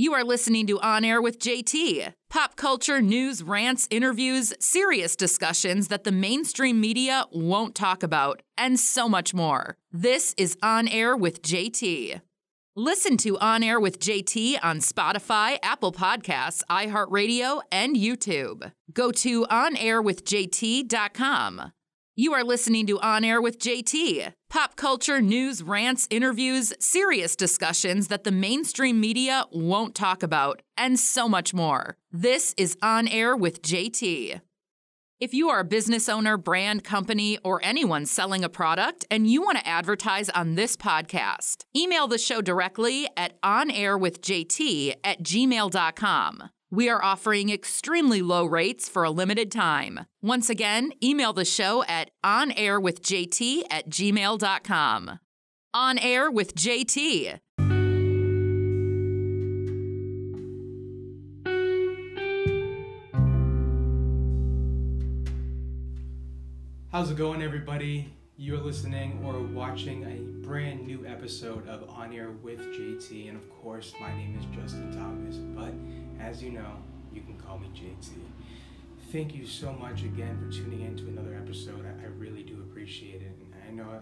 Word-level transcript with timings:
You 0.00 0.14
are 0.14 0.24
listening 0.24 0.66
to 0.68 0.80
On 0.80 1.04
Air 1.04 1.20
with 1.20 1.38
JT. 1.38 2.14
Pop 2.30 2.56
culture, 2.56 3.02
news, 3.02 3.42
rants, 3.42 3.86
interviews, 3.90 4.54
serious 4.58 5.14
discussions 5.14 5.88
that 5.88 6.04
the 6.04 6.10
mainstream 6.10 6.80
media 6.80 7.26
won't 7.30 7.74
talk 7.74 8.02
about, 8.02 8.40
and 8.56 8.80
so 8.80 9.10
much 9.10 9.34
more. 9.34 9.76
This 9.92 10.34
is 10.38 10.56
On 10.62 10.88
Air 10.88 11.14
with 11.14 11.42
JT. 11.42 12.22
Listen 12.74 13.18
to 13.18 13.38
On 13.40 13.62
Air 13.62 13.78
with 13.78 14.00
JT 14.00 14.58
on 14.62 14.78
Spotify, 14.78 15.58
Apple 15.62 15.92
Podcasts, 15.92 16.62
iHeartRadio, 16.70 17.60
and 17.70 17.94
YouTube. 17.94 18.72
Go 18.94 19.12
to 19.12 19.44
onairwithjt.com. 19.44 21.72
You 22.20 22.34
are 22.34 22.44
listening 22.44 22.86
to 22.88 23.00
On 23.00 23.24
Air 23.24 23.40
with 23.40 23.58
JT. 23.58 24.34
Pop 24.50 24.76
culture, 24.76 25.22
news, 25.22 25.62
rants, 25.62 26.06
interviews, 26.10 26.70
serious 26.78 27.34
discussions 27.34 28.08
that 28.08 28.24
the 28.24 28.30
mainstream 28.30 29.00
media 29.00 29.46
won't 29.50 29.94
talk 29.94 30.22
about, 30.22 30.60
and 30.76 31.00
so 31.00 31.30
much 31.30 31.54
more. 31.54 31.96
This 32.12 32.54
is 32.58 32.76
On 32.82 33.08
Air 33.08 33.34
with 33.34 33.62
JT. 33.62 34.38
If 35.18 35.32
you 35.32 35.48
are 35.48 35.60
a 35.60 35.64
business 35.64 36.10
owner, 36.10 36.36
brand, 36.36 36.84
company, 36.84 37.38
or 37.42 37.58
anyone 37.64 38.04
selling 38.04 38.44
a 38.44 38.50
product 38.50 39.06
and 39.10 39.26
you 39.26 39.40
want 39.40 39.56
to 39.56 39.66
advertise 39.66 40.28
on 40.28 40.56
this 40.56 40.76
podcast, 40.76 41.64
email 41.74 42.06
the 42.06 42.18
show 42.18 42.42
directly 42.42 43.08
at 43.16 43.40
onairwithjt 43.40 44.94
at 45.02 45.22
gmail.com. 45.22 46.50
We 46.72 46.88
are 46.88 47.02
offering 47.02 47.50
extremely 47.50 48.22
low 48.22 48.44
rates 48.44 48.88
for 48.88 49.02
a 49.02 49.10
limited 49.10 49.50
time. 49.50 50.06
Once 50.22 50.48
again, 50.48 50.92
email 51.02 51.32
the 51.32 51.44
show 51.44 51.82
at 51.88 52.12
onairwithjt 52.24 53.64
at 53.68 53.90
gmail.com. 53.90 55.18
On 55.74 55.98
Air 55.98 56.30
with 56.30 56.54
JT. 56.54 57.40
How's 66.92 67.10
it 67.10 67.16
going, 67.16 67.42
everybody? 67.42 68.12
You're 68.42 68.56
listening 68.56 69.22
or 69.22 69.38
watching 69.38 70.02
a 70.04 70.46
brand 70.46 70.86
new 70.86 71.04
episode 71.06 71.68
of 71.68 71.90
On 71.90 72.10
Air 72.10 72.30
with 72.42 72.58
JT, 72.72 73.28
and 73.28 73.36
of 73.36 73.50
course, 73.50 73.92
my 74.00 74.10
name 74.14 74.34
is 74.38 74.46
Justin 74.58 74.90
Thomas. 74.96 75.36
But 75.36 75.74
as 76.18 76.42
you 76.42 76.50
know, 76.50 76.76
you 77.12 77.20
can 77.20 77.36
call 77.36 77.58
me 77.58 77.68
JT. 77.74 78.12
Thank 79.12 79.34
you 79.34 79.44
so 79.44 79.74
much 79.74 80.04
again 80.04 80.38
for 80.38 80.50
tuning 80.50 80.80
in 80.80 80.96
to 80.96 81.08
another 81.08 81.36
episode. 81.36 81.84
I, 81.84 82.04
I 82.04 82.06
really 82.16 82.42
do 82.42 82.54
appreciate 82.62 83.20
it. 83.20 83.36
And 83.42 83.54
I 83.68 83.72
know 83.72 84.00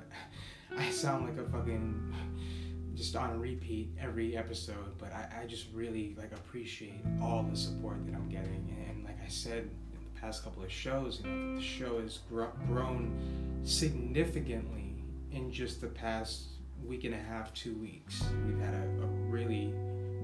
I, 0.78 0.86
I 0.86 0.90
sound 0.90 1.24
like 1.24 1.44
a 1.44 1.50
fucking 1.50 2.14
just 2.94 3.16
on 3.16 3.40
repeat 3.40 3.90
every 4.00 4.36
episode, 4.36 4.96
but 4.98 5.12
I, 5.12 5.40
I 5.42 5.46
just 5.46 5.66
really 5.74 6.14
like 6.16 6.30
appreciate 6.30 7.02
all 7.20 7.42
the 7.42 7.56
support 7.56 8.06
that 8.06 8.14
I'm 8.14 8.28
getting. 8.28 8.72
And 8.88 9.04
like 9.04 9.18
I 9.20 9.28
said 9.28 9.68
past 10.20 10.44
couple 10.44 10.62
of 10.62 10.70
shows, 10.70 11.20
you 11.24 11.30
know, 11.30 11.56
the 11.56 11.62
show 11.62 12.00
has 12.00 12.20
gr- 12.28 12.44
grown 12.66 13.12
significantly 13.64 14.94
in 15.32 15.52
just 15.52 15.80
the 15.80 15.86
past 15.86 16.44
week 16.84 17.04
and 17.04 17.14
a 17.14 17.18
half, 17.18 17.52
two 17.54 17.74
weeks. 17.74 18.22
We've 18.46 18.58
had 18.60 18.74
a, 18.74 19.02
a 19.02 19.06
really 19.28 19.72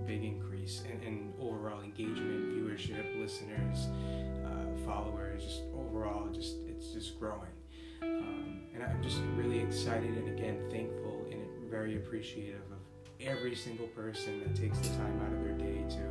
big 0.06 0.24
increase 0.24 0.82
in, 0.82 1.06
in, 1.06 1.32
overall 1.40 1.80
engagement, 1.82 2.52
viewership, 2.54 3.20
listeners, 3.20 3.88
uh, 4.44 4.84
followers, 4.86 5.42
just 5.44 5.62
overall, 5.74 6.28
just 6.28 6.56
it's 6.68 6.92
just 6.92 7.18
growing. 7.18 7.50
Um, 8.02 8.60
and 8.74 8.82
I'm 8.82 9.02
just 9.02 9.18
really 9.36 9.60
excited 9.60 10.10
and 10.16 10.28
again 10.38 10.58
thankful 10.70 11.26
and 11.30 11.40
very 11.70 11.96
appreciative 11.96 12.60
of 12.70 12.78
every 13.20 13.54
single 13.54 13.86
person 13.88 14.40
that 14.40 14.54
takes 14.54 14.78
the 14.78 14.88
time 14.96 15.20
out 15.24 15.32
of 15.32 15.42
their 15.42 15.52
day 15.52 15.84
to 15.88 16.02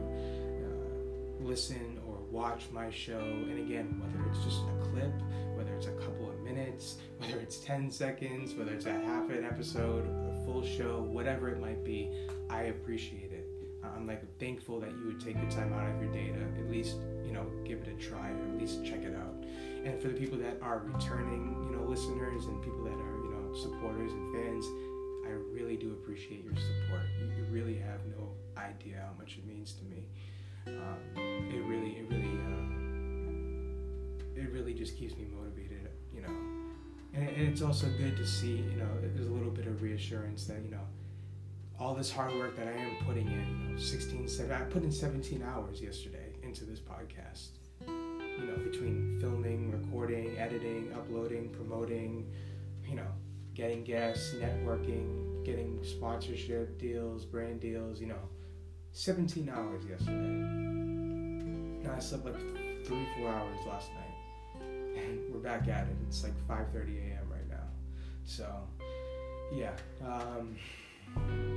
uh, 0.66 1.48
listen 1.48 1.93
watch 2.34 2.64
my 2.74 2.90
show. 2.90 3.20
And 3.20 3.60
again, 3.60 4.02
whether 4.02 4.28
it's 4.28 4.44
just 4.44 4.62
a 4.64 4.90
clip, 4.90 5.14
whether 5.56 5.74
it's 5.76 5.86
a 5.86 5.92
couple 5.92 6.30
of 6.32 6.40
minutes, 6.42 6.98
whether 7.20 7.38
it's 7.38 7.60
10 7.60 7.92
seconds, 7.92 8.56
whether 8.56 8.74
it's 8.74 8.88
a 8.88 8.92
half 8.92 9.30
an 9.30 9.46
episode, 9.46 10.06
a 10.08 10.44
full 10.44 10.66
show, 10.66 11.02
whatever 11.02 11.50
it 11.50 11.62
might 11.62 11.86
be, 11.86 12.10
I 12.50 12.64
appreciate 12.64 13.32
it. 13.32 13.46
Uh, 13.84 13.88
I'm 13.96 14.08
like 14.08 14.22
thankful 14.40 14.80
that 14.80 14.90
you 14.92 15.06
would 15.06 15.22
take 15.22 15.40
the 15.40 15.56
time 15.56 15.74
out 15.74 15.88
of 15.88 16.02
your 16.02 16.12
day 16.12 16.34
to 16.34 16.60
at 16.60 16.72
least, 16.72 16.98
you 17.24 17.32
know, 17.32 17.46
give 17.64 17.80
it 17.80 17.88
a 17.88 18.04
try 18.04 18.32
or 18.32 18.56
at 18.56 18.60
least 18.60 18.84
check 18.84 19.04
it 19.04 19.16
out. 19.16 19.46
And 19.86 20.02
for 20.02 20.08
the 20.08 20.16
people 20.16 20.40
that 20.40 20.58
are 20.62 20.82
returning, 20.86 21.68
you 21.70 21.78
know, 21.78 21.84
listeners 21.84 22.46
and 22.46 22.62
people 22.64 22.84
that 22.86 22.98
are, 22.98 23.18
you 23.24 23.30
know, 23.30 23.54
supporters 23.54 24.12
and 24.12 24.34
fans, 24.34 24.66
I 25.28 25.32
really 25.54 25.78
do 25.78 25.92
appreciate 25.92 26.44
your 26.44 26.56
support. 26.56 27.06
You 27.38 27.46
really 27.52 27.76
have 27.76 28.00
no 28.18 28.32
idea 28.58 29.06
how 29.06 29.14
much 29.20 29.38
it 29.38 29.46
means 29.46 29.74
to 29.74 29.84
me 29.84 30.08
um, 30.68 30.98
it 31.16 31.64
really, 31.66 31.98
it 31.98 32.06
really, 32.10 32.38
uh, 34.36 34.42
it 34.42 34.52
really 34.52 34.74
just 34.74 34.98
keeps 34.98 35.16
me 35.18 35.26
motivated, 35.36 35.90
you 36.14 36.22
know. 36.22 36.30
And, 37.14 37.30
and 37.30 37.48
it's 37.48 37.62
also 37.62 37.88
good 37.98 38.18
to 38.18 38.26
see, 38.26 38.58
you 38.58 38.78
know, 38.78 38.90
there's 39.02 39.28
a 39.28 39.32
little 39.32 39.52
bit 39.52 39.68
of 39.68 39.82
reassurance 39.82 40.46
that, 40.46 40.64
you 40.64 40.72
know, 40.72 40.86
all 41.80 41.94
this 41.94 42.12
hard 42.12 42.34
work 42.36 42.56
that 42.58 42.68
I 42.68 42.72
am 42.72 42.96
putting 43.06 43.28
in, 43.28 43.66
you 43.68 43.74
know, 43.74 43.80
16, 43.80 44.28
17, 44.28 44.56
I 44.56 44.66
put 44.66 44.84
in 44.84 44.92
17 44.92 45.44
hours 45.44 45.82
yesterday 45.82 46.34
into 46.44 46.66
this 46.66 46.80
podcast. 46.80 47.50
You 47.88 48.48
know, 48.48 48.56
between 48.58 49.20
filming, 49.22 49.72
recording, 49.72 50.38
editing, 50.38 50.92
uploading, 50.96 51.50
promoting, 51.50 52.32
you 52.88 52.96
know, 52.96 53.08
getting 53.54 53.84
guests, 53.84 54.34
networking, 54.36 55.46
getting 55.46 55.80
sponsorship 55.84 56.80
deals, 56.80 57.26
brand 57.26 57.60
deals, 57.60 58.00
you 58.00 58.08
know, 58.08 58.30
17 58.94 59.50
hours 59.50 59.84
yesterday. 59.90 60.12
And 60.12 61.92
I 61.92 62.00
slept 62.00 62.26
like 62.26 62.36
three, 62.86 63.08
four 63.18 63.30
hours 63.30 63.60
last 63.68 63.90
night. 63.94 64.62
And 64.96 65.20
we're 65.34 65.40
back 65.40 65.68
at 65.68 65.88
it. 65.88 65.96
It's 66.08 66.24
like 66.24 66.34
5.30 66.48 67.10
a.m. 67.10 67.28
right 67.30 67.50
now. 67.50 67.68
So, 68.24 68.48
yeah. 69.52 69.72
Um, 70.06 70.56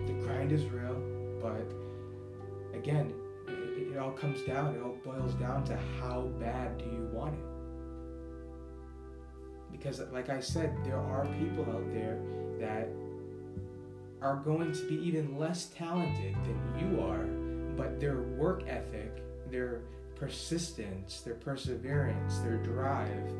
the 0.07 0.15
grind 0.15 0.51
is 0.51 0.65
real, 0.65 0.97
but 1.41 1.73
again, 2.77 3.13
it, 3.49 3.93
it 3.93 3.99
all 3.99 4.13
comes 4.13 4.43
down, 4.43 4.75
it 4.75 4.83
all 4.83 4.97
boils 5.05 5.35
down 5.35 5.65
to 5.65 5.79
how 6.01 6.23
bad 6.41 6.79
do 6.79 6.85
you 6.85 7.09
want 7.13 7.35
it? 7.35 7.45
Because, 9.73 10.01
like 10.11 10.31
I 10.31 10.41
said, 10.41 10.75
there 10.85 10.99
are 10.99 11.27
people 11.39 11.65
out 11.71 11.93
there 11.93 12.19
that 12.61 12.89
are 14.23 14.37
going 14.37 14.73
to 14.73 14.89
be 14.89 14.95
even 14.97 15.39
less 15.39 15.67
talented 15.67 16.35
than 16.45 16.79
you 16.79 17.01
are, 17.01 17.25
but 17.77 18.01
their 18.01 18.23
work 18.23 18.65
ethic, 18.67 19.23
their 19.51 19.83
persistence, 20.15 21.21
their 21.21 21.35
perseverance, 21.35 22.39
their 22.39 22.57
drive 22.59 23.33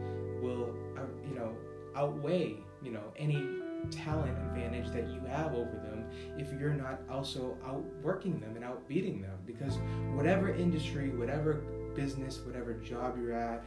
will, 0.43 0.75
uh, 0.97 1.03
you 1.29 1.35
know, 1.35 1.57
outweigh, 1.95 2.57
you 2.83 2.91
know, 2.91 3.13
any 3.17 3.43
talent 3.91 4.37
advantage 4.39 4.91
that 4.93 5.09
you 5.09 5.21
have 5.29 5.55
over 5.55 5.71
them 5.71 6.05
if 6.39 6.53
you're 6.59 6.75
not 6.75 7.01
also 7.11 7.57
outworking 7.65 8.39
them 8.41 8.57
and 8.57 8.65
outbeating 8.65 9.23
them. 9.23 9.39
Because 9.47 9.79
whatever 10.15 10.55
industry, 10.55 11.11
whatever 11.11 11.55
business, 11.95 12.41
whatever 12.45 12.75
job 12.75 13.17
you're 13.19 13.33
at, 13.33 13.65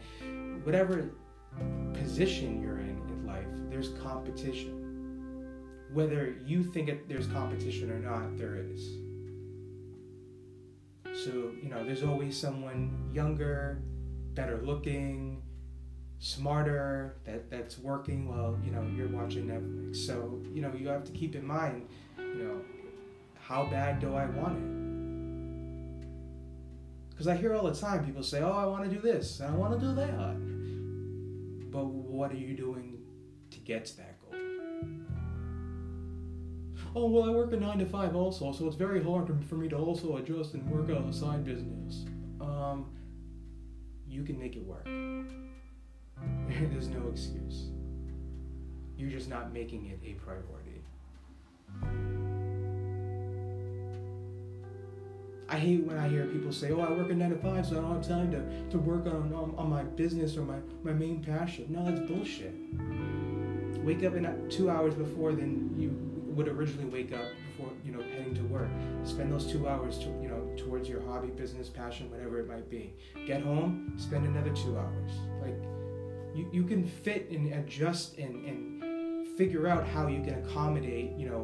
whatever 0.63 1.09
position 1.93 2.61
you're 2.61 2.79
in 2.79 3.01
in 3.09 3.25
life, 3.25 3.47
there's 3.69 3.89
competition 4.01 4.78
whether 5.93 6.35
you 6.45 6.63
think 6.63 6.89
it, 6.89 7.07
there's 7.09 7.27
competition 7.27 7.91
or 7.91 7.99
not, 7.99 8.37
there 8.37 8.55
is. 8.55 8.87
So, 11.25 11.51
you 11.61 11.69
know, 11.69 11.83
there's 11.83 12.03
always 12.03 12.37
someone 12.39 13.09
younger, 13.11 13.81
better 14.33 14.61
looking, 14.63 15.41
smarter 16.19 17.17
that 17.25 17.49
that's 17.49 17.79
working 17.79 18.27
while, 18.27 18.57
you 18.63 18.71
know, 18.71 18.85
you're 18.95 19.07
watching 19.09 19.47
Netflix. 19.47 19.97
So, 19.97 20.39
you 20.53 20.61
know, 20.61 20.71
you 20.73 20.87
have 20.87 21.03
to 21.05 21.11
keep 21.11 21.35
in 21.35 21.45
mind, 21.45 21.87
you 22.17 22.43
know, 22.43 22.61
how 23.39 23.65
bad 23.65 23.99
do 23.99 24.13
I 24.13 24.27
want 24.27 24.57
it? 24.57 24.63
Because 27.09 27.27
I 27.27 27.35
hear 27.35 27.53
all 27.55 27.63
the 27.63 27.73
time 27.73 28.05
people 28.05 28.23
say, 28.23 28.41
oh, 28.41 28.51
I 28.51 28.65
want 28.65 28.89
to 28.89 28.95
do 28.95 29.01
this, 29.01 29.39
and 29.41 29.53
I 29.53 29.57
want 29.57 29.77
to 29.77 29.85
do 29.85 29.93
that. 29.95 30.37
But 31.71 31.85
what 31.85 32.31
are 32.31 32.37
you 32.37 32.55
doing 32.55 32.99
to 33.51 33.59
get 33.59 33.85
to 33.85 33.97
that? 33.97 34.18
Oh, 36.95 37.07
well, 37.07 37.23
I 37.23 37.31
work 37.31 37.53
a 37.53 37.57
nine 37.57 37.79
to 37.79 37.85
five 37.85 38.15
also, 38.15 38.51
so 38.51 38.67
it's 38.67 38.75
very 38.75 39.03
hard 39.03 39.31
for 39.45 39.55
me 39.55 39.67
to 39.69 39.77
also 39.77 40.17
adjust 40.17 40.53
and 40.53 40.69
work 40.69 40.89
out 40.89 41.07
a 41.07 41.13
side 41.13 41.43
business. 41.43 42.05
Um, 42.41 42.87
you 44.07 44.23
can 44.23 44.39
make 44.39 44.55
it 44.55 44.65
work. 44.65 44.85
There's 46.71 46.87
no 46.87 47.07
excuse. 47.09 47.69
You're 48.97 49.11
just 49.11 49.29
not 49.29 49.53
making 49.53 49.87
it 49.87 49.99
a 50.05 50.13
priority. 50.15 50.81
I 55.51 55.57
hate 55.57 55.83
when 55.83 55.97
I 55.97 56.07
hear 56.07 56.25
people 56.25 56.51
say, 56.51 56.71
"Oh, 56.71 56.81
I 56.81 56.91
work 56.91 57.09
a 57.09 57.15
nine 57.15 57.31
to 57.31 57.37
five, 57.37 57.65
so 57.65 57.77
I 57.77 57.81
don't 57.81 57.95
have 57.95 58.07
time 58.07 58.31
to, 58.31 58.69
to 58.69 58.77
work 58.77 59.07
on, 59.07 59.33
on, 59.33 59.55
on 59.57 59.69
my 59.69 59.83
business 59.83 60.37
or 60.37 60.43
my, 60.43 60.57
my 60.83 60.91
main 60.91 61.23
passion." 61.23 61.67
No, 61.69 61.83
that's 61.83 62.01
bullshit. 62.01 62.53
Wake 63.83 64.03
up 64.03 64.15
in 64.15 64.49
two 64.49 64.69
hours 64.69 64.93
before 64.93 65.31
then 65.31 65.73
you 65.77 66.08
would 66.39 66.47
originally 66.47 66.85
wake 66.85 67.11
up 67.11 67.25
before 67.51 67.69
you 67.83 67.91
know 67.91 68.01
heading 68.01 68.33
to 68.33 68.41
work 68.43 68.69
spend 69.03 69.29
those 69.29 69.45
two 69.45 69.67
hours 69.67 69.97
to, 69.97 70.05
you 70.21 70.29
know 70.29 70.49
towards 70.55 70.87
your 70.87 71.01
hobby 71.01 71.27
business 71.27 71.67
passion 71.67 72.09
whatever 72.09 72.39
it 72.39 72.47
might 72.47 72.69
be. 72.69 72.93
Get 73.27 73.41
home 73.41 73.93
spend 73.97 74.25
another 74.25 74.51
two 74.51 74.77
hours. 74.77 75.11
Like 75.41 75.59
you, 76.33 76.47
you 76.49 76.63
can 76.63 76.87
fit 76.87 77.29
and 77.29 77.51
adjust 77.53 78.17
and, 78.17 78.45
and 78.45 79.37
figure 79.37 79.67
out 79.67 79.85
how 79.85 80.07
you 80.07 80.21
can 80.21 80.35
accommodate 80.35 81.11
you 81.17 81.27
know 81.27 81.41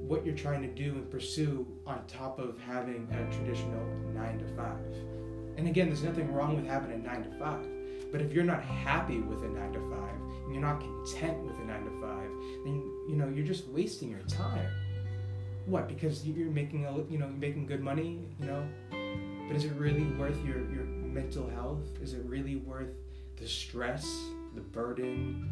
what 0.00 0.26
you're 0.26 0.34
trying 0.34 0.62
to 0.62 0.68
do 0.68 0.94
and 0.94 1.08
pursue 1.08 1.64
on 1.86 2.04
top 2.08 2.40
of 2.40 2.58
having 2.58 3.06
a 3.12 3.32
traditional 3.32 3.86
nine 4.12 4.40
to 4.40 4.46
five. 4.56 4.84
And 5.56 5.68
again 5.68 5.86
there's 5.86 6.02
nothing 6.02 6.32
wrong 6.32 6.56
with 6.56 6.66
having 6.66 6.90
a 6.90 6.98
nine 6.98 7.22
to 7.22 7.38
five 7.38 7.64
but 8.10 8.20
if 8.20 8.32
you're 8.32 8.42
not 8.42 8.64
happy 8.64 9.20
with 9.20 9.44
a 9.44 9.48
nine 9.48 9.72
to 9.74 9.80
five 9.90 10.27
and 10.48 10.54
you're 10.54 10.62
not 10.62 10.80
content 10.80 11.38
with 11.44 11.58
a 11.60 11.64
nine 11.64 11.84
to 11.84 11.90
five 12.00 12.30
then 12.64 12.82
you 13.06 13.16
know 13.16 13.28
you're 13.28 13.46
just 13.46 13.68
wasting 13.68 14.10
your 14.10 14.20
time. 14.20 14.66
What 15.66 15.86
because 15.86 16.26
you're 16.26 16.50
making 16.50 16.86
a 16.86 16.92
you 17.10 17.18
know 17.18 17.26
you're 17.26 17.44
making 17.48 17.66
good 17.66 17.82
money 17.82 18.18
you 18.40 18.46
know? 18.46 18.66
But 19.46 19.56
is 19.56 19.64
it 19.64 19.72
really 19.74 20.04
worth 20.18 20.42
your 20.44 20.58
your 20.70 20.84
mental 20.84 21.48
health? 21.50 21.84
Is 22.02 22.14
it 22.14 22.22
really 22.24 22.56
worth 22.56 22.94
the 23.36 23.46
stress 23.46 24.04
the 24.54 24.60
burden 24.60 25.50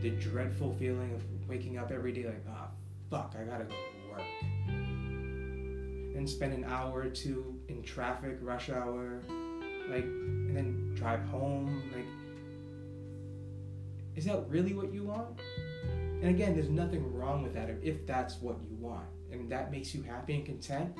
the 0.00 0.10
dreadful 0.10 0.74
feeling 0.78 1.12
of 1.14 1.22
waking 1.48 1.78
up 1.78 1.90
every 1.90 2.12
day 2.12 2.24
like 2.24 2.44
ah 2.48 2.68
oh, 2.68 2.70
fuck 3.10 3.34
i 3.38 3.44
gotta 3.44 3.64
go 3.64 3.70
to 3.70 4.12
work. 4.12 4.22
And 6.16 6.30
spend 6.30 6.54
an 6.54 6.64
hour 6.64 7.00
or 7.00 7.08
two 7.08 7.58
in 7.68 7.82
traffic 7.82 8.38
rush 8.40 8.70
hour 8.70 9.20
like 9.90 10.04
and 10.04 10.56
then 10.56 10.94
drive 10.94 11.22
home 11.24 11.82
like 11.94 12.06
is 14.16 14.24
that 14.24 14.44
really 14.48 14.74
what 14.74 14.92
you 14.92 15.04
want 15.04 15.40
and 16.22 16.26
again 16.26 16.54
there's 16.54 16.70
nothing 16.70 17.12
wrong 17.12 17.42
with 17.42 17.54
that 17.54 17.70
if 17.82 18.06
that's 18.06 18.40
what 18.40 18.56
you 18.68 18.76
want 18.76 19.06
and 19.34 19.50
that 19.50 19.70
makes 19.70 19.94
you 19.94 20.02
happy 20.02 20.36
and 20.36 20.46
content, 20.46 20.94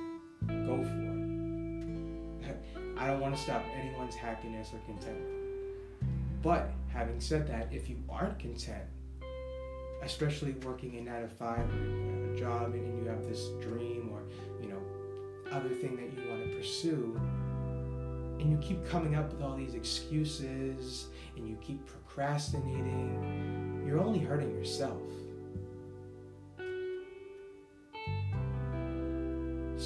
go 0.48 0.82
for 0.82 2.50
it. 2.50 2.56
I 2.98 3.06
don't 3.06 3.20
want 3.20 3.34
to 3.36 3.40
stop 3.40 3.62
anyone's 3.74 4.14
happiness 4.14 4.70
or 4.72 4.78
contentment. 4.86 5.30
But 6.42 6.72
having 6.92 7.20
said 7.20 7.46
that, 7.48 7.68
if 7.72 7.88
you 7.88 7.96
aren't 8.08 8.38
content, 8.38 8.84
especially 10.02 10.52
working 10.64 10.98
a 10.98 11.00
nine 11.00 11.22
to 11.22 11.28
five 11.28 11.60
or 11.60 12.34
a 12.34 12.38
job 12.38 12.74
and 12.74 13.02
you 13.02 13.08
have 13.08 13.24
this 13.24 13.48
dream 13.62 14.10
or 14.12 14.22
you 14.62 14.68
know 14.68 14.82
other 15.50 15.70
thing 15.70 15.96
that 15.96 16.12
you 16.12 16.28
want 16.28 16.50
to 16.50 16.56
pursue, 16.56 17.18
and 18.38 18.50
you 18.50 18.58
keep 18.58 18.86
coming 18.88 19.14
up 19.14 19.32
with 19.32 19.42
all 19.42 19.56
these 19.56 19.74
excuses 19.74 21.06
and 21.36 21.48
you 21.48 21.56
keep 21.60 21.86
procrastinating, 21.86 23.84
you're 23.86 24.00
only 24.00 24.20
hurting 24.20 24.50
yourself. 24.50 25.00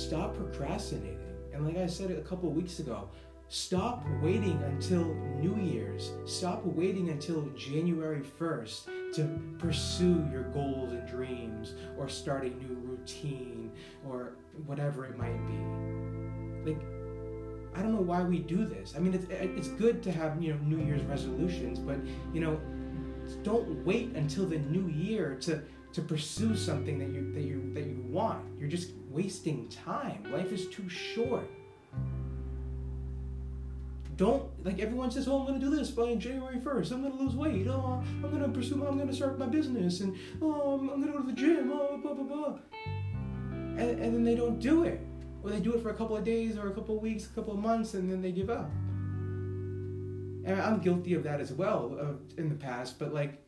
stop 0.08 0.34
procrastinating. 0.34 1.18
And 1.52 1.66
like 1.66 1.76
I 1.76 1.86
said 1.86 2.10
a 2.10 2.22
couple 2.22 2.50
weeks 2.50 2.78
ago, 2.78 3.10
stop 3.48 4.06
waiting 4.22 4.58
until 4.62 5.04
New 5.38 5.56
Year's. 5.62 6.12
Stop 6.24 6.64
waiting 6.64 7.10
until 7.10 7.42
January 7.50 8.22
1st 8.22 9.14
to 9.16 9.40
pursue 9.58 10.26
your 10.32 10.44
goals 10.44 10.92
and 10.92 11.06
dreams 11.06 11.74
or 11.98 12.08
start 12.08 12.44
a 12.44 12.48
new 12.48 12.74
routine 12.82 13.70
or 14.08 14.32
whatever 14.66 15.04
it 15.04 15.18
might 15.18 15.46
be. 15.46 16.72
Like, 16.72 16.80
I 17.78 17.82
don't 17.82 17.94
know 17.94 18.00
why 18.00 18.24
we 18.24 18.40
do 18.40 18.64
this. 18.64 18.94
I 18.96 18.98
mean, 18.98 19.14
it's, 19.14 19.26
it's 19.30 19.68
good 19.68 20.02
to 20.02 20.10
have, 20.10 20.42
you 20.42 20.52
know, 20.52 20.58
New 20.64 20.84
Year's 20.84 21.02
resolutions, 21.02 21.78
but, 21.78 21.98
you 22.34 22.40
know, 22.40 22.60
don't 23.44 23.68
wait 23.86 24.16
until 24.16 24.46
the 24.46 24.58
new 24.58 24.88
year 24.88 25.36
to 25.42 25.62
to 25.92 26.02
pursue 26.02 26.54
something 26.54 26.98
that 26.98 27.08
you 27.08 27.32
that 27.32 27.42
you 27.42 27.70
that 27.74 27.86
you 27.86 28.04
want. 28.08 28.44
You're 28.58 28.68
just 28.68 28.92
wasting 29.10 29.68
time. 29.68 30.24
Life 30.32 30.52
is 30.52 30.66
too 30.68 30.88
short. 30.88 31.48
Don't 34.16 34.44
like 34.64 34.80
everyone 34.80 35.10
says, 35.10 35.28
"Oh, 35.28 35.40
I'm 35.40 35.46
gonna 35.46 35.58
do 35.58 35.70
this 35.70 35.90
by 35.90 36.14
January 36.16 36.58
1st. 36.58 36.90
I'm 36.92 37.02
gonna 37.02 37.14
lose 37.14 37.36
weight. 37.36 37.68
Oh, 37.68 38.02
I'm 38.22 38.30
gonna 38.30 38.48
pursue. 38.48 38.84
I'm 38.84 38.98
gonna 38.98 39.12
start 39.12 39.38
my 39.38 39.46
business, 39.46 40.00
and 40.00 40.16
oh, 40.42 40.78
I'm, 40.78 40.90
I'm 40.90 41.00
gonna 41.00 41.12
go 41.12 41.20
to 41.20 41.26
the 41.26 41.32
gym. 41.32 41.70
Oh, 41.72 41.96
blah 42.02 42.14
blah 42.14 42.24
blah." 42.24 42.58
And, 43.78 44.00
and 44.00 44.14
then 44.14 44.24
they 44.24 44.34
don't 44.34 44.58
do 44.58 44.82
it, 44.82 45.00
or 45.48 45.52
they 45.52 45.60
do 45.60 45.74
it 45.74 45.82
for 45.82 45.90
a 45.90 45.94
couple 45.94 46.16
of 46.16 46.24
days, 46.24 46.58
or 46.58 46.68
a 46.68 46.72
couple 46.72 46.96
of 46.96 47.02
weeks, 47.02 47.26
a 47.26 47.28
couple 47.30 47.54
of 47.54 47.58
months, 47.58 47.94
and 47.94 48.10
then 48.10 48.20
they 48.20 48.32
give 48.32 48.50
up. 48.50 48.70
And 50.44 50.60
I'm 50.60 50.80
guilty 50.80 51.14
of 51.14 51.22
that 51.24 51.40
as 51.40 51.52
well 51.52 51.98
uh, 52.00 52.40
in 52.40 52.48
the 52.48 52.54
past. 52.54 52.98
But 52.98 53.12
like, 53.12 53.44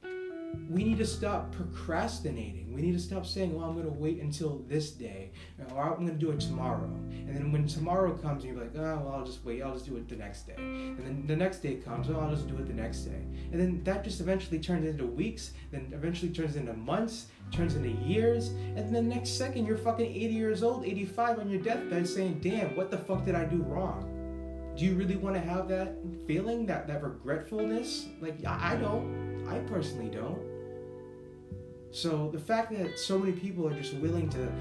we 0.68 0.82
need 0.82 0.98
to 0.98 1.06
stop 1.06 1.52
procrastinating. 1.52 2.74
We 2.74 2.82
need 2.82 2.92
to 2.92 2.98
stop 2.98 3.24
saying, 3.24 3.54
well, 3.54 3.68
I'm 3.68 3.74
going 3.74 3.86
to 3.86 3.92
wait 3.92 4.20
until 4.20 4.64
this 4.66 4.90
day, 4.90 5.30
or 5.72 5.82
I'm 5.82 5.94
going 5.94 6.08
to 6.08 6.14
do 6.14 6.30
it 6.30 6.40
tomorrow. 6.40 6.90
And 7.10 7.36
then 7.36 7.52
when 7.52 7.66
tomorrow 7.66 8.12
comes, 8.16 8.44
you're 8.44 8.56
like, 8.56 8.72
oh, 8.76 9.02
well, 9.04 9.14
I'll 9.14 9.24
just 9.24 9.44
wait. 9.44 9.62
I'll 9.62 9.74
just 9.74 9.86
do 9.86 9.96
it 9.96 10.08
the 10.08 10.16
next 10.16 10.46
day. 10.46 10.56
And 10.56 10.98
then 10.98 11.24
the 11.26 11.36
next 11.36 11.58
day 11.58 11.76
comes, 11.76 12.10
oh, 12.10 12.18
I'll 12.18 12.34
just 12.34 12.48
do 12.48 12.56
it 12.56 12.66
the 12.66 12.74
next 12.74 13.00
day. 13.00 13.22
And 13.52 13.60
then 13.60 13.82
that 13.84 14.04
just 14.04 14.20
eventually 14.20 14.58
turns 14.58 14.86
into 14.86 15.06
weeks, 15.06 15.52
then 15.70 15.90
eventually 15.94 16.32
turns 16.32 16.56
into 16.56 16.72
months, 16.72 17.26
turns 17.50 17.74
into 17.74 17.90
years. 17.90 18.48
And 18.76 18.94
the 18.94 19.02
next 19.02 19.36
second, 19.36 19.66
you're 19.66 19.78
fucking 19.78 20.06
80 20.06 20.34
years 20.34 20.62
old, 20.62 20.84
85 20.84 21.40
on 21.40 21.50
your 21.50 21.60
deathbed 21.60 22.08
saying, 22.08 22.40
damn, 22.40 22.76
what 22.76 22.90
the 22.90 22.98
fuck 22.98 23.24
did 23.24 23.34
I 23.34 23.44
do 23.44 23.62
wrong? 23.62 24.06
Do 24.76 24.84
you 24.84 24.94
really 24.94 25.16
want 25.16 25.36
to 25.36 25.40
have 25.40 25.68
that 25.68 25.96
feeling, 26.26 26.66
that, 26.66 26.86
that 26.86 27.02
regretfulness? 27.02 28.06
Like, 28.20 28.44
I, 28.46 28.72
I 28.72 28.76
don't. 28.76 29.46
I 29.48 29.58
personally 29.60 30.08
don't. 30.08 30.50
So 31.92 32.30
the 32.30 32.38
fact 32.38 32.70
that 32.72 32.98
so 32.98 33.18
many 33.18 33.32
people 33.32 33.66
are 33.66 33.74
just 33.74 33.94
willing 33.94 34.28
to, 34.30 34.52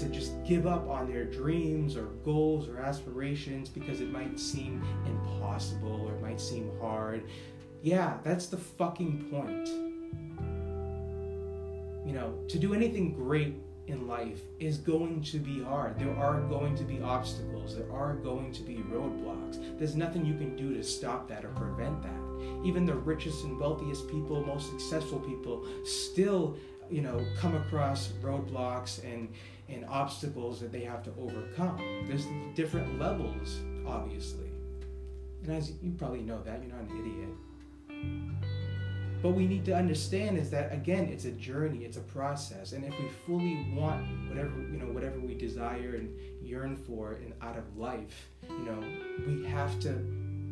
to 0.00 0.08
just 0.10 0.32
give 0.44 0.66
up 0.66 0.88
on 0.88 1.10
their 1.10 1.24
dreams 1.24 1.96
or 1.96 2.04
goals 2.24 2.68
or 2.68 2.78
aspirations 2.78 3.70
because 3.70 4.00
it 4.00 4.10
might 4.10 4.38
seem 4.38 4.84
impossible 5.06 6.06
or 6.06 6.12
it 6.12 6.20
might 6.20 6.40
seem 6.40 6.70
hard, 6.80 7.24
yeah, 7.82 8.18
that's 8.22 8.46
the 8.46 8.58
fucking 8.58 9.28
point. 9.30 9.93
You 12.04 12.12
know, 12.12 12.34
to 12.48 12.58
do 12.58 12.74
anything 12.74 13.14
great 13.14 13.54
in 13.86 14.06
life 14.06 14.40
is 14.58 14.78
going 14.78 15.22
to 15.22 15.38
be 15.38 15.62
hard. 15.62 15.98
There 15.98 16.14
are 16.16 16.40
going 16.42 16.74
to 16.76 16.84
be 16.84 17.00
obstacles. 17.02 17.76
There 17.76 17.90
are 17.92 18.14
going 18.14 18.52
to 18.52 18.62
be 18.62 18.76
roadblocks. 18.76 19.78
There's 19.78 19.94
nothing 19.94 20.24
you 20.24 20.34
can 20.34 20.56
do 20.56 20.74
to 20.74 20.82
stop 20.82 21.28
that 21.28 21.44
or 21.44 21.50
prevent 21.50 22.02
that. 22.02 22.64
Even 22.64 22.86
the 22.86 22.94
richest 22.94 23.44
and 23.44 23.58
wealthiest 23.58 24.08
people, 24.08 24.44
most 24.44 24.70
successful 24.70 25.18
people, 25.20 25.66
still, 25.84 26.56
you 26.90 27.02
know, 27.02 27.24
come 27.38 27.54
across 27.56 28.08
roadblocks 28.22 29.02
and 29.04 29.28
and 29.68 29.84
obstacles 29.86 30.60
that 30.60 30.70
they 30.70 30.80
have 30.80 31.02
to 31.02 31.10
overcome. 31.18 31.78
There's 32.06 32.26
different 32.54 32.98
levels, 32.98 33.60
obviously. 33.86 34.50
And 35.42 35.52
as 35.56 35.72
you 35.82 35.92
probably 35.92 36.20
know 36.20 36.42
that, 36.42 36.62
you're 36.62 36.74
not 36.74 36.90
an 36.90 37.00
idiot. 37.00 38.33
But 39.24 39.30
we 39.30 39.46
need 39.46 39.64
to 39.64 39.74
understand 39.74 40.36
is 40.36 40.50
that 40.50 40.70
again, 40.70 41.04
it's 41.06 41.24
a 41.24 41.30
journey, 41.30 41.86
it's 41.86 41.96
a 41.96 42.02
process, 42.02 42.72
and 42.72 42.84
if 42.84 42.92
we 42.98 43.08
fully 43.24 43.66
want 43.74 44.04
whatever 44.28 44.50
you 44.70 44.76
know, 44.76 44.92
whatever 44.92 45.18
we 45.18 45.34
desire 45.34 45.94
and 45.94 46.14
yearn 46.42 46.76
for 46.76 47.12
and 47.12 47.32
out 47.40 47.56
of 47.56 47.64
life, 47.74 48.28
you 48.46 48.66
know, 48.66 48.84
we 49.26 49.42
have 49.46 49.80
to, 49.80 49.92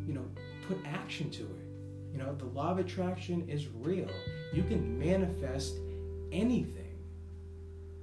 you 0.07 0.15
know, 0.15 0.25
put 0.67 0.79
action 0.87 1.29
to 1.29 1.43
it. 1.43 1.65
You 2.13 2.17
know, 2.17 2.33
the 2.33 2.45
law 2.45 2.71
of 2.71 2.79
attraction 2.79 3.47
is 3.47 3.67
real. 3.67 4.09
You 4.53 4.63
can 4.63 4.97
manifest 4.97 5.75
anything, 6.31 6.97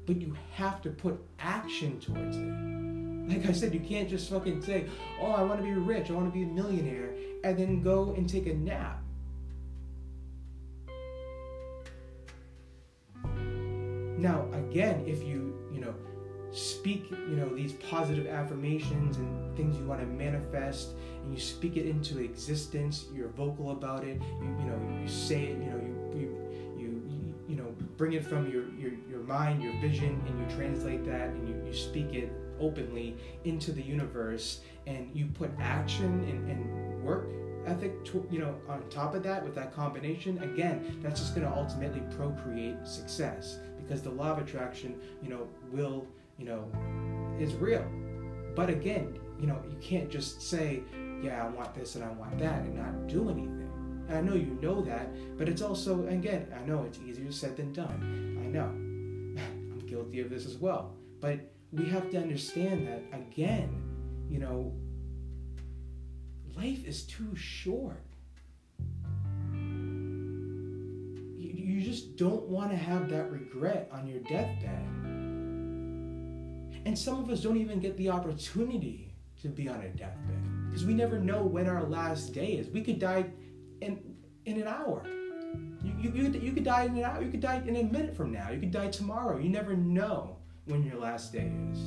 but 0.06 0.20
you 0.20 0.36
have 0.52 0.80
to 0.82 0.90
put 0.90 1.20
action 1.40 1.98
towards 1.98 2.36
it. 2.36 3.36
Like 3.36 3.50
I 3.50 3.52
said, 3.58 3.74
you 3.74 3.80
can't 3.80 4.08
just 4.08 4.30
fucking 4.30 4.62
say, 4.62 4.86
"Oh, 5.20 5.32
I 5.32 5.42
want 5.42 5.58
to 5.58 5.64
be 5.66 5.72
rich, 5.72 6.10
I 6.10 6.12
want 6.12 6.32
to 6.32 6.32
be 6.32 6.44
a 6.44 6.46
millionaire," 6.46 7.12
and 7.42 7.58
then 7.58 7.82
go 7.82 8.14
and 8.16 8.28
take 8.28 8.46
a 8.46 8.54
nap 8.54 9.02
Now, 14.20 14.44
again, 14.52 15.02
if 15.06 15.24
you, 15.24 15.56
you 15.72 15.80
know, 15.80 15.94
speak, 16.52 17.10
you 17.10 17.36
know, 17.36 17.48
these 17.54 17.72
positive 17.72 18.26
affirmations 18.26 19.16
and 19.16 19.56
things 19.56 19.78
you 19.78 19.84
want 19.84 20.00
to 20.00 20.06
manifest 20.06 20.90
and 21.22 21.32
you 21.32 21.40
speak 21.40 21.78
it 21.78 21.86
into 21.86 22.18
existence, 22.18 23.06
you're 23.14 23.28
vocal 23.28 23.70
about 23.70 24.04
it, 24.04 24.20
you, 24.42 24.56
you 24.58 24.64
know, 24.66 25.00
you 25.00 25.08
say 25.08 25.44
it, 25.44 25.58
you 25.58 25.70
know, 25.70 25.80
you, 26.12 26.18
you, 26.76 27.02
you, 27.08 27.34
you 27.48 27.56
know, 27.56 27.74
bring 27.96 28.12
it 28.12 28.26
from 28.26 28.50
your, 28.50 28.68
your, 28.74 28.92
your 29.08 29.20
mind, 29.20 29.62
your 29.62 29.72
vision, 29.80 30.22
and 30.26 30.38
you 30.38 30.54
translate 30.54 31.02
that 31.06 31.30
and 31.30 31.48
you, 31.48 31.54
you 31.66 31.72
speak 31.72 32.12
it 32.12 32.30
openly 32.60 33.16
into 33.44 33.72
the 33.72 33.80
universe 33.80 34.60
and 34.86 35.10
you 35.14 35.28
put 35.28 35.50
action 35.58 36.04
and, 36.28 36.50
and 36.50 37.02
work 37.02 37.26
ethic 37.66 38.04
to, 38.04 38.26
you 38.30 38.38
know 38.38 38.54
on 38.68 38.82
top 38.88 39.14
of 39.14 39.22
that 39.22 39.44
with 39.44 39.54
that 39.54 39.74
combination 39.74 40.42
again 40.42 40.98
that's 41.02 41.20
just 41.20 41.34
going 41.34 41.46
to 41.46 41.54
ultimately 41.54 42.02
procreate 42.16 42.76
success 42.86 43.58
because 43.90 44.02
the 44.02 44.10
law 44.10 44.30
of 44.30 44.38
attraction, 44.38 44.94
you 45.20 45.28
know, 45.28 45.48
will, 45.72 46.06
you 46.38 46.44
know, 46.44 46.70
is 47.40 47.54
real. 47.54 47.84
But 48.54 48.70
again, 48.70 49.18
you 49.40 49.48
know, 49.48 49.60
you 49.68 49.76
can't 49.80 50.08
just 50.08 50.40
say, 50.40 50.84
yeah, 51.20 51.44
I 51.44 51.48
want 51.48 51.74
this 51.74 51.96
and 51.96 52.04
I 52.04 52.12
want 52.12 52.38
that 52.38 52.60
and 52.60 52.76
not 52.76 53.08
do 53.08 53.28
anything. 53.28 53.68
And 54.08 54.16
I 54.16 54.20
know 54.20 54.34
you 54.34 54.56
know 54.62 54.80
that, 54.82 55.08
but 55.36 55.48
it's 55.48 55.60
also, 55.60 56.06
again, 56.06 56.46
I 56.56 56.64
know 56.68 56.84
it's 56.84 57.00
easier 57.00 57.32
said 57.32 57.56
than 57.56 57.72
done. 57.72 58.38
I 58.44 58.46
know. 58.46 58.66
I'm 59.72 59.84
guilty 59.88 60.20
of 60.20 60.30
this 60.30 60.46
as 60.46 60.56
well. 60.56 60.94
But 61.20 61.40
we 61.72 61.86
have 61.86 62.10
to 62.10 62.18
understand 62.18 62.86
that 62.86 63.02
again, 63.12 63.82
you 64.28 64.38
know, 64.38 64.72
life 66.56 66.86
is 66.86 67.02
too 67.02 67.34
short. 67.34 68.04
You, 71.80 71.86
just 71.86 72.16
don't 72.16 72.42
want 72.42 72.70
to 72.72 72.76
have 72.76 73.08
that 73.08 73.32
regret 73.32 73.88
on 73.90 74.06
your 74.06 74.20
deathbed. 74.20 74.86
And 76.84 76.98
some 76.98 77.18
of 77.18 77.30
us 77.30 77.40
don't 77.40 77.56
even 77.56 77.80
get 77.80 77.96
the 77.96 78.10
opportunity 78.10 79.14
to 79.40 79.48
be 79.48 79.66
on 79.66 79.80
a 79.80 79.88
deathbed 79.88 80.66
because 80.66 80.84
we 80.84 80.92
never 80.92 81.18
know 81.18 81.42
when 81.42 81.66
our 81.66 81.82
last 81.84 82.34
day 82.34 82.52
is. 82.52 82.68
We 82.68 82.82
could 82.82 82.98
die 82.98 83.30
in 83.80 83.98
in 84.44 84.60
an 84.60 84.68
hour. 84.68 85.06
You, 85.82 85.94
you, 85.98 86.10
you, 86.10 86.40
you 86.40 86.52
could 86.52 86.64
die 86.64 86.84
in 86.84 86.98
an 86.98 87.04
hour. 87.04 87.22
You 87.22 87.30
could 87.30 87.40
die 87.40 87.62
in 87.66 87.76
a 87.76 87.82
minute 87.82 88.14
from 88.14 88.30
now. 88.30 88.50
You 88.50 88.60
could 88.60 88.72
die 88.72 88.88
tomorrow. 88.88 89.38
You 89.38 89.48
never 89.48 89.74
know 89.74 90.36
when 90.66 90.82
your 90.82 90.98
last 90.98 91.32
day 91.32 91.50
is. 91.72 91.78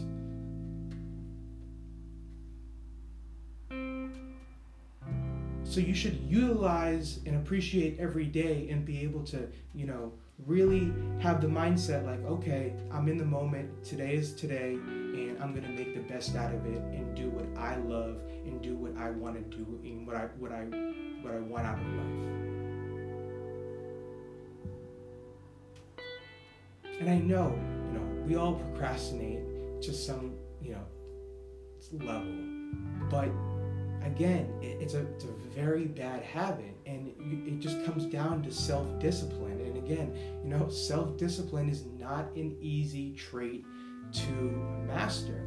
So 5.73 5.79
you 5.79 5.95
should 5.95 6.19
utilize 6.29 7.19
and 7.25 7.35
appreciate 7.35 7.97
every 7.99 8.25
day 8.25 8.67
and 8.69 8.85
be 8.85 9.01
able 9.01 9.23
to, 9.23 9.47
you 9.73 9.87
know, 9.87 10.13
really 10.45 10.93
have 11.19 11.41
the 11.41 11.47
mindset 11.47 12.05
like, 12.05 12.23
okay, 12.25 12.73
I'm 12.91 13.07
in 13.07 13.17
the 13.17 13.25
moment. 13.25 13.83
Today 13.83 14.13
is 14.13 14.35
today, 14.35 14.73
and 14.73 15.41
I'm 15.41 15.55
gonna 15.55 15.69
make 15.69 15.95
the 15.95 16.01
best 16.01 16.35
out 16.35 16.53
of 16.53 16.63
it 16.67 16.77
and 16.77 17.15
do 17.15 17.27
what 17.31 17.47
I 17.59 17.77
love 17.77 18.21
and 18.45 18.61
do 18.61 18.75
what 18.75 18.95
I 19.01 19.09
want 19.09 19.33
to 19.33 19.57
do 19.57 19.65
and 19.83 20.05
what 20.05 20.15
I 20.15 20.25
what 20.37 20.51
I 20.51 20.65
what 21.23 21.33
I 21.33 21.39
want 21.39 21.65
out 21.65 21.79
of 21.79 21.87
life. 21.87 22.05
And 26.99 27.09
I 27.09 27.17
know, 27.17 27.59
you 27.87 27.93
know, 27.97 28.23
we 28.27 28.35
all 28.35 28.53
procrastinate 28.53 29.41
to 29.81 29.91
some, 29.91 30.35
you 30.61 30.73
know, 30.73 30.85
level, 32.05 32.31
but 33.09 33.31
again, 34.05 34.53
it's 34.61 34.93
a, 34.93 35.01
it's 35.07 35.25
a 35.25 35.31
very 35.55 35.85
bad 35.85 36.23
habit, 36.23 36.75
and 36.85 37.13
it 37.47 37.59
just 37.59 37.83
comes 37.85 38.05
down 38.05 38.43
to 38.43 38.51
self 38.51 38.87
discipline. 38.99 39.59
And 39.61 39.77
again, 39.77 40.15
you 40.43 40.49
know, 40.49 40.69
self 40.69 41.17
discipline 41.17 41.69
is 41.69 41.85
not 41.99 42.35
an 42.35 42.57
easy 42.61 43.13
trait 43.15 43.65
to 44.13 44.31
master 44.87 45.41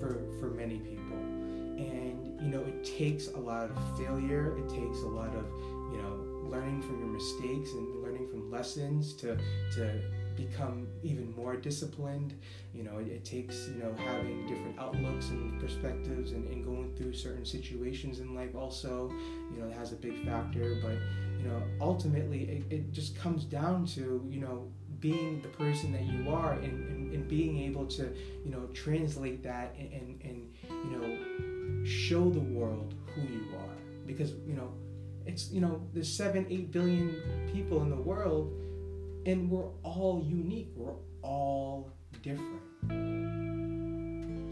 for 0.00 0.22
for 0.38 0.50
many 0.50 0.78
people, 0.78 1.16
and 1.16 2.40
you 2.40 2.48
know, 2.48 2.62
it 2.62 2.84
takes 2.84 3.28
a 3.28 3.38
lot 3.38 3.70
of 3.70 3.98
failure. 3.98 4.56
It 4.58 4.68
takes 4.68 4.98
a 4.98 5.08
lot 5.08 5.34
of 5.34 5.46
you 5.92 6.00
know 6.02 6.48
learning 6.50 6.82
from 6.82 6.98
your 6.98 7.08
mistakes 7.08 7.72
and 7.72 8.02
learning 8.02 8.28
from 8.28 8.50
lessons 8.50 9.14
to 9.14 9.36
to 9.74 10.00
become 10.36 10.86
even 11.02 11.34
more 11.34 11.56
disciplined. 11.56 12.34
You 12.72 12.84
know, 12.84 12.98
it, 12.98 13.08
it, 13.08 13.24
takes, 13.24 13.68
you 13.68 13.82
know, 13.82 13.94
having 13.96 14.46
different 14.46 14.78
outlooks 14.78 15.30
and 15.30 15.60
perspectives 15.60 16.32
and, 16.32 16.48
and 16.48 16.64
going 16.64 16.94
through 16.96 17.14
certain 17.14 17.44
situations 17.44 18.20
in 18.20 18.34
life 18.34 18.54
also, 18.54 19.12
you 19.52 19.60
know, 19.60 19.70
has 19.78 19.92
a 19.92 19.96
big 19.96 20.24
factor. 20.24 20.76
But, 20.82 20.96
you 21.38 21.48
know, 21.48 21.62
ultimately 21.80 22.42
it, 22.44 22.72
it 22.72 22.92
just 22.92 23.16
comes 23.16 23.44
down 23.44 23.86
to, 23.86 24.24
you 24.28 24.40
know, 24.40 24.68
being 25.00 25.42
the 25.42 25.48
person 25.48 25.92
that 25.92 26.02
you 26.02 26.30
are 26.30 26.54
and, 26.54 26.88
and, 26.90 27.12
and 27.12 27.28
being 27.28 27.58
able 27.58 27.86
to, 27.86 28.14
you 28.44 28.50
know, 28.50 28.66
translate 28.72 29.42
that 29.42 29.74
and, 29.78 29.92
and, 29.92 30.20
and, 30.22 30.54
you 30.70 30.96
know, 30.96 31.84
show 31.84 32.30
the 32.30 32.40
world 32.40 32.94
who 33.14 33.22
you 33.22 33.44
are. 33.56 33.76
Because, 34.06 34.32
you 34.46 34.54
know, 34.54 34.72
it's, 35.26 35.50
you 35.50 35.60
know, 35.60 35.80
there's 35.92 36.10
seven, 36.10 36.46
eight 36.50 36.72
billion 36.72 37.50
people 37.52 37.82
in 37.82 37.90
the 37.90 37.96
world 37.96 38.52
and 39.26 39.50
we're 39.50 39.70
all 39.82 40.22
unique, 40.26 40.72
we're 40.76 40.92
all 41.22 41.90
different. 42.22 42.60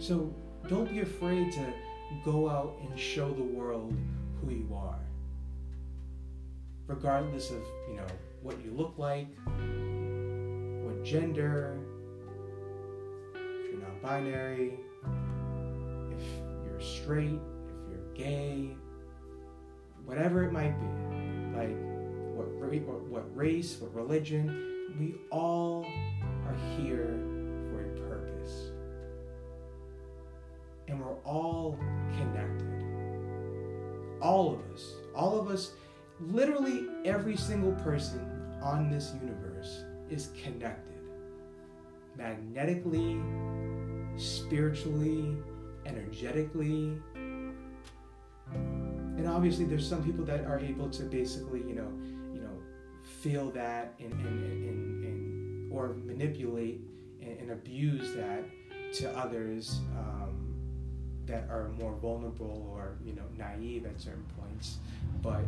So 0.03 0.35
don't 0.69 0.91
be 0.91 1.01
afraid 1.01 1.53
to 1.53 1.73
go 2.25 2.49
out 2.49 2.79
and 2.83 2.99
show 2.99 3.33
the 3.33 3.43
world 3.43 3.95
who 4.41 4.51
you 4.51 4.75
are. 4.75 4.99
Regardless 6.87 7.51
of, 7.51 7.63
you 7.89 7.97
know, 7.97 8.07
what 8.43 8.59
you 8.65 8.73
look 8.73 8.95
like, 8.97 9.29
what 10.85 11.05
gender, 11.05 11.79
if 13.35 13.71
you're 13.71 13.81
not 13.81 14.03
binary, 14.03 14.79
if 16.11 16.23
you're 16.65 16.81
straight, 16.81 17.41
if 17.69 17.91
you're 17.91 18.15
gay, 18.15 18.77
whatever 20.05 20.43
it 20.45 20.53
might 20.53 20.75
be. 20.81 20.87
Like 21.57 21.92
what, 22.43 23.03
what 23.03 23.37
race, 23.37 23.77
what 23.81 23.95
religion, 23.95 24.95
we 24.99 25.15
all 25.31 25.85
are 26.47 26.57
here 26.77 27.19
for 27.71 27.83
a 27.83 28.09
purpose. 28.09 28.71
And 30.89 31.01
we're 31.01 31.19
all 31.25 31.79
connected. 32.17 32.85
All 34.21 34.55
of 34.55 34.61
us, 34.73 34.95
all 35.15 35.41
of 35.41 35.49
us, 35.49 35.73
literally 36.21 36.87
every 37.05 37.37
single 37.37 37.73
person 37.73 38.29
on 38.63 38.91
this 38.91 39.13
universe 39.21 39.85
is 40.11 40.29
connected 40.43 40.93
magnetically, 42.17 43.21
spiritually, 44.17 45.37
energetically. 45.87 46.99
And 48.53 49.27
obviously, 49.27 49.65
there's 49.65 49.89
some 49.89 50.03
people 50.05 50.25
that 50.27 50.45
are 50.45 50.59
able 50.59 50.91
to 50.91 51.05
basically, 51.05 51.61
you 51.61 51.75
know, 51.75 51.91
feel 53.23 53.51
that 53.51 53.95
and, 54.01 54.13
and, 54.13 54.69
and, 54.69 55.05
and 55.05 55.73
or 55.73 55.95
manipulate 56.05 56.81
and, 57.21 57.39
and, 57.39 57.51
abuse 57.53 58.15
that 58.15 58.43
to 58.93 59.17
others 59.17 59.81
um, 59.97 60.55
that 61.25 61.49
are 61.49 61.71
more 61.79 61.95
vulnerable 62.03 62.69
or 62.75 62.97
you 63.05 63.15
know 63.15 63.23
naive 63.39 63.87
at 63.87 64.01
certain 64.01 64.27
points. 64.39 64.79
But 65.23 65.45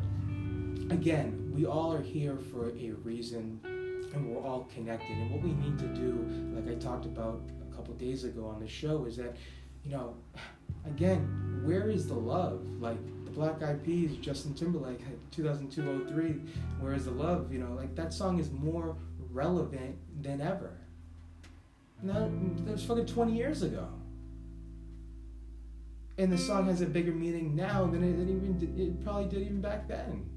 again 0.95 1.51
we 1.53 1.67
all 1.67 1.93
are 1.93 2.03
here 2.03 2.39
for 2.53 2.69
a 2.71 2.91
reason 3.03 3.61
and 3.65 4.31
we're 4.31 4.41
all 4.41 4.69
connected. 4.73 5.11
And 5.11 5.33
what 5.33 5.43
we 5.43 5.53
need 5.53 5.77
to 5.81 5.89
do 5.89 6.55
like 6.55 6.71
i 6.71 6.79
talked 6.79 7.07
about 7.07 7.43
a 7.69 7.75
couple 7.75 7.93
days 7.95 8.23
ago 8.23 8.47
on 8.47 8.61
the 8.61 8.69
show 8.69 9.05
is 9.07 9.17
that 9.17 9.35
you 9.85 9.91
know 9.91 10.15
again 10.87 11.45
where 11.65 11.91
is 11.91 12.07
the 12.07 12.15
love? 12.15 12.63
Like 12.79 12.99
Black 13.35 13.63
Eyed 13.63 13.85
Peas, 13.85 14.17
Justin 14.17 14.55
Timberlake, 14.55 15.01
2002 15.31 16.41
Where 16.81 16.95
Is 16.95 17.07
the 17.07 17.11
Love, 17.11 17.53
you 17.53 17.59
know, 17.59 17.73
like 17.75 17.95
that 17.97 18.13
song 18.13 18.39
is 18.39 18.51
more 18.51 18.97
relevant 19.33 19.97
than 20.23 20.41
ever. 20.41 20.71
No, 22.03 22.31
that 22.65 22.73
was 22.73 22.85
fucking 22.85 23.07
20 23.07 23.33
years 23.33 23.63
ago. 23.63 23.89
And 26.17 26.33
the 26.33 26.39
song 26.39 26.67
has 26.67 26.81
a 26.81 26.87
bigger 26.87 27.13
meaning 27.13 27.57
now 27.57 27.87
than 27.87 28.05
it, 28.05 28.21
even 28.23 28.75
it 28.77 29.03
probably 29.03 29.27
did 29.27 29.43
even 29.43 29.61
back 29.61 29.89
then. 29.89 30.31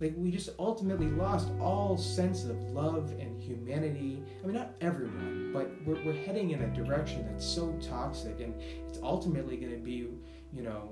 Like 0.00 0.14
we 0.16 0.30
just 0.30 0.50
ultimately 0.58 1.06
lost 1.06 1.48
all 1.60 1.96
sense 1.96 2.44
of 2.44 2.56
love 2.70 3.10
and 3.20 3.42
humanity. 3.42 4.22
I 4.42 4.46
mean, 4.46 4.56
not 4.56 4.70
everyone, 4.80 5.50
but 5.52 5.70
we're, 5.84 6.02
we're 6.04 6.24
heading 6.24 6.50
in 6.50 6.62
a 6.62 6.68
direction 6.68 7.26
that's 7.30 7.46
so 7.46 7.76
toxic, 7.80 8.40
and 8.40 8.54
it's 8.88 8.98
ultimately 9.02 9.56
going 9.56 9.72
to 9.72 9.78
be 9.78 10.08
you 10.54 10.62
know, 10.62 10.88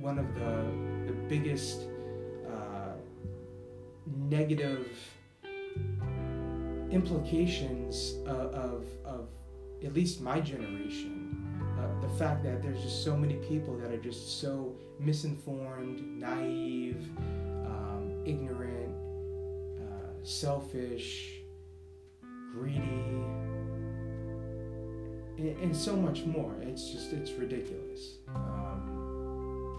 one 0.00 0.18
of 0.18 0.34
the, 0.34 1.12
the 1.12 1.16
biggest 1.28 1.82
uh, 2.50 2.94
negative 4.06 4.88
implications 6.90 8.16
of, 8.26 8.52
of, 8.54 8.84
of, 9.04 9.28
at 9.84 9.94
least 9.94 10.20
my 10.20 10.40
generation. 10.40 11.28
Uh, 11.78 12.00
the 12.00 12.08
fact 12.16 12.44
that 12.44 12.62
there's 12.62 12.82
just 12.82 13.02
so 13.02 13.16
many 13.16 13.34
people 13.48 13.76
that 13.78 13.90
are 13.90 14.00
just 14.00 14.40
so 14.40 14.76
misinformed, 15.00 16.00
naive, 16.18 17.08
um, 17.64 18.22
ignorant, 18.24 18.94
uh, 19.80 20.24
selfish, 20.24 21.40
greedy, 22.52 22.82
and, 25.38 25.58
and, 25.62 25.74
so 25.74 25.96
much 25.96 26.24
more. 26.24 26.54
It's 26.60 26.90
just, 26.90 27.12
it's 27.12 27.32
ridiculous. 27.32 28.18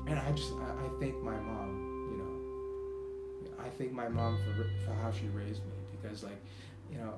And 0.07 0.19
I 0.19 0.31
just, 0.31 0.51
I, 0.53 0.85
I, 0.85 0.89
thank 0.99 1.15
my 1.23 1.37
mom, 1.37 2.09
you 2.11 2.17
know, 2.17 3.63
I 3.63 3.69
thank 3.69 3.93
my 3.93 4.09
mom 4.09 4.37
for, 4.37 4.65
for 4.85 4.93
how 4.93 5.11
she 5.11 5.27
raised 5.27 5.63
me 5.63 5.71
because, 5.91 6.23
like, 6.23 6.41
you 6.91 6.97
know, 6.97 7.13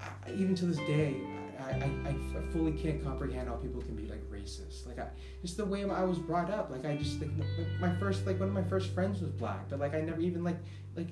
I, 0.00 0.32
even 0.32 0.54
to 0.56 0.66
this 0.66 0.78
day, 0.78 1.20
I, 1.60 1.70
I, 1.70 2.10
I 2.10 2.52
fully 2.52 2.72
can't 2.72 3.02
comprehend 3.04 3.48
how 3.48 3.54
people 3.54 3.80
can 3.82 3.94
be 3.94 4.06
like 4.06 4.22
racist. 4.30 4.86
Like, 4.86 4.98
I, 4.98 5.08
just 5.42 5.56
the 5.56 5.64
way 5.64 5.88
I 5.88 6.02
was 6.02 6.18
brought 6.18 6.50
up. 6.50 6.70
Like, 6.70 6.84
I 6.84 6.96
just 6.96 7.20
like 7.20 7.30
my 7.80 7.94
first, 8.00 8.26
like 8.26 8.40
one 8.40 8.48
of 8.48 8.54
my 8.54 8.64
first 8.64 8.92
friends 8.94 9.20
was 9.20 9.30
black, 9.30 9.70
but 9.70 9.78
like 9.78 9.94
I 9.94 10.00
never 10.00 10.20
even 10.20 10.42
like, 10.42 10.58
like 10.96 11.08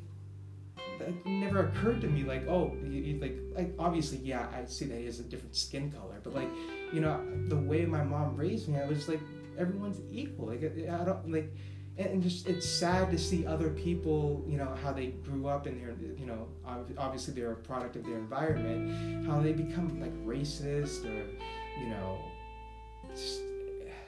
it 1.00 1.26
never 1.26 1.66
occurred 1.66 2.00
to 2.00 2.06
me 2.06 2.24
like 2.24 2.46
oh 2.46 2.76
like 3.20 3.36
like 3.54 3.74
obviously 3.78 4.18
yeah 4.18 4.46
I 4.54 4.64
see 4.66 4.86
that 4.86 4.98
he 4.98 5.06
has 5.06 5.20
a 5.20 5.22
different 5.22 5.56
skin 5.56 5.90
color 5.90 6.20
but 6.22 6.34
like 6.34 6.48
you 6.92 7.00
know 7.00 7.20
the 7.48 7.56
way 7.56 7.86
my 7.86 8.02
mom 8.02 8.36
raised 8.36 8.68
me 8.68 8.78
I 8.78 8.86
was 8.86 9.08
like 9.08 9.20
everyone's 9.58 10.00
equal 10.10 10.46
like 10.46 10.62
I 10.62 11.04
don't 11.04 11.30
like 11.30 11.52
and, 11.98 12.22
just 12.22 12.46
it's 12.46 12.66
sad 12.66 13.10
to 13.10 13.18
see 13.18 13.46
other 13.46 13.70
people, 13.70 14.44
you 14.48 14.56
know, 14.56 14.74
how 14.82 14.92
they 14.92 15.08
grew 15.08 15.48
up 15.48 15.66
in 15.66 15.78
their, 15.78 15.94
you 16.18 16.26
know, 16.26 16.48
obviously 16.96 17.34
they're 17.34 17.52
a 17.52 17.56
product 17.56 17.96
of 17.96 18.04
their 18.04 18.16
environment, 18.16 19.26
how 19.26 19.40
they 19.40 19.52
become 19.52 20.00
like 20.00 20.14
racist 20.24 21.04
or, 21.04 21.26
you 21.80 21.88
know, 21.88 22.18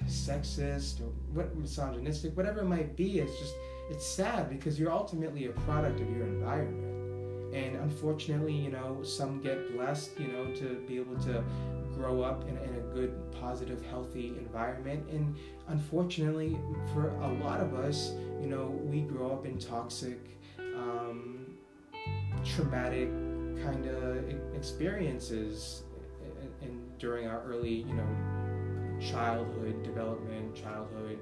sexist 0.06 1.00
or 1.00 1.12
what 1.32 1.54
misogynistic, 1.56 2.37
whatever 2.37 2.61
it 2.61 2.66
might 2.66 2.96
be. 2.96 3.18
It's 3.18 3.38
just 3.38 3.54
it's 3.90 4.06
sad 4.06 4.49
because 4.49 4.78
you're 4.78 4.92
ultimately 4.92 5.46
a 5.46 5.52
product 5.52 6.00
of 6.00 6.08
your 6.11 6.26
environment. 6.26 7.54
And 7.54 7.76
unfortunately, 7.76 8.54
you 8.54 8.70
know, 8.70 9.02
some 9.02 9.42
get 9.42 9.76
blessed, 9.76 10.18
you 10.18 10.28
know, 10.28 10.46
to 10.54 10.82
be 10.87 10.96
able 10.96 11.16
to 11.25 11.44
grow 11.94 12.22
up 12.22 12.49
in, 12.49 12.56
in, 12.58 12.75
a 12.76 12.94
good, 12.94 13.14
positive, 13.32 13.84
healthy 13.87 14.28
environment. 14.38 15.08
And 15.11 15.37
unfortunately, 15.68 16.58
for 16.92 17.11
a 17.11 17.32
lot 17.44 17.61
of 17.61 17.75
us, 17.75 18.12
you 18.40 18.49
know, 18.49 18.66
we 18.84 19.02
grow 19.02 19.32
up 19.32 19.46
in 19.46 19.58
toxic, 19.58 20.18
um, 20.58 21.46
traumatic 22.44 23.08
kind 23.62 23.87
of 23.87 24.25
experiences 24.54 25.82
in, 26.61 26.68
in, 26.68 26.80
during 26.99 27.26
our 27.26 27.42
early, 27.44 27.75
you 27.75 27.94
know, 27.94 29.00
childhood 29.00 29.82
development, 29.82 30.54
childhood 30.54 31.18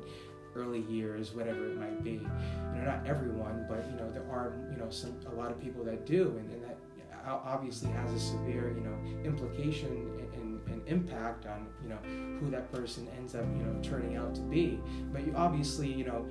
early 0.57 0.81
years, 0.83 1.33
whatever 1.35 1.71
it 1.71 1.77
might 1.77 2.03
be. 2.03 2.13
You 2.13 2.79
know, 2.79 2.85
not 2.85 3.07
everyone, 3.07 3.67
but 3.69 3.87
you 3.91 3.97
know, 3.97 4.11
there 4.11 4.27
are 4.31 4.53
you 4.71 4.79
know 4.79 4.91
some 4.91 5.15
a 5.33 5.35
lot 5.35 5.51
of 5.51 5.61
people 5.61 5.85
that 5.85 6.07
do, 6.07 6.37
and, 6.39 6.51
and 6.51 6.63
that 6.65 6.79
obviously 7.27 7.91
has 7.91 8.13
a 8.13 8.19
severe 8.19 8.75
you 8.75 8.83
know 8.83 9.25
implication 9.25 9.89
and, 10.35 10.40
and, 10.87 10.89
impact 10.89 11.47
on 11.47 11.67
you 11.83 11.89
know 11.89 11.99
who 12.41 12.51
that 12.51 12.71
person 12.73 13.09
ends 13.17 13.35
up 13.35 13.45
you 13.57 13.65
know 13.65 13.75
turning 13.83 14.17
out 14.17 14.35
to 14.35 14.41
be. 14.43 14.81
But 15.13 15.27
you 15.27 15.35
obviously 15.37 15.93
you 15.93 16.05
know 16.05 16.27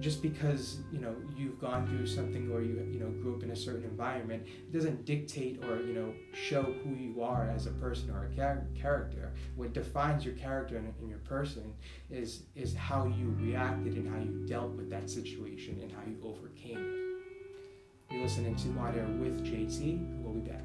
just 0.00 0.22
because 0.22 0.78
you 0.92 0.98
know 0.98 1.14
you've 1.36 1.58
gone 1.60 1.86
through 1.86 2.06
something 2.06 2.50
or 2.50 2.60
you 2.60 2.86
you 2.92 3.00
know 3.00 3.08
grew 3.22 3.36
up 3.36 3.42
in 3.42 3.50
a 3.50 3.56
certain 3.56 3.84
environment 3.84 4.42
it 4.46 4.72
doesn't 4.72 5.04
dictate 5.04 5.62
or 5.64 5.80
you 5.80 5.94
know 5.94 6.12
show 6.34 6.62
who 6.62 6.94
you 6.94 7.22
are 7.22 7.48
as 7.48 7.66
a 7.66 7.70
person 7.72 8.10
or 8.10 8.24
a 8.24 8.36
char- 8.36 8.66
character. 8.74 9.32
What 9.56 9.72
defines 9.72 10.24
your 10.24 10.34
character 10.34 10.76
and, 10.76 10.92
and, 10.98 11.08
your 11.08 11.20
person 11.20 11.72
is 12.10 12.42
is 12.54 12.74
how 12.74 13.06
you 13.06 13.36
reacted 13.40 13.94
and 13.94 14.08
how 14.08 14.18
you 14.18 14.44
dealt 14.46 14.72
with 14.72 14.90
that 14.90 15.08
situation 15.08 15.78
and 15.82 15.92
how 15.92 16.02
you 16.06 16.18
overcame 16.22 16.78
it. 16.78 18.12
You're 18.12 18.22
listening 18.22 18.56
to 18.56 18.68
on 18.78 18.94
air 18.94 19.06
with 19.18 19.44
jt 19.44 20.22
we'll 20.22 20.34
be 20.34 20.50
back. 20.50 20.64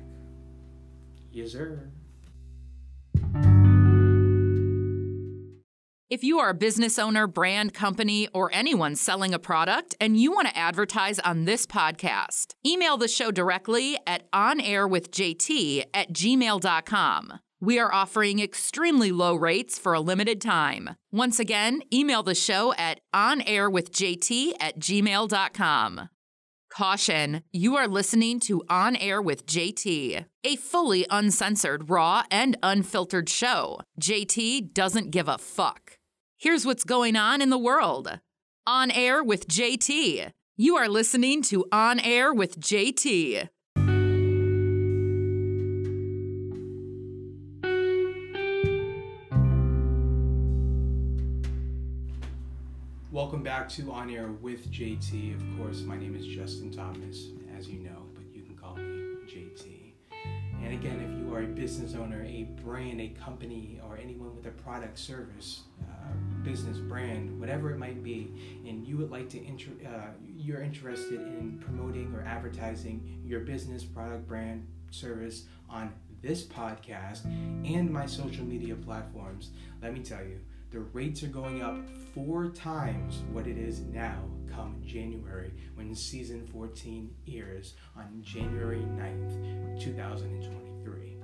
Yes 1.32 1.52
sir 1.52 1.90
If 6.10 6.24
you 6.24 6.40
are 6.40 6.50
a 6.50 6.56
business 6.56 6.98
owner, 6.98 7.28
brand 7.28 7.76
company, 7.76 8.28
or 8.34 8.50
anyone 8.52 8.96
selling 8.96 9.32
a 9.32 9.38
product 9.38 9.96
and 10.02 10.20
you 10.20 10.32
want 10.32 10.48
to 10.48 10.58
advertise 10.58 11.20
on 11.20 11.46
this 11.46 11.68
podcast, 11.68 12.56
email 12.66 12.98
the 12.98 13.08
show 13.08 13.30
directly 13.30 13.96
at 14.08 14.30
onairwithjt 14.32 15.84
at 15.94 16.12
gmail.com. 16.12 17.40
We 17.62 17.78
are 17.78 17.94
offering 17.94 18.40
extremely 18.40 19.12
low 19.12 19.36
rates 19.36 19.78
for 19.78 19.94
a 19.94 20.00
limited 20.00 20.42
time. 20.42 20.96
Once 21.12 21.40
again, 21.40 21.84
email 21.94 22.24
the 22.24 22.34
show 22.34 22.74
at 22.74 23.02
onairwithjt 23.14 24.54
at 24.60 24.80
gmail.com. 24.80 26.10
Caution, 26.80 27.44
you 27.52 27.76
are 27.76 27.90
listening 27.90 28.40
to 28.40 28.64
On 28.70 28.96
Air 28.96 29.22
with 29.22 29.46
JT, 29.46 30.24
a 30.46 30.56
fully 30.56 31.06
uncensored, 31.10 31.90
raw, 31.90 32.24
and 32.32 32.56
unfiltered 32.64 33.28
show. 33.28 33.82
JT 34.00 34.74
doesn't 34.74 35.12
give 35.12 35.28
a 35.28 35.38
fuck. 35.38 35.98
Here's 36.38 36.66
what's 36.66 36.86
going 36.86 37.18
on 37.18 37.42
in 37.42 37.50
the 37.50 37.58
world. 37.58 38.22
On 38.66 38.92
Air 38.92 39.22
with 39.22 39.50
JT. 39.50 40.32
You 40.56 40.78
are 40.78 40.88
listening 40.88 41.42
to 41.52 41.66
On 41.70 42.00
Air 42.00 42.34
with 42.34 42.58
JT. 42.62 43.50
To 53.70 53.92
On 53.92 54.10
Air 54.10 54.32
with 54.42 54.72
JT. 54.72 55.36
Of 55.36 55.58
course, 55.58 55.82
my 55.82 55.96
name 55.96 56.16
is 56.16 56.26
Justin 56.26 56.72
Thomas, 56.72 57.28
as 57.56 57.68
you 57.68 57.80
know, 57.80 58.02
but 58.16 58.24
you 58.34 58.42
can 58.42 58.56
call 58.56 58.76
me 58.76 58.84
JT. 59.28 59.94
And 60.64 60.74
again, 60.74 61.00
if 61.00 61.20
you 61.20 61.36
are 61.36 61.44
a 61.44 61.46
business 61.46 61.94
owner, 61.94 62.24
a 62.24 62.48
brand, 62.64 63.00
a 63.00 63.10
company, 63.10 63.80
or 63.88 63.96
anyone 63.96 64.36
with 64.36 64.48
a 64.48 64.52
product 64.64 64.98
service, 64.98 65.62
business 66.42 66.80
brand, 66.80 67.40
whatever 67.40 67.72
it 67.72 67.78
might 67.78 68.04
be, 68.04 68.32
and 68.68 68.88
you 68.88 68.98
would 68.98 69.12
like 69.12 69.30
to 69.30 69.46
inter- 69.46 69.88
uh, 69.88 70.14
you're 70.36 70.64
interested 70.64 71.22
in 71.22 71.62
promoting 71.64 72.12
or 72.16 72.24
advertising 72.24 73.22
your 73.24 73.42
business, 73.42 73.84
product, 73.84 74.28
brand, 74.28 74.66
service 74.90 75.44
on 75.70 75.94
this 76.24 76.44
podcast 76.44 77.26
and 77.26 77.90
my 77.90 78.08
social 78.08 78.44
media 78.44 78.76
platforms, 78.76 79.52
let 79.82 79.94
me 79.94 80.00
tell 80.00 80.24
you, 80.24 80.40
the 80.72 80.80
rates 80.80 81.24
are 81.24 81.28
going 81.28 81.64
up 81.64 81.78
four 82.14 82.50
times 82.50 83.24
what 83.32 83.48
it 83.48 83.58
is 83.58 83.80
now 83.82 84.22
come 84.54 84.82
January 84.86 85.52
when 85.76 85.96
season 85.96 86.48
14 86.54 87.10
airs 87.28 87.74
on 87.98 88.22
January 88.22 88.80
9th, 88.80 89.82
2023. 89.82 91.18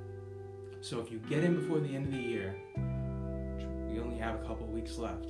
So 0.82 1.00
if 1.00 1.12
you 1.12 1.20
get 1.30 1.44
in 1.44 1.56
before 1.56 1.80
the 1.80 1.96
end 1.96 2.08
of 2.08 2.12
the 2.12 2.18
year, 2.18 2.56
we 3.88 4.00
only 4.00 4.18
have 4.18 4.36
a 4.36 4.48
couple 4.48 4.66
weeks 4.68 4.98
left, 4.98 5.26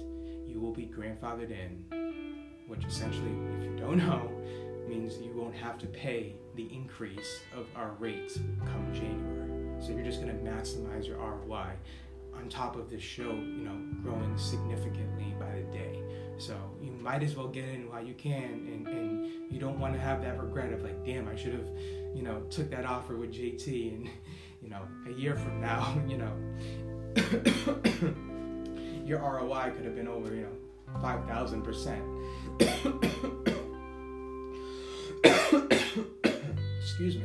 you 0.47 0.61
will 0.61 0.73
be 0.73 0.85
grandfathered 0.85 1.51
in, 1.51 2.53
which 2.67 2.85
essentially, 2.85 3.35
if 3.57 3.65
you 3.65 3.75
don't 3.77 3.97
know, 3.97 4.31
means 4.87 5.17
you 5.17 5.33
won't 5.35 5.55
have 5.55 5.77
to 5.79 5.87
pay 5.87 6.35
the 6.55 6.71
increase 6.73 7.41
of 7.55 7.65
our 7.75 7.91
rates 7.99 8.39
come 8.65 8.93
January. 8.93 9.81
So 9.81 9.91
you're 9.91 10.05
just 10.05 10.21
going 10.21 10.35
to 10.35 10.43
maximize 10.43 11.05
your 11.05 11.17
ROI 11.17 11.73
on 12.45 12.49
top 12.49 12.75
of 12.75 12.89
this 12.91 13.01
show, 13.01 13.31
you 13.31 13.63
know, 13.63 13.75
growing 14.03 14.37
significantly 14.37 15.33
by 15.39 15.49
the 15.51 15.63
day. 15.75 16.03
So 16.37 16.55
you 16.79 16.91
might 16.91 17.23
as 17.23 17.35
well 17.35 17.47
get 17.47 17.67
in 17.67 17.89
while 17.89 18.03
you 18.03 18.13
can, 18.13 18.67
and, 18.71 18.87
and 18.87 19.25
you 19.51 19.59
don't 19.59 19.79
want 19.79 19.95
to 19.95 19.99
have 19.99 20.21
that 20.21 20.39
regret 20.39 20.71
of 20.71 20.83
like, 20.83 21.03
damn, 21.03 21.27
I 21.27 21.35
should 21.35 21.53
have, 21.53 21.67
you 22.13 22.21
know, 22.21 22.41
took 22.51 22.69
that 22.69 22.85
offer 22.85 23.15
with 23.15 23.33
JT, 23.33 23.95
and 23.95 24.07
you 24.61 24.69
know, 24.69 24.83
a 25.07 25.11
year 25.11 25.35
from 25.35 25.59
now, 25.59 25.99
you 26.07 26.19
know. 26.19 26.31
your 29.05 29.19
ROI 29.19 29.71
could 29.75 29.85
have 29.85 29.95
been 29.95 30.07
over, 30.07 30.35
you 30.35 30.43
know, 30.43 30.51
5,000%. 30.99 31.99
Excuse 36.79 37.17
me. 37.17 37.23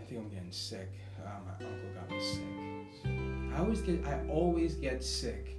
I 0.00 0.04
think 0.04 0.22
I'm 0.22 0.28
getting 0.28 0.50
sick. 0.50 0.90
Uh, 1.24 1.30
my 1.46 1.52
uncle 1.64 1.88
got 1.94 2.10
me 2.10 2.20
sick. 2.20 2.67
I 3.58 3.60
always 3.60 3.80
get, 3.80 4.06
I 4.06 4.24
always 4.28 4.76
get 4.76 5.02
sick, 5.02 5.56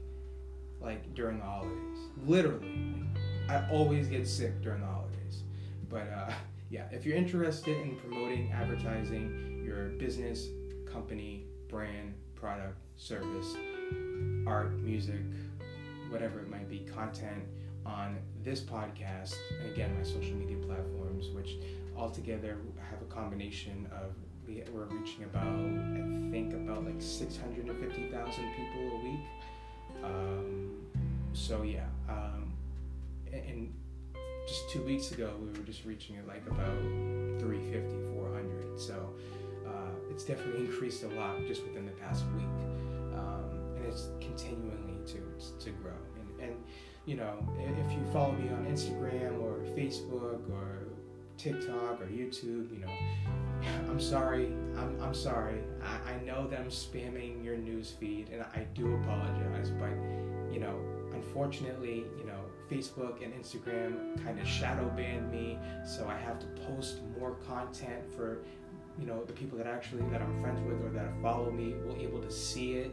like 0.80 1.14
during 1.16 1.40
the 1.40 1.44
holidays. 1.44 1.98
Literally, 2.26 3.04
I 3.50 3.70
always 3.70 4.08
get 4.08 4.26
sick 4.26 4.62
during 4.62 4.80
the 4.80 4.88
holidays. 4.88 5.44
But 5.90 6.08
uh, 6.10 6.32
yeah, 6.70 6.86
if 6.94 7.06
you're 7.06 7.18
interested 7.18 7.76
in 7.76 7.98
promoting, 7.98 8.54
advertising 8.54 9.64
your 9.66 9.90
business, 9.90 10.48
company, 10.90 11.44
brand, 11.68 12.14
product, 12.36 12.78
service, 12.96 13.58
art, 14.48 14.72
music, 14.80 15.20
whatever 16.10 16.40
it 16.40 16.50
might 16.50 16.70
be, 16.70 16.80
content 16.96 17.44
on 17.86 18.18
this 18.46 18.62
podcast, 18.62 19.36
and 19.60 19.74
again, 19.74 19.94
my 19.98 20.04
social 20.04 20.36
media 20.36 20.56
platforms, 20.66 21.32
which 21.32 21.58
altogether 21.98 22.60
have 22.90 23.02
a 23.02 23.14
combination 23.14 23.90
of 23.92 24.14
we, 24.50 24.62
are 24.62 24.86
reaching 24.86 25.24
about, 25.24 25.44
I 25.44 26.32
think, 26.32 26.54
about 26.54 26.86
like 26.86 27.00
650,000 27.02 28.44
people 28.56 28.98
a 28.98 29.04
week. 29.04 29.26
Um, 30.04 30.72
so, 31.34 31.62
yeah. 31.62 31.86
Um, 32.10 32.54
and 33.32 33.74
just 34.48 34.70
two 34.70 34.84
weeks 34.84 35.12
ago, 35.12 35.32
we 35.40 35.48
were 35.58 35.66
just 35.66 35.86
reaching 35.86 36.16
like 36.28 36.46
about 36.48 36.80
350, 37.40 38.16
400. 38.16 38.80
So, 38.80 39.14
uh, 39.68 39.72
it's 40.10 40.24
definitely 40.24 40.66
increased 40.66 41.04
a 41.04 41.10
lot 41.10 41.38
just 41.48 41.64
within 41.64 41.86
the 41.86 41.92
past 41.94 42.24
week 42.36 42.46
and 43.80 43.86
it's 43.92 44.08
continually 44.20 44.98
to 45.06 45.20
to 45.64 45.70
grow. 45.72 45.92
And, 46.16 46.50
and 46.50 46.64
you 47.06 47.16
know, 47.16 47.34
if 47.58 47.92
you 47.92 48.00
follow 48.12 48.34
me 48.34 48.50
on 48.50 48.66
Instagram 48.66 49.42
or 49.42 49.60
Facebook 49.76 50.50
or 50.52 50.88
TikTok 51.38 52.02
or 52.02 52.06
YouTube, 52.06 52.72
you 52.72 52.80
know, 52.86 52.92
I'm 53.90 54.00
sorry. 54.00 54.48
I'm, 54.78 55.00
I'm 55.02 55.14
sorry. 55.14 55.60
I, 55.84 56.14
I 56.14 56.24
know 56.26 56.48
that 56.48 56.60
I'm 56.60 56.70
spamming 56.70 57.44
your 57.44 57.58
news 57.58 57.92
feed 57.92 58.30
and 58.30 58.42
I 58.42 58.66
do 58.74 58.96
apologize, 58.96 59.72
but 59.72 59.92
you 60.52 60.60
know, 60.60 60.80
unfortunately, 61.14 62.06
you 62.18 62.26
know, 62.26 62.40
Facebook 62.70 63.24
and 63.24 63.34
Instagram 63.34 64.24
kind 64.24 64.40
of 64.40 64.48
shadow 64.48 64.88
banned 64.96 65.32
me, 65.32 65.58
so 65.86 66.08
I 66.08 66.18
have 66.18 66.40
to 66.40 66.46
post 66.68 67.00
more 67.20 67.36
content 67.48 68.06
for 68.16 68.40
you 69.00 69.06
know 69.06 69.24
the 69.24 69.34
people 69.34 69.58
that 69.58 69.68
actually 69.68 70.04
that 70.12 70.22
I'm 70.22 70.42
friends 70.42 70.60
with 70.62 70.84
or 70.84 70.90
that 70.90 71.10
follow 71.22 71.52
me 71.52 71.74
will 71.86 71.96
be 71.96 72.04
able 72.04 72.22
to 72.22 72.32
see 72.32 72.74
it 72.74 72.92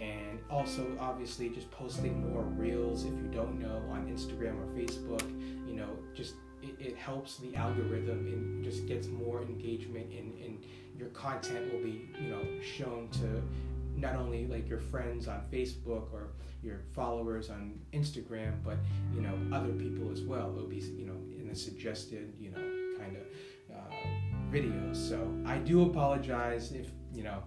and 0.00 0.38
also 0.50 0.86
obviously 1.00 1.48
just 1.48 1.70
posting 1.70 2.30
more 2.32 2.42
reels 2.42 3.04
if 3.04 3.12
you 3.12 3.28
don't 3.32 3.58
know 3.58 3.82
on 3.90 4.06
Instagram 4.06 4.54
or 4.60 4.66
Facebook. 4.78 5.22
You 5.66 5.74
know, 5.74 5.88
just 6.14 6.34
it, 6.80 6.96
helps 6.96 7.36
the 7.36 7.54
algorithm 7.54 8.26
and 8.26 8.64
just 8.64 8.86
gets 8.86 9.06
more 9.08 9.42
engagement 9.42 10.10
and, 10.12 10.32
and 10.42 10.64
your 10.96 11.08
content 11.08 11.72
will 11.72 11.82
be 11.82 12.08
you 12.20 12.28
know 12.28 12.42
shown 12.60 13.08
to 13.10 13.42
not 13.96 14.14
only 14.16 14.46
like 14.46 14.68
your 14.68 14.78
friends 14.78 15.28
on 15.28 15.42
Facebook 15.52 16.12
or 16.12 16.30
your 16.62 16.80
followers 16.92 17.50
on 17.50 17.78
Instagram, 17.92 18.52
but 18.64 18.76
you 19.14 19.20
know 19.20 19.34
other 19.52 19.72
people 19.72 20.10
as 20.10 20.22
well. 20.22 20.52
It'll 20.56 20.68
be 20.68 20.76
you 20.76 21.06
know 21.06 21.16
in 21.38 21.48
the 21.48 21.54
suggested 21.54 22.32
you 22.38 22.50
know 22.50 22.98
kind 22.98 23.16
of 23.16 23.76
uh, 23.76 23.94
videos. 24.52 24.96
So 24.96 25.32
I 25.46 25.58
do 25.58 25.82
apologize 25.82 26.72
if 26.72 26.90
you 27.12 27.22
know 27.22 27.42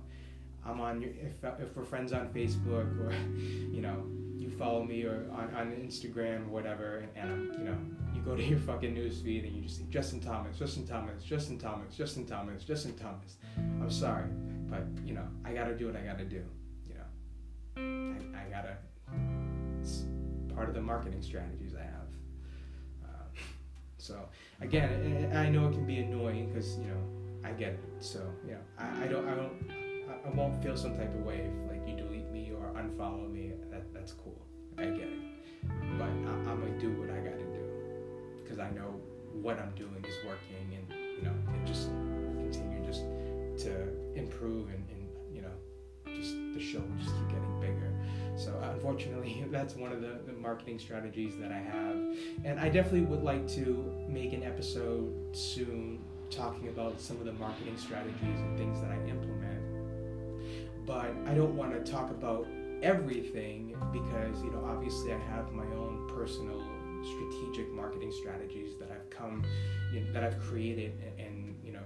I'm 0.65 0.80
on 0.80 1.02
your 1.02 1.12
if 1.12 1.44
if 1.60 1.76
we're 1.76 1.84
friends 1.84 2.13
on 2.13 2.30
Facebook 2.30 3.00
or 3.00 3.13
you 3.38 3.82
know 3.82 4.06
you 4.36 4.50
follow 4.50 4.84
me 4.84 5.04
or 5.04 5.30
on, 5.32 5.54
on 5.56 5.72
Instagram 5.74 6.48
or 6.48 6.52
whatever, 6.52 6.98
and, 6.98 7.10
and 7.15 7.32
I'm 7.32 7.60
you 7.60 7.65
know 7.65 7.78
you 8.22 8.30
go 8.30 8.36
to 8.36 8.44
your 8.44 8.60
fucking 8.60 8.96
newsfeed 8.96 9.46
and 9.46 9.56
you 9.56 9.62
just 9.62 9.78
see 9.78 9.86
Justin 9.90 10.20
Thomas, 10.20 10.58
Justin 10.58 10.86
Thomas, 10.86 11.24
Justin 11.24 11.58
Thomas, 11.58 11.96
Justin 11.96 12.26
Thomas, 12.26 12.64
Justin 12.64 12.94
Thomas. 12.94 13.38
I'm 13.58 13.90
sorry, 13.90 14.30
but 14.70 14.84
you 15.06 15.14
know 15.14 15.28
I 15.44 15.54
gotta 15.54 15.76
do 15.76 15.88
what 15.88 15.96
I 15.96 16.02
gotta 16.02 16.26
do. 16.26 16.44
You 16.88 16.96
know, 16.96 18.38
I, 18.38 18.46
I 18.46 18.50
gotta. 18.50 18.78
It's 19.82 20.04
part 20.54 20.70
of 20.70 20.76
the 20.76 20.82
marketing 20.82 21.22
strategies 21.22 21.74
I 21.76 21.84
have. 21.84 22.10
Uh, 23.04 23.40
so 23.98 24.20
again, 24.62 25.32
I 25.34 25.50
know 25.50 25.70
it 25.70 25.74
can 25.74 25.86
be 25.86 26.00
annoying 26.00 26.48
because 26.48 26.78
you 26.78 26.86
know 26.86 27.04
I 27.44 27.52
get 27.52 27.74
it. 27.74 27.80
So 28.00 28.20
you 28.46 28.54
know 28.54 28.60
I, 28.78 29.06
I 29.06 29.08
don't 29.08 29.28
I 29.28 29.36
don't 29.36 29.54
I, 30.26 30.30
won't 30.36 30.62
feel 30.62 30.78
some 30.78 30.96
type 30.96 31.14
of 31.16 31.26
way 31.26 31.50
if 31.50 31.72
like 31.72 31.88
you 31.88 31.96
delete 31.96 32.30
me 32.30 32.52
or 32.52 32.68
unfollow 32.80 33.32
me. 33.32 33.54
That 33.72 33.92
that's 33.94 34.12
cool. 34.12 34.46
I 34.78 34.86
get 34.86 35.08
it. 35.08 35.20
But 35.98 36.06
I, 36.06 36.10
I'm 36.10 36.62
gonna 36.62 36.80
do 36.80 36.92
what 36.92 37.10
I 37.10 37.18
gotta 37.18 37.38
do 37.38 37.51
I 38.62 38.69
know 38.71 39.00
what 39.34 39.60
I'm 39.60 39.71
doing 39.76 40.04
is 40.08 40.15
working, 40.26 40.78
and 40.78 40.97
you 41.17 41.24
know 41.24 41.34
just 41.65 41.89
continue 42.39 42.86
just 42.86 43.02
to 43.63 43.88
improve 44.15 44.69
and, 44.69 44.84
and 44.89 45.36
you 45.36 45.41
know 45.41 45.52
just 46.15 46.36
the 46.54 46.60
show 46.60 46.80
will 46.80 46.97
just 46.97 47.15
keep 47.15 47.30
getting 47.30 47.60
bigger. 47.62 47.91
So 48.38 48.58
unfortunately, 48.74 49.45
that's 49.52 49.76
one 49.76 49.91
of 49.91 50.02
the, 50.02 50.19
the 50.26 50.34
marketing 50.34 50.80
strategies 50.80 51.38
that 51.38 51.52
I 51.52 51.60
have, 51.60 51.95
and 52.43 52.60
I 52.60 52.69
definitely 52.69 53.02
would 53.02 53.24
like 53.24 53.47
to 53.50 53.91
make 54.08 54.34
an 54.34 54.43
episode 54.43 55.36
soon 55.36 56.00
talking 56.30 56.69
about 56.69 57.00
some 57.00 57.17
of 57.17 57.26
the 57.26 57.34
marketing 57.34 57.78
strategies 57.78 58.39
and 58.39 58.58
things 58.58 58.80
that 58.82 58.91
I 58.91 58.95
implement. 59.10 60.86
But 60.86 61.13
I 61.28 61.34
don't 61.34 61.56
want 61.56 61.74
to 61.74 61.91
talk 61.91 62.10
about 62.10 62.47
everything 62.82 63.76
because 63.91 64.41
you 64.41 64.52
know 64.52 64.65
obviously 64.65 65.13
I 65.13 65.19
have 65.19 65.52
my 65.52 65.65
own 65.65 66.10
personal 66.15 66.63
strategic 67.04 67.72
marketing 67.72 68.12
strategies 68.12 68.78
that 68.80 68.92
I've 68.92 69.10
come 69.10 69.44
you 69.94 70.02
know, 70.02 70.12
that 70.14 70.24
I've 70.24 70.40
created 70.40 70.94
and, 71.04 71.28
and 71.28 71.56
you 71.64 71.74
know 71.74 71.84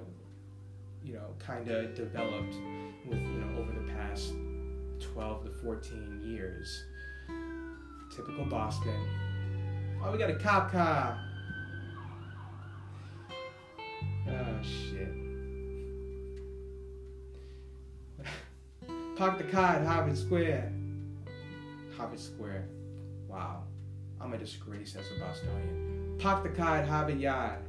you 1.04 1.13
know 1.13 1.34
kind 1.39 1.69
of 1.69 1.95
developed 1.95 2.56
with 3.06 3.19
you 3.19 3.39
know 3.39 3.60
over 3.60 3.71
the 3.71 3.91
past 3.93 4.34
12 4.99 5.45
to 5.45 5.49
14 5.62 6.21
years. 6.25 6.84
Typical 8.15 8.45
Boston. 8.45 8.95
Oh 10.04 10.12
we 10.12 10.17
got 10.17 10.30
a 10.30 10.36
cop 10.36 10.71
car. 10.71 11.19
Oh 14.28 14.62
shit. 14.63 15.10
Park 19.17 19.38
the 19.38 19.43
car 19.45 19.75
at 19.75 19.86
Harvard 19.86 20.17
Square. 20.17 20.71
Harvard 21.97 22.19
Square. 22.19 22.67
Wow 23.28 23.64
I'm 24.25 24.33
a 24.33 24.38
disgrace 24.39 24.95
as 24.95 25.05
a 25.15 25.19
Bostonian. 25.19 26.15
Park 26.17 26.41
the 26.43 26.49
at 26.63 26.88
Harvard 26.88 27.19
Yard. 27.19 27.59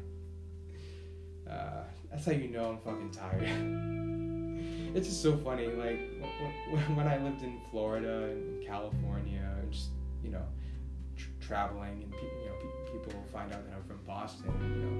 Uh, 1.47 1.83
that's 2.11 2.25
how 2.25 2.33
you 2.33 2.49
know 2.49 2.71
I'm 2.71 2.79
fucking 2.79 3.11
tired. 3.11 3.43
it's 4.97 5.07
just 5.07 5.23
so 5.23 5.37
funny. 5.37 5.67
Like 5.67 6.01
when 6.97 7.07
I 7.07 7.19
lived 7.19 7.43
in 7.43 7.61
Florida 7.71 8.31
and 8.31 8.67
California, 8.67 9.47
and 9.61 9.71
just 9.71 9.91
you 10.25 10.31
know, 10.31 10.43
tr- 11.15 11.29
traveling, 11.47 12.03
and 12.05 12.13
pe- 12.13 12.21
you 12.21 12.47
know, 12.47 12.55
pe- 12.55 12.93
people 12.93 13.13
find 13.31 13.53
out 13.53 13.63
that 13.67 13.77
I'm 13.77 13.85
from 13.85 14.01
Boston. 14.07 14.51
You 14.63 14.77
know, 14.81 14.97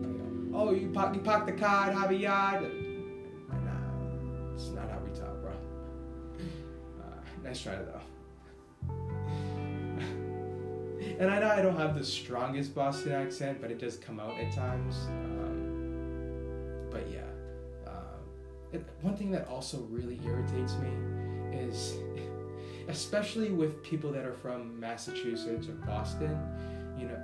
they're 0.00 0.24
like, 0.24 0.68
oh, 0.68 0.72
you 0.72 0.88
park 0.92 1.14
you 1.14 1.20
park 1.20 1.44
the 1.44 1.52
car 1.52 1.88
at 1.88 1.94
Harvard 1.94 2.18
Yard. 2.18 2.62
Nah, 2.62 4.54
it's 4.54 4.68
not 4.68 4.88
how 4.90 4.98
we 5.00 5.10
talk, 5.10 5.42
bro. 5.42 5.52
Uh, 7.00 7.44
nice 7.44 7.60
try 7.60 7.74
though. 7.74 8.00
And 11.18 11.30
I 11.30 11.40
know 11.40 11.48
I 11.48 11.62
don't 11.62 11.76
have 11.76 11.94
the 11.94 12.04
strongest 12.04 12.74
Boston 12.74 13.12
accent, 13.12 13.60
but 13.60 13.70
it 13.70 13.78
does 13.78 13.96
come 13.96 14.20
out 14.20 14.38
at 14.38 14.54
times. 14.54 14.96
Um, 15.08 16.88
but 16.90 17.10
yeah. 17.10 17.20
Um, 17.86 18.84
one 19.00 19.16
thing 19.16 19.30
that 19.30 19.48
also 19.48 19.78
really 19.90 20.20
irritates 20.24 20.74
me 20.76 20.90
is, 21.56 21.94
especially 22.88 23.50
with 23.50 23.82
people 23.82 24.12
that 24.12 24.24
are 24.24 24.34
from 24.34 24.78
Massachusetts 24.78 25.68
or 25.68 25.72
Boston, 25.86 26.38
you 26.98 27.06
know, 27.06 27.18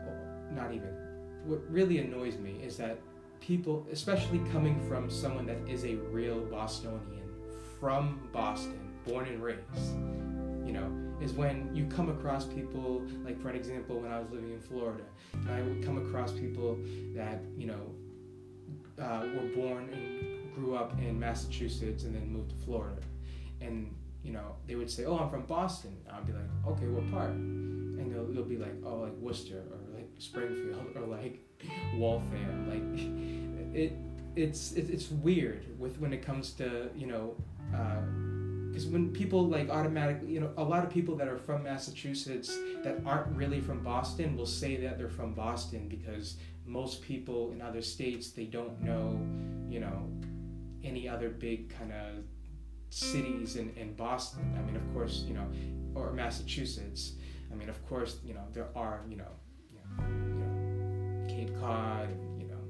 not 0.52 0.72
even. 0.72 0.94
What 1.44 1.60
really 1.70 1.98
annoys 1.98 2.38
me 2.38 2.60
is 2.62 2.76
that 2.78 2.98
people, 3.40 3.86
especially 3.92 4.40
coming 4.52 4.80
from 4.88 5.10
someone 5.10 5.46
that 5.46 5.58
is 5.68 5.84
a 5.84 5.96
real 6.10 6.40
Bostonian 6.46 7.28
from 7.78 8.28
Boston, 8.32 8.90
born 9.06 9.26
and 9.26 9.42
raised, 9.42 9.60
you 10.66 10.72
know, 10.72 10.90
is 11.20 11.32
when 11.32 11.74
you 11.74 11.86
come 11.86 12.10
across 12.10 12.44
people, 12.44 13.02
like 13.24 13.40
for 13.40 13.48
an 13.48 13.56
example, 13.56 14.00
when 14.00 14.12
I 14.12 14.18
was 14.18 14.30
living 14.30 14.52
in 14.52 14.60
Florida, 14.60 15.04
I 15.50 15.62
would 15.62 15.82
come 15.84 15.98
across 15.98 16.32
people 16.32 16.78
that, 17.14 17.40
you 17.56 17.66
know, 17.66 17.94
uh, 19.02 19.26
were 19.34 19.48
born 19.54 19.88
and 19.92 20.54
grew 20.54 20.74
up 20.74 20.98
in 20.98 21.18
Massachusetts 21.18 22.04
and 22.04 22.14
then 22.14 22.30
moved 22.32 22.50
to 22.50 22.56
Florida. 22.64 23.00
And, 23.60 23.94
you 24.22 24.32
know, 24.32 24.56
they 24.66 24.74
would 24.74 24.90
say, 24.90 25.04
oh, 25.04 25.18
I'm 25.18 25.30
from 25.30 25.46
Boston. 25.46 25.96
I'd 26.12 26.26
be 26.26 26.32
like, 26.32 26.44
okay, 26.66 26.86
what 26.86 27.10
part? 27.10 27.30
And 27.30 28.12
they'll, 28.12 28.26
they'll 28.26 28.44
be 28.44 28.58
like, 28.58 28.74
oh, 28.84 28.96
like 28.96 29.14
Worcester 29.14 29.62
or 29.70 29.96
like 29.96 30.08
Springfield 30.18 30.96
or 30.96 31.06
like 31.06 31.40
Waltham. 31.96 32.68
Like, 32.68 33.74
it, 33.74 33.92
it's, 34.34 34.72
it, 34.72 34.90
it's 34.90 35.10
weird 35.10 35.78
with 35.78 35.98
when 35.98 36.12
it 36.12 36.22
comes 36.22 36.52
to, 36.52 36.90
you 36.94 37.06
know, 37.06 37.34
uh, 37.74 38.02
because 38.76 38.90
when 38.90 39.10
people 39.10 39.48
like 39.48 39.70
automatically 39.70 40.32
you 40.32 40.40
know 40.40 40.50
a 40.58 40.62
lot 40.62 40.84
of 40.84 40.90
people 40.90 41.16
that 41.16 41.28
are 41.28 41.38
from 41.38 41.62
massachusetts 41.62 42.58
that 42.84 43.00
aren't 43.06 43.34
really 43.34 43.60
from 43.60 43.82
boston 43.82 44.36
will 44.36 44.44
say 44.44 44.76
that 44.76 44.98
they're 44.98 45.08
from 45.08 45.32
boston 45.32 45.88
because 45.88 46.36
most 46.66 47.00
people 47.00 47.52
in 47.52 47.62
other 47.62 47.80
states 47.80 48.32
they 48.32 48.44
don't 48.44 48.78
know 48.82 49.18
you 49.70 49.80
know 49.80 50.10
any 50.84 51.08
other 51.08 51.30
big 51.30 51.70
kind 51.78 51.90
of 51.92 52.22
cities 52.90 53.56
in, 53.56 53.70
in 53.76 53.94
boston. 53.94 54.54
I 54.58 54.62
mean 54.62 54.76
of 54.76 54.92
course 54.92 55.24
you 55.26 55.34
know 55.34 55.46
or 55.94 56.12
massachusetts. 56.12 57.12
I 57.50 57.54
mean 57.54 57.68
of 57.68 57.86
course 57.88 58.18
you 58.24 58.34
know 58.34 58.44
there 58.52 58.68
are 58.76 59.00
you 59.08 59.16
know 59.16 59.32
you 59.72 59.78
know, 59.78 60.06
you 60.06 60.34
know 60.34 61.34
cape 61.34 61.60
cod 61.60 62.08
you 62.38 62.46
know 62.46 62.60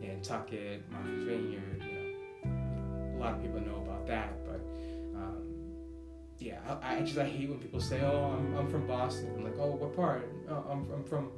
nantucket 0.00 0.90
martha's 0.90 1.22
vineyard 1.24 1.82
you 1.82 1.94
know, 1.94 2.00
you 2.44 2.50
know 2.50 3.16
a 3.16 3.18
lot 3.18 3.34
of 3.34 3.42
people 3.42 3.60
know 3.60 3.76
about 3.76 4.06
that 4.06 4.32
but 4.44 4.60
yeah, 6.42 6.58
I, 6.82 6.96
I, 6.96 7.00
just 7.00 7.18
I 7.18 7.24
hate 7.24 7.48
when 7.48 7.58
people 7.58 7.80
say, 7.80 8.00
"Oh, 8.00 8.36
I'm, 8.36 8.56
I'm 8.56 8.68
from 8.68 8.86
Boston." 8.86 9.32
I'm 9.36 9.44
like, 9.44 9.54
"Oh, 9.58 9.70
what 9.70 9.94
part?" 9.94 10.28
Oh, 10.50 10.64
I'm, 10.70 10.90
I'm 10.92 11.04
from 11.04 11.30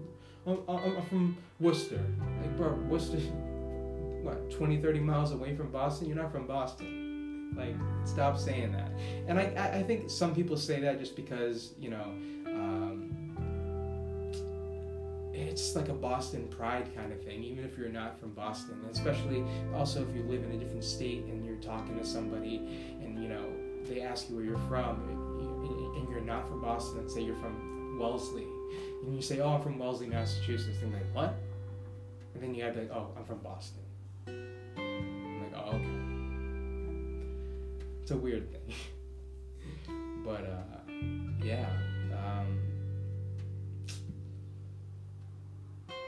I'm, 0.46 0.58
I'm, 0.68 1.02
from 1.06 1.36
Worcester. 1.60 2.00
Like, 2.40 2.56
bro, 2.56 2.72
Worcester, 2.88 3.16
what 4.22 4.50
20, 4.50 4.80
30 4.80 5.00
miles 5.00 5.32
away 5.32 5.54
from 5.56 5.70
Boston? 5.70 6.08
You're 6.08 6.16
not 6.16 6.32
from 6.32 6.46
Boston. 6.46 7.54
Like, 7.56 7.76
stop 8.06 8.38
saying 8.38 8.72
that. 8.72 8.90
And 9.28 9.38
I 9.38 9.78
I 9.78 9.82
think 9.82 10.10
some 10.10 10.34
people 10.34 10.56
say 10.56 10.80
that 10.80 10.98
just 10.98 11.16
because 11.16 11.72
you 11.78 11.90
know. 11.90 12.04
Um, 12.46 13.10
it's 15.36 15.74
like 15.74 15.88
a 15.88 15.94
Boston 15.94 16.46
pride 16.48 16.94
kind 16.94 17.12
of 17.12 17.22
thing, 17.22 17.42
even 17.42 17.64
if 17.64 17.76
you're 17.76 17.88
not 17.88 18.18
from 18.18 18.30
Boston. 18.30 18.80
Especially 18.90 19.44
also 19.74 20.02
if 20.02 20.14
you 20.14 20.22
live 20.22 20.44
in 20.44 20.52
a 20.52 20.56
different 20.56 20.84
state 20.84 21.24
and 21.24 21.44
you're 21.44 21.56
talking 21.56 21.98
to 21.98 22.04
somebody 22.04 22.56
and 23.02 23.20
you 23.20 23.28
know 23.28 23.44
they 23.86 24.00
ask 24.00 24.28
you 24.28 24.36
where 24.36 24.44
you're 24.44 24.58
from 24.68 25.08
and 25.96 26.08
you're 26.08 26.20
not 26.20 26.48
from 26.48 26.60
Boston 26.60 27.00
and 27.00 27.10
say 27.10 27.22
you're 27.22 27.36
from 27.36 27.98
Wellesley 27.98 28.46
and 29.04 29.14
you 29.14 29.22
say, 29.22 29.40
oh, 29.40 29.50
I'm 29.50 29.62
from 29.62 29.78
Wellesley, 29.78 30.06
Massachusetts, 30.06 30.78
they're 30.80 30.90
like, 30.90 31.14
what? 31.14 31.34
And 32.34 32.42
then 32.42 32.54
you 32.54 32.64
have 32.64 32.74
to 32.74 32.80
like, 32.80 32.90
oh, 32.90 33.10
I'm 33.16 33.24
from 33.24 33.38
Boston. 33.38 33.82
I'm 34.26 35.42
like, 35.42 35.52
oh, 35.54 35.76
okay. 35.76 35.88
It's 38.02 38.10
a 38.10 38.16
weird 38.16 38.50
thing. 38.50 38.74
but, 40.24 40.44
uh, 40.44 40.92
yeah. 41.42 41.68
Um, 42.12 42.58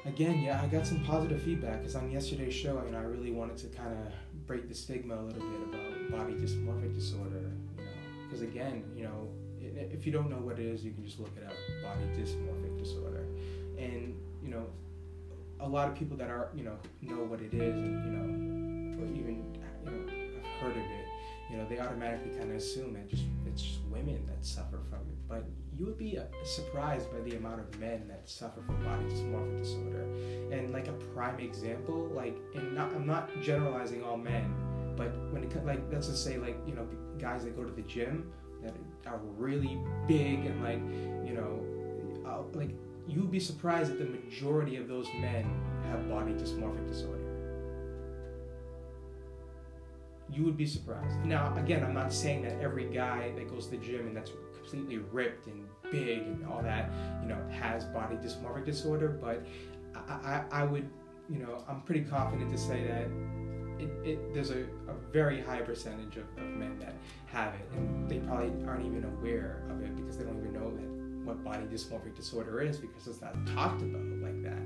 again, 0.05 0.41
yeah, 0.41 0.61
I 0.63 0.67
got 0.67 0.87
some 0.87 1.05
positive 1.05 1.43
feedback 1.43 1.81
because 1.81 1.97
on 1.97 2.11
yesterday's 2.11 2.55
show, 2.55 2.83
you 2.85 2.93
know, 2.93 2.99
I 2.99 3.03
really 3.03 3.31
wanted 3.31 3.59
to 3.59 3.67
kind 3.69 3.93
of 3.93 4.13
break 4.47 4.69
the 4.69 4.75
stigma 4.75 5.15
a 5.15 5.23
little 5.23 5.41
bit 5.41 5.69
about 5.69 6.11
body 6.11 6.35
dysmorphic 6.35 6.95
disorder 6.95 7.51
because 8.37 8.55
again, 8.55 8.85
you 8.95 9.05
know, 9.05 9.29
if 9.61 10.05
you 10.05 10.13
don't 10.13 10.29
know 10.29 10.37
what 10.37 10.59
it 10.59 10.67
is, 10.67 10.85
you 10.85 10.93
can 10.93 11.05
just 11.05 11.19
look 11.19 11.31
it 11.37 11.45
up, 11.45 11.55
body 11.83 12.05
dysmorphic 12.15 12.79
disorder, 12.79 13.25
and 13.79 14.15
you 14.43 14.51
know, 14.51 14.67
a 15.61 15.69
lot 15.69 15.89
of 15.89 15.95
people 15.95 16.17
that 16.19 16.29
are 16.29 16.51
you 16.55 16.63
know 16.63 16.77
know 17.01 17.25
what 17.25 17.41
it 17.41 17.55
is, 17.55 17.75
and 17.75 18.05
you 18.05 18.11
know, 18.11 19.03
or 19.03 19.07
even 19.15 19.55
you 19.55 19.91
know 19.91 20.43
have 20.43 20.61
heard 20.61 20.73
of 20.73 20.77
it, 20.77 21.07
you 21.51 21.57
know, 21.57 21.67
they 21.69 21.79
automatically 21.79 22.31
kind 22.37 22.51
of 22.51 22.57
assume 22.57 22.93
that 22.93 23.09
just 23.09 23.25
it's 23.47 23.63
just 23.63 23.81
women 23.91 24.21
that 24.27 24.45
suffer 24.45 24.81
from 24.91 25.01
it, 25.01 25.29
but 25.29 25.45
you 25.79 25.87
would 25.87 25.99
be 25.99 26.19
uh, 26.19 26.25
surprised 26.45 27.11
by 27.11 27.21
the 27.21 27.37
amount 27.37 27.61
of 27.61 27.81
men 27.81 28.07
that 28.09 28.29
suffer 28.29 28.61
from 28.63 28.83
body 28.85 29.05
dysmorphic 29.05 29.59
disorder. 29.59 30.05
And 30.51 30.73
like 30.73 30.89
a 30.89 30.93
prime 31.15 31.39
example, 31.39 32.11
like, 32.15 32.37
and 32.55 32.75
not, 32.75 32.95
I'm 32.95 33.07
not 33.07 33.31
generalizing 33.43 34.03
all 34.03 34.17
men, 34.17 34.55
but 34.97 35.11
when 35.31 35.43
it 35.43 35.67
like 35.67 35.81
let's 35.93 36.09
just 36.09 36.25
say 36.25 36.39
like 36.39 36.57
you 36.67 36.75
know 36.75 36.87
guys 37.19 37.45
that 37.45 37.57
go 37.57 37.65
to 37.65 37.73
the 37.73 37.83
gym 37.83 38.33
that 38.63 38.75
are 39.07 39.21
really 39.37 39.79
big 40.09 40.45
and 40.47 40.63
like 40.63 40.81
you 41.27 41.35
know 41.35 41.63
uh, 42.29 42.43
like 42.59 42.71
you'd 43.07 43.31
be 43.31 43.41
surprised 43.41 43.91
that 43.91 43.99
the 43.99 44.05
majority 44.05 44.77
of 44.77 44.89
those 44.89 45.07
men 45.19 45.45
have 45.85 46.09
body 46.09 46.33
dysmorphic 46.33 46.87
disorder. 46.89 47.23
You 50.29 50.43
would 50.43 50.57
be 50.57 50.67
surprised. 50.67 51.19
Now 51.25 51.57
again 51.57 51.85
i'm 51.85 51.95
not 51.95 52.13
saying 52.13 52.43
that 52.43 52.61
every 52.61 52.87
guy 52.87 53.33
that 53.37 53.49
goes 53.49 53.67
to 53.67 53.73
the 53.73 53.77
gym 53.79 54.07
and 54.07 54.17
that's 54.17 54.33
completely 54.67 54.99
ripped 55.13 55.47
and 55.47 55.67
big 55.91 56.23
and 56.23 56.45
all 56.47 56.63
that 56.63 56.91
you 57.23 57.29
know 57.29 57.39
has 57.51 57.85
body 57.87 58.17
dysmorphic 58.17 58.65
disorder 58.65 59.09
but 59.09 59.47
i, 59.95 60.43
I, 60.51 60.63
I 60.63 60.65
would 60.65 60.89
you 61.31 61.39
know 61.39 61.65
i'm 61.69 61.83
pretty 61.83 62.03
confident 62.03 62.51
to 62.51 62.59
say 62.59 62.85
that 62.87 63.07
it, 63.79 63.91
it, 64.05 64.35
there's 64.35 64.51
a, 64.51 64.63
a 64.89 64.95
very 65.13 65.41
high 65.41 65.61
percentage 65.61 66.17
of, 66.17 66.25
of 66.39 66.45
men 66.45 66.79
that 66.79 66.95
have 67.27 67.55
it, 67.55 67.69
and 67.77 68.09
they 68.09 68.19
probably 68.19 68.53
aren't 68.67 68.87
even 68.87 69.05
aware 69.05 69.63
of 69.71 69.83
it 69.83 69.95
because 69.97 70.17
they 70.17 70.25
don't 70.25 70.39
even 70.39 70.53
know 70.53 70.71
that 70.71 70.97
what 71.27 71.43
body 71.43 71.65
dysmorphic 71.67 72.15
disorder 72.15 72.61
is 72.61 72.79
because 72.79 73.07
it's 73.07 73.21
not 73.21 73.35
talked 73.47 73.83
about 73.83 74.03
like 74.23 74.43
that. 74.43 74.63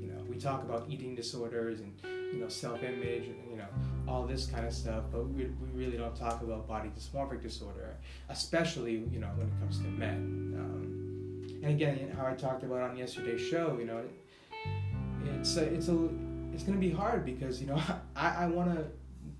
You 0.00 0.10
know, 0.10 0.22
we 0.28 0.36
talk 0.36 0.62
about 0.62 0.86
eating 0.88 1.14
disorders 1.14 1.80
and 1.80 1.92
you 2.32 2.40
know 2.40 2.48
self-image 2.48 3.26
and 3.26 3.50
you 3.50 3.56
know 3.56 3.68
all 4.06 4.26
this 4.26 4.46
kind 4.46 4.66
of 4.66 4.72
stuff, 4.72 5.04
but 5.12 5.28
we, 5.28 5.44
we 5.44 5.84
really 5.84 5.96
don't 5.96 6.16
talk 6.16 6.42
about 6.42 6.66
body 6.66 6.90
dysmorphic 6.90 7.42
disorder, 7.42 7.96
especially 8.30 9.04
you 9.12 9.20
know 9.20 9.28
when 9.36 9.46
it 9.46 9.60
comes 9.60 9.78
to 9.78 9.88
men. 9.88 10.54
Um, 10.58 10.98
and 11.62 11.72
again, 11.72 12.14
how 12.16 12.26
I 12.26 12.34
talked 12.34 12.62
about 12.62 12.82
on 12.82 12.96
yesterday's 12.96 13.40
show, 13.40 13.76
you 13.78 13.84
know, 13.84 14.02
it's 15.40 15.56
a, 15.56 15.64
it's 15.64 15.88
a 15.88 16.08
it's 16.58 16.66
gonna 16.66 16.76
be 16.76 16.90
hard 16.90 17.24
because 17.24 17.60
you 17.60 17.68
know 17.68 17.80
I, 18.16 18.30
I 18.30 18.46
want 18.48 18.74
to 18.74 18.84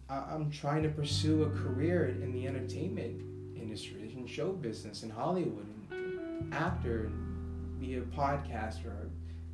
I'm 0.09 0.53
trying 0.53 0.85
to 0.85 0.89
pursue 0.89 1.43
a 1.43 1.51
career 1.51 2.07
in 2.23 2.33
the 2.33 2.47
entertainment 2.47 3.21
industry, 3.61 4.03
in 4.17 4.25
show 4.27 4.53
business, 4.53 5.03
in 5.03 5.11
Hollywood, 5.11 5.67
and 5.91 6.55
actor, 6.55 7.07
and 7.07 7.81
be 7.81 7.97
a 7.97 8.03
podcaster, 8.03 9.11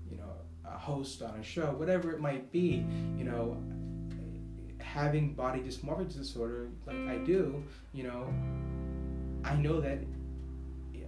you 0.08 0.18
know, 0.18 0.30
a 0.64 0.76
host 0.76 1.22
on 1.22 1.40
a 1.40 1.42
show, 1.42 1.72
whatever 1.72 2.12
it 2.12 2.20
might 2.20 2.52
be. 2.52 2.84
You 3.16 3.24
know, 3.24 3.56
having 4.78 5.32
body 5.32 5.60
dysmorphic 5.60 6.14
disorder 6.14 6.68
like 6.86 7.08
I 7.08 7.16
do, 7.16 7.64
you 7.94 8.04
know, 8.04 8.28
I 9.42 9.56
know 9.56 9.80
that 9.80 10.00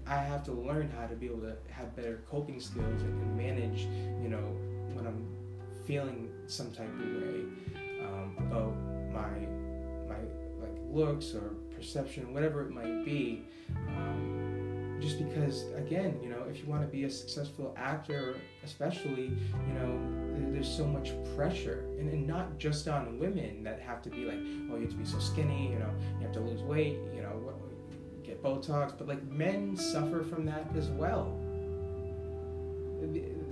I 0.06 0.16
have 0.16 0.42
to 0.46 0.52
learn 0.52 0.90
how 0.90 1.06
to 1.06 1.14
be 1.14 1.26
able 1.26 1.42
to 1.42 1.54
have 1.70 1.94
better 1.94 2.24
coping 2.30 2.60
skills 2.60 3.02
and 3.02 3.36
manage, 3.36 3.82
you 4.22 4.30
know, 4.30 4.56
when 4.94 5.06
I'm 5.06 5.28
feeling 5.86 6.30
some 6.46 6.70
type 6.70 6.88
of 6.88 7.22
way 7.22 7.44
um, 8.02 8.36
about 8.38 8.74
my 9.12 9.46
my 10.08 10.20
like 10.60 10.76
looks 10.90 11.34
or 11.34 11.54
perception, 11.74 12.32
whatever 12.32 12.62
it 12.62 12.70
might 12.70 13.04
be. 13.04 13.44
Um, 13.88 14.98
just 15.00 15.18
because, 15.18 15.66
again, 15.76 16.18
you 16.22 16.30
know, 16.30 16.44
if 16.48 16.60
you 16.60 16.66
want 16.66 16.80
to 16.80 16.88
be 16.88 17.04
a 17.04 17.10
successful 17.10 17.74
actor, 17.76 18.36
especially, 18.64 19.24
you 19.68 19.74
know, 19.74 20.52
there's 20.52 20.74
so 20.74 20.86
much 20.86 21.12
pressure, 21.36 21.84
and, 21.98 22.08
and 22.08 22.26
not 22.26 22.56
just 22.58 22.88
on 22.88 23.18
women 23.18 23.62
that 23.62 23.78
have 23.78 24.00
to 24.02 24.08
be 24.08 24.24
like, 24.24 24.38
oh, 24.70 24.76
you 24.76 24.82
have 24.82 24.90
to 24.90 24.96
be 24.96 25.04
so 25.04 25.18
skinny, 25.18 25.70
you 25.70 25.78
know, 25.78 25.90
you 26.18 26.22
have 26.24 26.32
to 26.32 26.40
lose 26.40 26.62
weight, 26.62 26.96
you 27.14 27.20
know, 27.20 27.52
get 28.24 28.42
Botox, 28.42 28.96
but 28.96 29.06
like 29.06 29.22
men 29.24 29.76
suffer 29.76 30.24
from 30.24 30.44
that 30.46 30.66
as 30.76 30.88
well. 30.88 31.38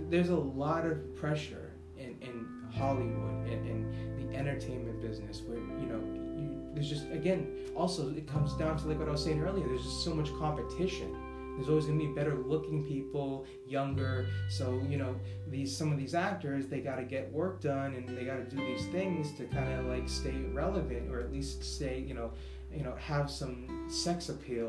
There's 0.08 0.30
a 0.30 0.36
lot 0.36 0.86
of 0.86 1.14
pressure 1.16 1.72
in, 1.96 2.16
in 2.20 2.43
Hollywood 2.74 3.46
and 3.48 3.66
in 3.66 4.16
the 4.16 4.36
entertainment 4.36 5.00
business 5.00 5.42
where, 5.42 5.58
you 5.58 5.86
know, 5.86 6.00
you, 6.36 6.50
there's 6.74 6.88
just, 6.88 7.04
again, 7.10 7.46
also 7.76 8.10
it 8.10 8.26
comes 8.26 8.52
down 8.54 8.76
to 8.78 8.88
like 8.88 8.98
what 8.98 9.08
I 9.08 9.12
was 9.12 9.24
saying 9.24 9.40
earlier, 9.40 9.66
there's 9.66 9.82
just 9.82 10.04
so 10.04 10.14
much 10.14 10.28
competition. 10.38 11.14
There's 11.56 11.68
always 11.68 11.86
gonna 11.86 11.98
be 11.98 12.08
better 12.08 12.34
looking 12.34 12.84
people, 12.84 13.46
younger. 13.66 14.26
So, 14.48 14.82
you 14.88 14.96
know, 14.96 15.14
these 15.46 15.76
some 15.76 15.92
of 15.92 15.98
these 15.98 16.14
actors, 16.14 16.66
they 16.66 16.80
gotta 16.80 17.04
get 17.04 17.32
work 17.32 17.60
done 17.60 17.94
and 17.94 18.08
they 18.08 18.24
gotta 18.24 18.42
do 18.42 18.56
these 18.56 18.86
things 18.86 19.32
to 19.38 19.44
kind 19.44 19.72
of 19.72 19.86
like 19.86 20.08
stay 20.08 20.34
relevant 20.52 21.12
or 21.12 21.20
at 21.20 21.32
least 21.32 21.62
stay, 21.62 22.00
you 22.00 22.14
know, 22.14 22.32
you 22.72 22.82
know, 22.82 22.94
have 22.96 23.30
some 23.30 23.88
sex 23.88 24.28
appeal 24.30 24.68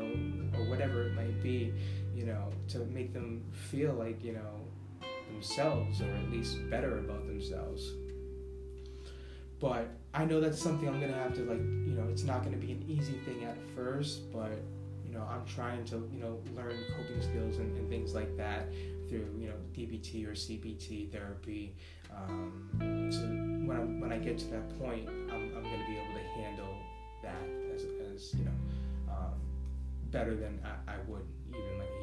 or 0.54 0.64
whatever 0.70 1.08
it 1.08 1.14
might 1.14 1.42
be, 1.42 1.72
you 2.14 2.24
know, 2.24 2.50
to 2.68 2.78
make 2.86 3.12
them 3.12 3.42
feel 3.52 3.92
like, 3.92 4.22
you 4.22 4.32
know, 4.32 4.65
themselves 5.36 6.00
or 6.00 6.10
at 6.10 6.30
least 6.30 6.58
better 6.70 6.98
about 6.98 7.26
themselves. 7.26 7.92
But 9.60 9.88
I 10.14 10.24
know 10.24 10.40
that's 10.40 10.60
something 10.60 10.88
I'm 10.88 11.00
gonna 11.00 11.12
have 11.12 11.34
to 11.34 11.42
like, 11.42 11.58
you 11.58 11.94
know, 11.94 12.06
it's 12.10 12.24
not 12.24 12.42
gonna 12.42 12.56
be 12.56 12.72
an 12.72 12.84
easy 12.88 13.18
thing 13.24 13.44
at 13.44 13.56
first, 13.74 14.32
but 14.32 14.52
you 15.06 15.12
know, 15.12 15.26
I'm 15.30 15.44
trying 15.46 15.84
to, 15.86 16.08
you 16.12 16.20
know, 16.20 16.40
learn 16.54 16.76
coping 16.96 17.22
skills 17.22 17.58
and, 17.58 17.76
and 17.76 17.88
things 17.88 18.14
like 18.14 18.36
that 18.36 18.72
through, 19.08 19.28
you 19.38 19.48
know, 19.48 19.54
DBT 19.74 20.26
or 20.26 20.32
CBT 20.32 21.10
therapy. 21.12 21.74
Um, 22.14 23.10
so 23.10 23.20
when 23.66 23.76
I 23.76 23.80
when 23.80 24.12
I 24.12 24.18
get 24.18 24.38
to 24.38 24.46
that 24.48 24.78
point, 24.78 25.08
I'm, 25.08 25.52
I'm 25.56 25.62
gonna 25.62 25.86
be 25.86 25.96
able 25.96 26.14
to 26.14 26.42
handle 26.42 26.74
that 27.22 27.48
as, 27.74 27.84
as 28.14 28.34
you 28.34 28.44
know, 28.44 29.12
um, 29.12 29.34
better 30.10 30.34
than 30.34 30.60
I, 30.64 30.92
I 30.92 30.96
would 31.08 31.26
even 31.48 31.78
like 31.78 31.95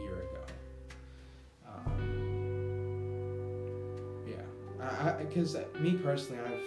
because 5.19 5.57
me 5.79 5.93
personally, 5.93 6.41
I've 6.41 6.63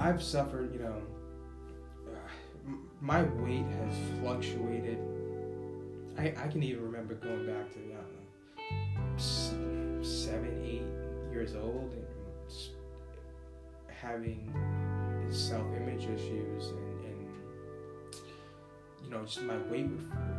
I've 0.00 0.22
suffered. 0.22 0.72
You 0.72 0.80
know, 0.80 1.02
uh, 2.08 2.72
my 3.00 3.22
weight 3.22 3.66
has 3.66 3.94
fluctuated. 4.20 4.98
I 6.16 6.34
I 6.36 6.48
can 6.48 6.62
even 6.62 6.84
remember 6.84 7.14
going 7.14 7.46
back 7.46 7.72
to 7.72 7.78
know, 7.78 8.04
seven, 10.02 10.62
eight 10.64 10.82
years 11.32 11.54
old 11.54 11.92
and 11.92 12.04
having 14.00 14.52
self-image 15.30 16.04
issues 16.04 16.68
and, 16.68 17.04
and 17.04 17.28
you 19.04 19.10
know 19.10 19.24
just 19.24 19.42
my 19.42 19.58
weight 19.70 19.90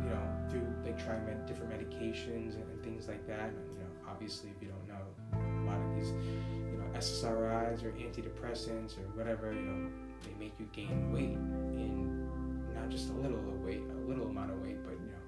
you 0.02 0.08
know 0.08 0.48
through 0.48 0.66
like 0.84 0.98
trying 1.04 1.24
different 1.46 1.70
medications 1.70 2.54
and, 2.54 2.64
and 2.72 2.82
things 2.82 3.06
like 3.06 3.24
that 3.26 3.50
and, 3.50 3.79
obviously, 4.10 4.50
if 4.50 4.62
you 4.62 4.68
don't 4.68 4.88
know, 4.88 5.04
a 5.32 5.64
lot 5.66 5.80
of 5.80 5.94
these, 5.94 6.10
you 6.10 6.78
know, 6.78 6.98
SSRIs 6.98 7.84
or 7.84 7.92
antidepressants 7.92 8.98
or 8.98 9.02
whatever, 9.14 9.52
you 9.52 9.60
know, 9.60 9.90
they 10.22 10.44
make 10.44 10.52
you 10.58 10.68
gain 10.72 11.12
weight 11.12 11.36
in 11.78 12.28
not 12.74 12.88
just 12.90 13.10
a 13.10 13.12
little 13.12 13.38
weight, 13.64 13.80
a 13.80 14.08
little 14.08 14.26
amount 14.26 14.50
of 14.50 14.60
weight, 14.60 14.82
but 14.84 14.92
you 14.92 15.06
know, 15.06 15.22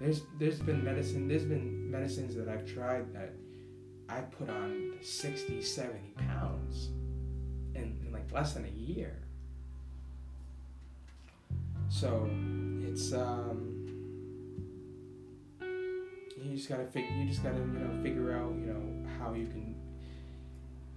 there's 0.00 0.22
there's 0.38 0.60
been 0.60 0.84
medicine, 0.84 1.28
there's 1.28 1.44
been 1.44 1.90
medicines 1.90 2.34
that 2.36 2.48
I've 2.48 2.66
tried 2.66 3.12
that 3.14 3.32
I 4.08 4.20
put 4.20 4.50
on 4.50 4.94
60, 5.00 5.62
70 5.62 6.14
pounds 6.16 6.90
in, 7.74 7.98
in 8.04 8.12
like 8.12 8.30
less 8.32 8.52
than 8.52 8.64
a 8.64 8.68
year. 8.68 9.16
So 11.88 12.28
it's 12.80 13.12
um 13.12 13.81
you 16.42 16.56
just 16.56 16.68
gotta 16.68 16.84
figure 16.84 17.10
you 17.10 17.28
just 17.28 17.42
gotta 17.42 17.58
you 17.58 17.78
know 17.78 18.02
figure 18.02 18.32
out 18.32 18.52
you 18.54 18.66
know 18.66 19.08
how 19.18 19.32
you 19.32 19.46
can 19.46 19.74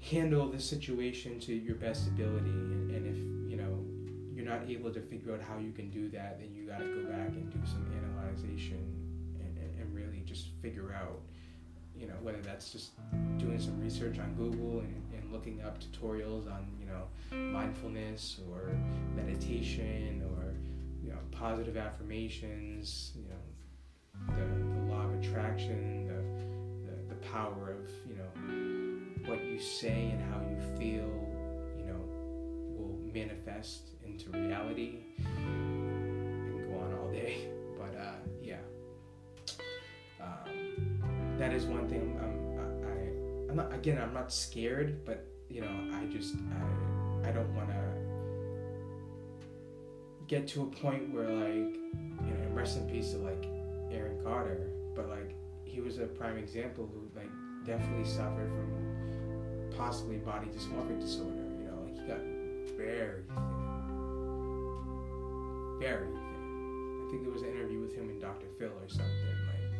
handle 0.02 0.50
the 0.50 0.60
situation 0.60 1.40
to 1.40 1.54
your 1.54 1.76
best 1.76 2.08
ability. 2.08 2.50
And, 2.50 2.92
and 2.92 3.08
if 3.08 3.52
you 3.52 3.58
know 3.58 3.84
you're 4.34 4.46
not 4.46 4.70
able 4.70 4.92
to 4.94 5.02
figure 5.02 5.34
out 5.34 5.42
how 5.42 5.58
you 5.58 5.72
can 5.72 5.90
do 5.90 6.10
that 6.10 6.40
then 6.40 6.54
you 6.54 6.68
gotta 6.68 6.86
go 6.86 7.04
back 7.06 7.30
and 7.30 7.50
do 7.52 7.60
some 7.66 7.86
analyzation 8.04 8.78
and, 9.40 9.58
and, 9.58 9.80
and 9.80 9.96
really 9.96 10.22
just 10.26 10.50
figure 10.62 10.94
out 10.94 11.22
you 11.98 12.08
know 12.08 12.16
whether 12.22 12.42
that's 12.42 12.72
just 12.72 12.92
doing 13.38 13.60
some 13.60 13.80
research 13.82 14.20
on 14.20 14.34
google 14.36 14.80
and, 14.82 15.02
and 15.14 15.32
looking 15.32 15.62
up 15.62 15.80
tutorials 15.82 16.52
on 16.52 16.68
you 16.80 16.86
know 16.86 17.06
mindfulness 17.52 18.40
or 18.52 18.76
meditation 19.16 20.22
or 20.36 20.54
you 21.02 21.10
know 21.10 21.20
positive 21.32 21.78
affirmations 21.78 23.14
power 27.36 27.76
of 27.78 27.90
you 28.08 28.16
know 28.16 29.30
what 29.30 29.44
you 29.44 29.60
say 29.60 30.12
and 30.12 30.22
how 30.32 30.40
you 30.50 30.58
feel 30.80 31.12
you 31.78 31.86
know 31.86 32.00
will 32.78 32.98
manifest 33.14 33.90
into 34.06 34.30
reality 34.30 35.00
and 35.18 36.66
go 36.72 36.80
on 36.80 36.94
all 36.98 37.12
day. 37.12 37.50
But 37.78 37.94
uh, 38.00 38.20
yeah. 38.42 38.64
Um, 40.22 41.38
that 41.38 41.52
is 41.52 41.66
one 41.66 41.90
thing 41.90 42.18
I'm, 42.24 42.36
I'm 42.58 42.74
I, 42.88 43.52
am 43.52 43.56
not 43.58 43.74
again 43.74 44.02
I'm 44.02 44.14
not 44.14 44.32
scared 44.32 45.04
but 45.06 45.28
you 45.50 45.60
know 45.60 45.76
I 45.94 46.06
just 46.06 46.36
I 46.56 47.30
I 47.30 47.32
don't 47.34 47.54
want 47.54 47.68
to 47.68 47.84
get 50.28 50.48
to 50.54 50.62
a 50.64 50.68
point 50.68 51.14
where 51.14 51.28
like 51.28 51.76
you 52.28 52.34
know 52.34 52.48
rest 52.54 52.78
in 52.78 52.90
peace 52.90 53.12
to 53.12 53.18
like 53.18 53.46
Aaron 53.92 54.24
Carter 54.24 54.70
but 54.96 55.10
like 55.10 55.36
he 55.76 55.82
was 55.82 56.00
a 56.00 56.06
prime 56.06 56.38
example 56.38 56.90
who 56.94 57.02
like 57.20 57.30
definitely 57.66 58.06
suffered 58.06 58.50
from 58.50 59.74
possibly 59.78 60.16
body 60.16 60.48
dysmorphic 60.48 61.02
disorder. 61.02 61.44
You 61.60 61.66
know, 61.66 61.84
like 61.84 61.96
he 62.00 62.08
got 62.08 62.22
very 62.78 63.24
thin, 63.28 63.36
very 65.82 66.08
thin. 66.08 67.04
I 67.06 67.12
think 67.12 67.24
there 67.24 67.32
was 67.34 67.42
an 67.42 67.50
interview 67.50 67.82
with 67.82 67.94
him 67.94 68.10
and 68.10 68.22
Dr. 68.22 68.46
Phil 68.58 68.70
or 68.70 68.88
something 68.88 69.38
like. 69.48 69.74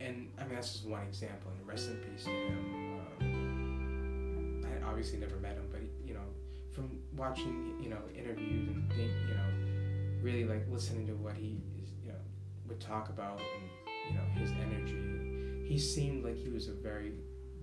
And 0.00 0.32
I 0.38 0.42
mean 0.42 0.56
that's 0.56 0.72
just 0.72 0.86
one 0.86 1.02
example, 1.02 1.52
and 1.56 1.64
rest 1.64 1.88
in 1.88 1.98
peace 1.98 2.24
to 2.24 2.30
him. 2.30 2.98
Um, 3.20 4.66
I 4.66 4.84
obviously 4.88 5.20
never 5.20 5.36
met 5.36 5.54
him, 5.54 5.68
but 5.70 5.82
you 6.04 6.14
know, 6.14 6.26
from 6.72 6.90
watching 7.14 7.78
you 7.80 7.90
know 7.90 8.02
interviews 8.18 8.70
and 8.70 8.88
think 8.90 9.12
you 9.28 9.34
know, 9.34 10.20
really 10.20 10.44
like 10.44 10.66
listening 10.68 11.06
to 11.06 11.12
what 11.12 11.36
he 11.36 11.60
is 11.80 11.90
you 12.02 12.10
know 12.10 12.18
would 12.66 12.80
talk 12.80 13.08
about 13.08 13.38
and 13.38 13.70
you 14.08 14.14
know 14.14 14.24
his 14.34 14.50
energy, 14.52 15.64
he 15.66 15.78
seemed 15.78 16.24
like 16.24 16.36
he 16.36 16.48
was 16.48 16.68
a 16.68 16.72
very 16.72 17.12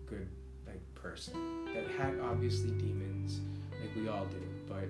good 0.05 0.27
like 0.65 0.81
person 0.95 1.33
that 1.73 1.87
had 1.97 2.19
obviously 2.19 2.71
demons 2.71 3.39
like 3.81 3.95
we 3.95 4.07
all 4.09 4.25
do, 4.25 4.41
but 4.67 4.85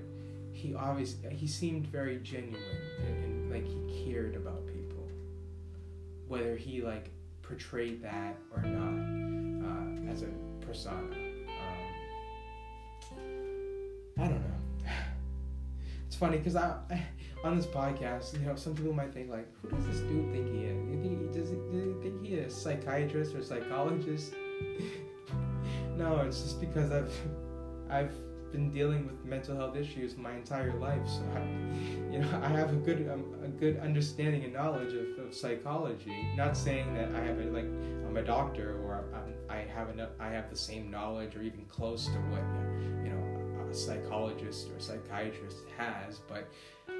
he 0.51 0.73
obviously 0.73 1.29
he 1.33 1.47
seemed 1.47 1.87
very 1.87 2.17
genuine 2.17 2.61
and, 3.05 3.23
and 3.23 3.51
like 3.51 3.65
he 3.65 4.05
cared 4.05 4.35
about 4.35 4.65
people, 4.67 5.07
whether 6.27 6.55
he 6.55 6.81
like 6.81 7.09
portrayed 7.41 8.01
that 8.03 8.37
or 8.55 8.61
not 8.61 9.67
uh, 9.67 10.11
as 10.11 10.23
a 10.23 10.27
persona. 10.65 11.15
Um, 13.11 13.17
I 14.17 14.27
don't 14.27 14.41
know. 14.41 14.85
It's 16.07 16.15
funny 16.15 16.37
because 16.37 16.55
I, 16.55 16.75
I, 16.89 17.05
on 17.43 17.55
this 17.55 17.67
podcast, 17.67 18.33
you 18.33 18.39
know, 18.45 18.55
some 18.55 18.75
people 18.75 18.93
might 18.93 19.13
think 19.13 19.29
like, 19.29 19.47
who 19.61 19.69
does 19.69 19.85
this 19.85 19.99
dude 19.99 20.31
think 20.31 20.47
he 20.51 20.63
is? 20.63 20.88
Do 21.71 21.77
you 21.77 21.99
think 22.01 22.01
he 22.01 22.01
does? 22.01 22.03
He, 22.03 22.03
does 22.03 22.03
he 22.03 22.09
think 22.09 22.25
he 22.25 22.33
is 22.33 22.57
a 22.57 22.59
psychiatrist 22.59 23.35
or 23.35 23.43
psychologist? 23.43 24.33
no, 25.97 26.17
it's 26.21 26.41
just 26.41 26.59
because 26.59 26.91
I've 26.91 27.13
I've 27.89 28.13
been 28.51 28.71
dealing 28.71 29.05
with 29.05 29.23
mental 29.25 29.55
health 29.55 29.75
issues 29.75 30.17
my 30.17 30.33
entire 30.33 30.73
life, 30.79 31.07
so 31.07 31.21
I, 31.35 31.41
you 32.11 32.19
know, 32.19 32.41
I 32.43 32.47
have 32.47 32.73
a 32.73 32.75
good 32.75 33.09
um, 33.11 33.35
a 33.43 33.47
good 33.47 33.77
understanding 33.79 34.43
and 34.43 34.53
knowledge 34.53 34.93
of, 34.93 35.25
of 35.25 35.33
psychology. 35.33 36.27
Not 36.35 36.57
saying 36.57 36.93
that 36.95 37.13
I 37.15 37.23
have 37.25 37.39
a 37.39 37.45
like 37.45 37.65
I'm 38.07 38.17
a 38.17 38.23
doctor 38.23 38.79
or 38.83 39.05
I'm, 39.13 39.33
I 39.49 39.57
have 39.57 39.89
enough 39.89 40.09
I 40.19 40.29
have 40.29 40.49
the 40.49 40.57
same 40.57 40.89
knowledge 40.89 41.35
or 41.35 41.43
even 41.43 41.65
close 41.65 42.05
to 42.05 42.13
what 42.13 42.43
you 43.03 43.11
know 43.11 43.69
a 43.69 43.73
psychologist 43.73 44.69
or 44.75 44.79
psychiatrist 44.79 45.57
has, 45.77 46.19
but 46.27 46.49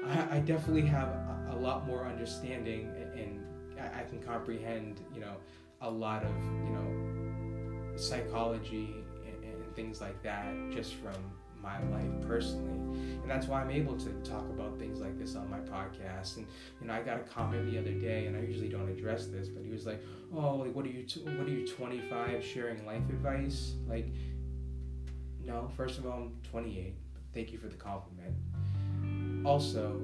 I, 0.06 0.36
I 0.36 0.40
definitely 0.40 0.86
have 0.88 1.08
a, 1.08 1.48
a, 1.50 1.56
lot 1.56 1.86
more 1.86 2.06
understanding 2.06 2.86
and, 2.96 3.18
and 3.18 3.44
I, 3.80 4.00
I 4.00 4.02
can 4.04 4.20
comprehend 4.22 5.00
you 5.14 5.20
know 5.20 5.36
a 5.80 5.90
lot 5.90 6.22
of 6.22 6.34
you 6.64 6.70
know 6.70 7.96
psychology 7.96 8.94
and, 9.26 9.44
and 9.44 9.76
things 9.76 10.00
like 10.00 10.22
that 10.22 10.46
just 10.70 10.94
from 10.94 11.14
my 11.62 11.78
life 11.88 12.26
personally. 12.26 12.72
And 13.20 13.28
that's 13.28 13.46
why 13.46 13.60
i'm 13.60 13.70
able 13.70 13.96
to 13.98 14.10
talk 14.24 14.48
about 14.48 14.78
things 14.78 15.00
like 15.00 15.18
this 15.18 15.36
on 15.36 15.50
my 15.50 15.58
podcast. 15.58 16.36
And 16.36 16.46
you 16.80 16.86
know 16.86 16.94
i 16.94 17.02
got 17.02 17.18
a 17.18 17.22
comment 17.22 17.70
the 17.70 17.78
other 17.78 17.92
day 17.92 18.26
and 18.26 18.36
i 18.36 18.40
usually 18.40 18.68
don't 18.68 18.88
address 18.88 19.26
this 19.26 19.48
but 19.48 19.62
he 19.62 19.70
was 19.70 19.86
like 19.86 20.02
oh 20.34 20.56
like 20.56 20.74
what 20.74 20.86
are 20.86 20.90
you 20.90 21.02
t- 21.02 21.20
what 21.20 21.46
are 21.46 21.50
you 21.50 21.66
25 21.66 22.44
sharing 22.44 22.86
life 22.86 23.08
advice? 23.08 23.74
Like 23.88 24.08
no 25.44 25.70
first 25.76 25.98
of 25.98 26.06
all 26.06 26.12
i'm 26.12 26.32
28 26.50 26.94
thank 27.34 27.52
you 27.52 27.58
for 27.58 27.68
the 27.68 27.76
compliment. 27.76 28.34
Also 29.44 30.00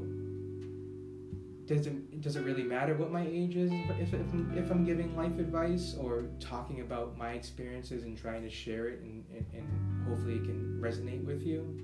does 1.66 1.86
it 1.86 2.20
does 2.20 2.36
it 2.36 2.44
really 2.44 2.62
matter 2.62 2.94
what 2.94 3.10
my 3.10 3.26
age 3.26 3.56
is 3.56 3.70
if, 3.72 4.12
if, 4.12 4.12
I'm, 4.14 4.54
if 4.56 4.70
I'm 4.70 4.84
giving 4.84 5.16
life 5.16 5.38
advice 5.38 5.94
or 5.98 6.26
talking 6.38 6.80
about 6.80 7.16
my 7.18 7.32
experiences 7.32 8.04
and 8.04 8.16
trying 8.16 8.42
to 8.42 8.50
share 8.50 8.88
it 8.88 9.00
and, 9.00 9.24
and, 9.34 9.46
and 9.52 10.06
hopefully 10.08 10.36
it 10.36 10.44
can 10.44 10.80
resonate 10.80 11.24
with 11.24 11.42
you 11.42 11.80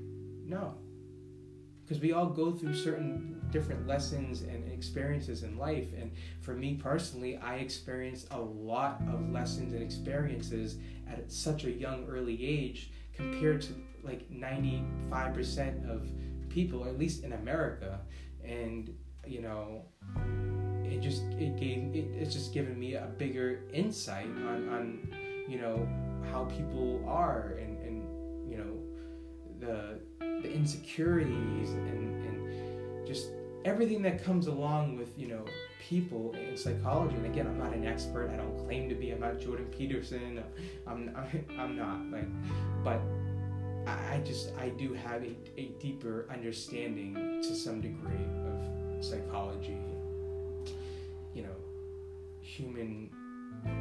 no. 0.47 0.75
Because 1.83 2.01
we 2.01 2.13
all 2.13 2.27
go 2.27 2.53
through 2.53 2.75
certain 2.75 3.41
different 3.51 3.87
lessons 3.87 4.43
and 4.43 4.71
experiences 4.71 5.43
in 5.43 5.59
life. 5.59 5.89
And 5.99 6.13
for 6.41 6.55
me 6.55 6.75
personally 6.75 7.37
i 7.37 7.57
experienced 7.57 8.29
a 8.31 8.41
lot 8.41 9.03
of 9.09 9.31
lessons 9.31 9.73
and 9.73 9.83
experiences 9.83 10.77
at 11.09 11.31
such 11.31 11.65
a 11.65 11.71
young 11.71 12.07
early 12.09 12.47
age 12.47 12.93
compared 13.15 13.61
to 13.63 13.75
like 14.03 14.31
95% 14.31 15.89
of 15.89 16.09
people 16.49 16.87
at 16.87 16.99
least 16.99 17.25
in 17.25 17.33
america. 17.33 18.01
And 18.45 18.95
you 19.27 19.41
know 19.41 19.83
it 20.85 21.01
just 21.01 21.23
it 21.33 21.57
gave 21.59 21.95
it, 21.95 22.07
it's 22.19 22.33
just 22.33 22.53
given 22.53 22.79
me 22.79 22.95
a 22.95 23.07
bigger 23.19 23.61
insight 23.73 24.27
on 24.27 24.69
on 24.69 25.09
you 25.49 25.61
know 25.61 25.89
how 26.31 26.45
people 26.45 27.03
are 27.07 27.57
and 27.61 27.79
and 27.81 28.51
you 28.51 28.59
know 28.59 28.79
the 29.61 29.99
the 30.43 30.53
insecurities 30.53 31.71
and 31.71 32.25
and 32.27 33.07
just 33.07 33.29
everything 33.65 34.03
that 34.03 34.25
comes 34.25 34.49
along 34.49 34.97
with 34.97 35.17
you 35.17 35.29
know 35.29 35.45
people 35.81 36.35
in 36.35 36.57
psychology. 36.57 37.15
And 37.17 37.27
again 37.27 37.47
i'm 37.47 37.59
not 37.59 37.73
an 37.73 37.87
expert. 37.87 38.31
I 38.33 38.37
don't 38.37 38.57
claim 38.67 38.89
to 38.89 38.95
be. 38.95 39.11
I'm 39.11 39.21
not 39.21 39.41
jordan 39.41 39.67
peterson. 39.67 40.43
I'm 40.87 41.15
i'm, 41.17 41.47
I'm 41.59 41.77
not 41.77 42.01
like 42.11 42.27
but 42.85 43.01
I 43.87 44.21
just 44.25 44.53
I 44.59 44.69
do 44.69 44.95
have 44.95 45.25
a, 45.25 45.35
a 45.57 45.67
deeper 45.81 46.29
understanding 46.31 47.41
to 47.43 47.55
some 47.55 47.81
degree 47.81 48.25
of 48.47 48.72
psychology, 49.03 49.79
you 51.35 51.43
know, 51.43 51.57
human 52.41 53.11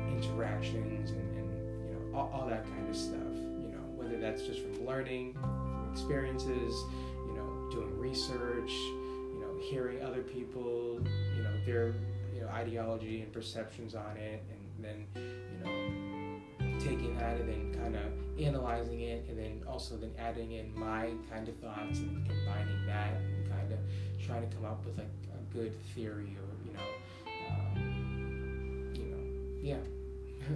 interactions 0.09 1.11
and, 1.11 1.37
and 1.37 1.87
you 1.87 1.93
know 1.93 2.17
all, 2.17 2.31
all 2.33 2.47
that 2.47 2.65
kind 2.65 2.89
of 2.89 2.95
stuff. 2.95 3.33
You 3.59 3.69
know, 3.69 3.83
whether 3.95 4.19
that's 4.19 4.43
just 4.43 4.61
from 4.61 4.85
learning, 4.85 5.33
from 5.33 5.89
experiences, 5.91 6.73
you 7.27 7.33
know, 7.35 7.69
doing 7.71 7.97
research, 7.97 8.71
you 8.71 9.39
know, 9.41 9.59
hearing 9.61 10.01
other 10.03 10.21
people, 10.21 10.99
you 11.35 11.43
know, 11.43 11.65
their 11.65 11.93
you 12.33 12.41
know 12.41 12.47
ideology 12.49 13.21
and 13.21 13.31
perceptions 13.31 13.95
on 13.95 14.17
it, 14.17 14.43
and 14.49 14.85
then 14.85 15.07
you 15.15 15.65
know 15.65 16.01
taking 16.79 17.15
that 17.17 17.37
and 17.39 17.47
then 17.47 17.81
kind 17.81 17.95
of 17.95 18.01
analyzing 18.41 19.01
it 19.01 19.25
and 19.29 19.37
then 19.37 19.61
also 19.67 19.95
then 19.97 20.11
adding 20.17 20.53
in 20.53 20.73
my 20.77 21.11
kind 21.31 21.47
of 21.47 21.55
thoughts 21.57 21.99
and 21.99 22.27
combining 22.27 22.85
that 22.87 23.13
and 23.13 23.50
trying 24.31 24.49
to 24.49 24.55
come 24.55 24.65
up 24.65 24.85
with 24.85 24.97
like 24.97 25.07
a 25.07 25.53
good 25.53 25.73
theory 25.93 26.37
or 26.39 26.47
you 26.65 26.73
know 26.73 26.87
um, 27.49 28.93
you 28.95 29.05
know 29.05 29.23
yeah. 29.61 29.77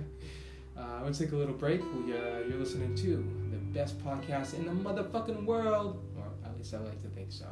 Uh, 0.77 0.99
let's 1.05 1.17
take 1.17 1.31
a 1.31 1.35
little 1.38 1.55
break. 1.55 1.79
We, 1.93 2.11
uh, 2.11 2.39
you're 2.49 2.59
listening 2.59 2.95
to 2.95 3.25
the 3.49 3.55
best 3.71 3.97
podcast 4.03 4.55
in 4.55 4.65
the 4.65 4.71
motherfucking 4.71 5.45
world. 5.45 6.03
Or 6.17 6.25
at 6.43 6.57
least 6.57 6.73
i 6.73 6.79
like 6.79 7.01
to 7.01 7.07
think 7.07 7.31
so. 7.31 7.45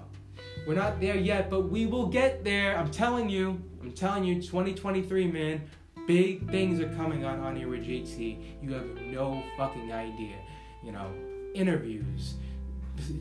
We're 0.67 0.75
not 0.75 0.99
there 0.99 1.15
yet 1.15 1.49
but 1.49 1.69
we 1.69 1.85
will 1.85 2.07
get 2.07 2.43
there. 2.43 2.77
I'm 2.77 2.91
telling 2.91 3.29
you. 3.29 3.61
I'm 3.81 3.93
telling 3.93 4.25
you 4.25 4.41
2023 4.41 5.27
man 5.27 5.61
Big 6.05 6.51
things 6.51 6.81
are 6.81 6.93
coming 6.95 7.23
on 7.23 7.39
On 7.39 7.55
Air 7.55 7.69
with 7.69 7.85
JT. 7.85 8.37
You 8.61 8.73
have 8.73 8.93
no 9.03 9.41
fucking 9.55 9.93
idea. 9.93 10.35
You 10.83 10.91
know, 10.91 11.09
interviews, 11.55 12.33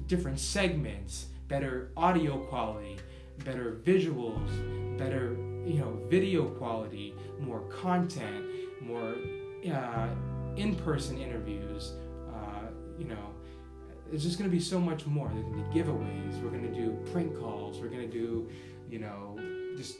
different 0.08 0.40
segments, 0.40 1.26
better 1.52 1.90
audio 1.98 2.38
quality, 2.46 2.96
better 3.44 3.76
visuals, 3.84 4.48
better 4.96 5.36
you 5.66 5.78
know 5.78 6.00
video 6.08 6.46
quality, 6.46 7.14
more 7.38 7.60
content, 7.68 8.46
more 8.80 9.16
uh, 9.70 10.08
in-person 10.56 11.18
interviews. 11.18 11.92
Uh, 12.34 12.68
you 12.98 13.04
know, 13.04 13.34
it's 14.10 14.22
just 14.22 14.38
gonna 14.38 14.48
be 14.48 14.58
so 14.58 14.80
much 14.80 15.04
more. 15.04 15.28
There's 15.28 15.44
gonna 15.44 15.68
be 15.68 15.78
giveaways. 15.78 16.42
We're 16.42 16.48
gonna 16.56 16.72
do 16.72 16.96
prank 17.12 17.38
calls. 17.38 17.80
We're 17.80 17.88
gonna 17.88 18.06
do, 18.06 18.48
you 18.88 19.00
know, 19.00 19.38
just 19.76 19.98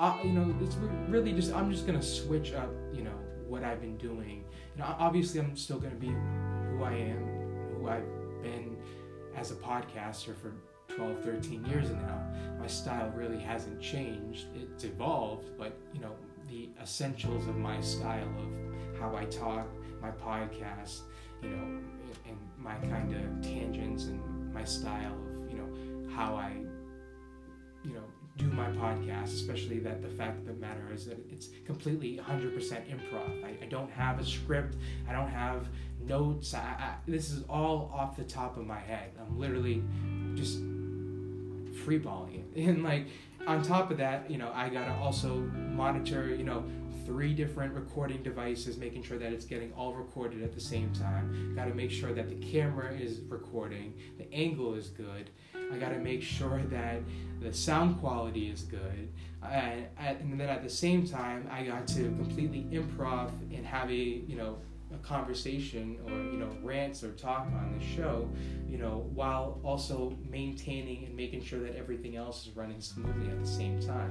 uh, 0.00 0.18
you 0.24 0.32
know, 0.32 0.52
it's 0.60 0.74
really 1.08 1.32
just 1.32 1.54
I'm 1.54 1.70
just 1.70 1.86
gonna 1.86 2.02
switch 2.02 2.52
up, 2.52 2.70
you 2.92 3.04
know, 3.04 3.18
what 3.46 3.62
I've 3.62 3.80
been 3.80 3.96
doing. 3.96 4.44
Know, 4.76 4.92
obviously 4.98 5.38
I'm 5.38 5.56
still 5.56 5.78
gonna 5.78 5.94
be 5.94 6.08
who 6.08 6.82
I 6.82 6.94
am, 6.94 7.76
who 7.76 7.88
I've 7.88 8.42
been 8.42 8.76
as 9.36 9.52
a 9.52 9.54
podcaster 9.54 10.36
for 10.36 10.52
12, 11.00 11.24
13 11.24 11.64
years 11.64 11.90
now. 11.90 12.22
My 12.58 12.66
style 12.66 13.10
really 13.16 13.38
hasn't 13.38 13.80
changed. 13.80 14.46
It's 14.54 14.84
evolved, 14.84 15.48
but 15.56 15.78
you 15.94 16.00
know, 16.00 16.12
the 16.50 16.68
essentials 16.82 17.48
of 17.48 17.56
my 17.56 17.80
style 17.80 18.28
of 18.38 19.00
how 19.00 19.16
I 19.16 19.24
talk, 19.24 19.66
my 20.02 20.10
podcast, 20.10 21.00
you 21.42 21.48
know, 21.48 21.80
and 22.28 22.36
my 22.58 22.74
kind 22.90 23.14
of 23.14 23.42
tangents 23.42 24.04
and 24.04 24.52
my 24.52 24.64
style 24.64 25.14
of, 25.14 25.50
you 25.50 25.56
know, 25.56 26.10
how 26.14 26.34
I, 26.34 26.52
you 27.82 27.94
know, 27.94 28.04
do 28.36 28.46
my 28.48 28.68
podcast, 28.72 29.32
especially 29.34 29.78
that 29.78 30.02
the 30.02 30.08
fact 30.08 30.40
of 30.40 30.46
the 30.46 30.52
matter 30.54 30.92
is 30.92 31.06
that 31.06 31.18
it's 31.30 31.48
completely 31.64 32.20
100% 32.22 32.54
improv. 32.58 33.44
I, 33.44 33.56
I 33.62 33.66
don't 33.68 33.90
have 33.90 34.18
a 34.18 34.24
script. 34.24 34.76
I 35.08 35.12
don't 35.12 35.30
have 35.30 35.66
notes. 36.06 36.52
I, 36.52 36.58
I, 36.58 36.94
this 37.06 37.30
is 37.30 37.42
all 37.48 37.90
off 37.94 38.16
the 38.16 38.24
top 38.24 38.58
of 38.58 38.66
my 38.66 38.78
head. 38.78 39.12
I'm 39.18 39.38
literally 39.38 39.82
just 40.34 40.60
freeballing 41.86 42.36
it. 42.36 42.68
And 42.68 42.82
like 42.82 43.06
on 43.46 43.62
top 43.62 43.90
of 43.90 43.98
that, 43.98 44.30
you 44.30 44.38
know, 44.38 44.50
I 44.54 44.68
gotta 44.68 44.92
also 44.94 45.36
monitor, 45.74 46.34
you 46.34 46.44
know, 46.44 46.64
three 47.10 47.34
different 47.34 47.74
recording 47.74 48.22
devices, 48.22 48.76
making 48.76 49.02
sure 49.02 49.18
that 49.18 49.32
it's 49.32 49.44
getting 49.44 49.72
all 49.72 49.94
recorded 49.94 50.42
at 50.42 50.54
the 50.54 50.60
same 50.60 50.92
time. 50.92 51.54
Got 51.56 51.64
to 51.64 51.74
make 51.74 51.90
sure 51.90 52.12
that 52.12 52.28
the 52.28 52.36
camera 52.36 52.92
is 52.94 53.20
recording, 53.28 53.94
the 54.16 54.32
angle 54.32 54.74
is 54.74 54.88
good. 54.88 55.30
I 55.72 55.76
got 55.76 55.88
to 55.88 55.98
make 55.98 56.22
sure 56.22 56.62
that 56.70 57.00
the 57.40 57.52
sound 57.52 57.98
quality 57.98 58.48
is 58.48 58.62
good. 58.62 59.08
Uh, 59.42 59.46
and, 59.46 60.20
and 60.20 60.40
then 60.40 60.48
at 60.48 60.62
the 60.62 60.70
same 60.70 61.04
time, 61.04 61.48
I 61.50 61.64
got 61.64 61.88
to 61.88 62.02
completely 62.02 62.66
improv 62.70 63.30
and 63.52 63.66
have 63.66 63.90
a, 63.90 63.94
you 63.94 64.36
know, 64.36 64.58
conversation 64.98 65.98
or 66.06 66.12
you 66.12 66.38
know 66.38 66.50
rants 66.62 67.02
or 67.02 67.12
talk 67.12 67.46
on 67.46 67.74
the 67.78 67.84
show 67.84 68.28
you 68.68 68.78
know 68.78 69.08
while 69.14 69.60
also 69.62 70.16
maintaining 70.28 71.04
and 71.04 71.16
making 71.16 71.42
sure 71.42 71.60
that 71.60 71.76
everything 71.76 72.16
else 72.16 72.46
is 72.46 72.56
running 72.56 72.80
smoothly 72.80 73.30
at 73.30 73.40
the 73.40 73.46
same 73.46 73.80
time. 73.80 74.10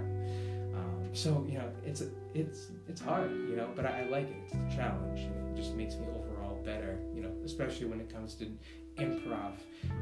Um, 0.75 1.09
so 1.13 1.45
you 1.49 1.57
know 1.57 1.69
it's 1.86 2.03
it's 2.34 2.67
it's 2.88 3.01
hard 3.01 3.32
you 3.32 3.55
know 3.55 3.69
but 3.75 3.86
I, 3.86 4.01
I 4.01 4.09
like 4.09 4.30
it. 4.30 4.36
It's 4.45 4.53
a 4.53 4.77
challenge. 4.77 5.21
And 5.21 5.57
it 5.57 5.61
just 5.61 5.75
makes 5.75 5.95
me 5.95 6.05
overall 6.07 6.61
better 6.63 6.99
you 7.13 7.21
know 7.21 7.32
especially 7.43 7.88
when 7.88 7.99
it 7.99 8.13
comes 8.13 8.36
to 8.36 8.45
improv. 8.97 9.53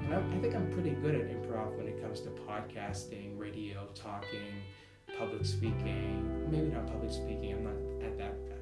And 0.02 0.14
I, 0.14 0.18
I 0.18 0.42
think 0.42 0.56
i'm 0.56 0.72
pretty 0.72 0.92
good 0.92 1.16
at 1.16 1.28
improv 1.28 1.76
when 1.78 1.88
it 1.88 2.02
comes 2.02 2.22
to 2.22 2.30
podcasting 2.30 3.38
radio 3.38 3.88
talking 3.94 4.62
public 5.18 5.46
speaking. 5.46 6.52
Maybe 6.52 6.68
not 6.68 6.88
public 6.88 7.12
speaking 7.12 7.54
i'm 7.54 7.64
not 7.64 8.06
at 8.06 8.18
that 8.18 8.57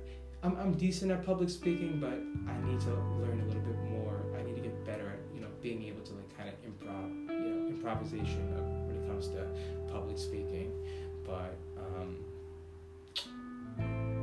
I'm, 0.46 0.56
I'm 0.58 0.74
decent 0.74 1.12
at 1.12 1.26
public 1.26 1.50
speaking, 1.50 2.00
but 2.00 2.22
I 2.48 2.70
need 2.70 2.80
to 2.82 2.92
learn 3.20 3.42
a 3.42 3.46
little 3.46 3.64
bit 3.64 3.80
more. 3.90 4.22
I 4.38 4.44
need 4.44 4.56
to 4.56 4.62
get 4.62 4.86
better 4.86 5.08
at 5.08 5.20
you 5.34 5.42
know 5.42 5.48
being 5.62 5.84
able 5.84 6.02
to 6.02 6.14
like 6.14 6.38
kind 6.38 6.50
of 6.50 6.56
improv, 6.62 7.10
you 7.30 7.50
know, 7.50 7.68
improvisation 7.70 8.54
when 8.88 8.96
it 8.96 9.08
comes 9.08 9.28
to 9.30 9.48
public 9.92 10.20
speaking. 10.20 10.72
But 11.26 11.58
um, 11.80 12.18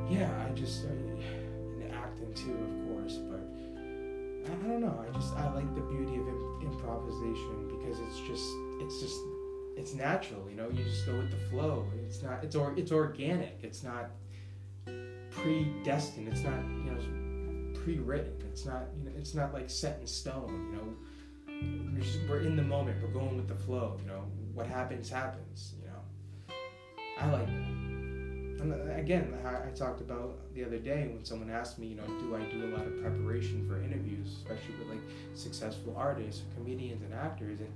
yeah, 0.09 0.31
I 0.47 0.55
just 0.55 0.85
uh, 0.85 0.91
in 0.91 1.91
acting 1.93 2.33
too, 2.35 2.55
of 2.55 2.89
course. 2.89 3.17
But 3.17 3.43
I, 4.47 4.55
I, 4.65 4.69
don't 4.69 4.81
know. 4.81 5.05
I 5.05 5.13
just 5.13 5.35
I 5.35 5.53
like 5.53 5.75
the 5.75 5.81
beauty 5.81 6.19
of 6.19 6.29
improvisation 6.63 7.67
because 7.67 7.99
it's 7.99 8.21
just 8.29 8.49
it's 8.79 9.01
just 9.01 9.19
it's 9.77 9.93
natural. 9.93 10.49
You 10.49 10.55
know, 10.55 10.69
you 10.69 10.85
just 10.85 11.05
go 11.05 11.17
with 11.17 11.33
the 11.33 11.49
flow. 11.51 11.85
It's 12.07 12.23
not 12.23 12.45
it's 12.45 12.55
or 12.55 12.75
it's 12.77 12.93
organic. 12.93 13.59
It's 13.65 13.83
not 13.83 14.13
predestined. 15.35 16.29
It's 16.29 16.43
not 16.43 16.61
you 16.85 16.91
know 16.91 17.81
pre-written. 17.81 18.35
It's 18.51 18.65
not 18.65 18.85
you 18.99 19.05
know 19.05 19.17
it's 19.17 19.35
not 19.35 19.53
like 19.53 19.71
set 19.71 20.01
in 20.01 20.07
stone. 20.07 20.71
You 20.71 20.77
know, 20.77 21.93
we're, 21.95 22.01
just, 22.01 22.19
we're 22.29 22.41
in 22.41 22.57
the 22.57 22.63
moment. 22.63 23.03
We're 23.03 23.09
going 23.09 23.37
with 23.37 23.49
the 23.49 23.55
flow. 23.55 23.99
You 24.03 24.09
know, 24.09 24.25
what 24.55 24.67
happens 24.67 25.09
happens. 25.11 25.75
You 25.81 25.89
know, 25.89 26.55
I 27.21 27.31
like 27.31 27.49
it. 27.49 27.83
And 28.63 28.73
uh, 28.73 28.95
again, 28.95 29.35
I 29.45 29.71
talked 29.71 30.01
about 30.01 30.39
the 30.55 30.65
other 30.65 30.79
day 30.79 31.09
when 31.13 31.25
someone 31.25 31.51
asked 31.51 31.81
me, 31.81 31.89
you 31.89 31.97
know, 31.97 32.07
do 32.21 32.37
I 32.37 32.43
do 32.45 32.67
a 32.67 32.71
lot 32.77 32.87
of 32.87 33.01
preparation 33.01 33.67
for 33.69 33.83
interviews, 33.83 34.29
especially 34.37 34.77
with 34.79 34.89
like 34.89 35.01
successful 35.35 35.95
artists, 35.97 36.43
comedians, 36.57 37.03
and 37.03 37.13
actors? 37.13 37.59
And 37.59 37.73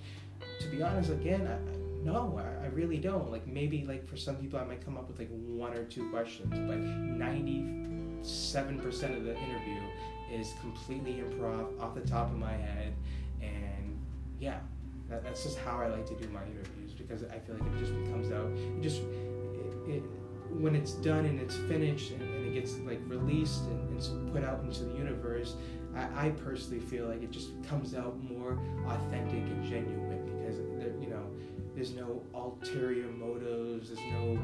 to 0.60 0.68
be 0.68 0.82
honest, 0.82 1.10
again, 1.10 1.48
I, 1.48 1.58
no, 2.06 2.40
I, 2.40 2.66
I 2.66 2.68
really 2.68 2.98
don't. 2.98 3.30
Like 3.32 3.46
maybe 3.46 3.84
like 3.84 4.08
for 4.08 4.16
some 4.16 4.36
people 4.36 4.60
I 4.60 4.64
might 4.64 4.84
come 4.84 4.96
up 4.96 5.08
with 5.08 5.18
like 5.18 5.28
one 5.30 5.72
or 5.72 5.84
two 5.84 6.08
questions, 6.10 6.50
but 6.50 6.78
ninety 6.78 7.66
seven 8.22 8.78
percent 8.78 9.16
of 9.16 9.24
the 9.24 9.36
interview 9.36 9.80
is 10.32 10.54
completely 10.60 11.14
improv 11.14 11.78
off 11.80 11.94
the 11.94 12.00
top 12.02 12.30
of 12.30 12.38
my 12.38 12.52
head, 12.52 12.94
and 13.42 13.98
yeah, 14.38 14.60
that, 15.08 15.24
that's 15.24 15.42
just 15.42 15.58
how 15.58 15.80
I 15.80 15.88
like 15.88 16.06
to 16.06 16.14
do 16.14 16.28
my 16.28 16.42
interviews 16.44 16.92
because 16.96 17.24
I 17.24 17.40
feel 17.40 17.56
like 17.56 17.66
it 17.74 17.78
just 17.78 17.92
comes 18.10 18.30
out. 18.30 18.50
It 18.52 18.82
just 18.82 19.02
it, 19.02 19.96
it 19.96 20.02
when 20.50 20.76
it's 20.76 20.92
done 20.92 21.24
and 21.24 21.40
it's 21.40 21.56
finished 21.56 22.12
and, 22.12 22.22
and 22.22 22.46
it 22.46 22.54
gets 22.54 22.78
like 22.78 23.00
released 23.06 23.64
and, 23.64 23.90
and, 23.90 24.32
put 24.32 24.44
out 24.44 24.60
into 24.62 24.84
the 24.84 24.94
universe, 24.94 25.54
I, 25.94 26.26
I 26.26 26.30
personally 26.30 26.78
feel 26.78 27.08
like 27.08 27.22
it 27.22 27.32
just 27.32 27.50
comes 27.68 27.94
out 27.94 28.22
more 28.22 28.58
authentic 28.86 29.42
and 29.42 29.64
genuine 29.64 30.15
there's 31.76 31.92
no 31.92 32.22
ulterior 32.34 33.08
motives. 33.08 33.88
There's 33.90 34.00
no, 34.10 34.38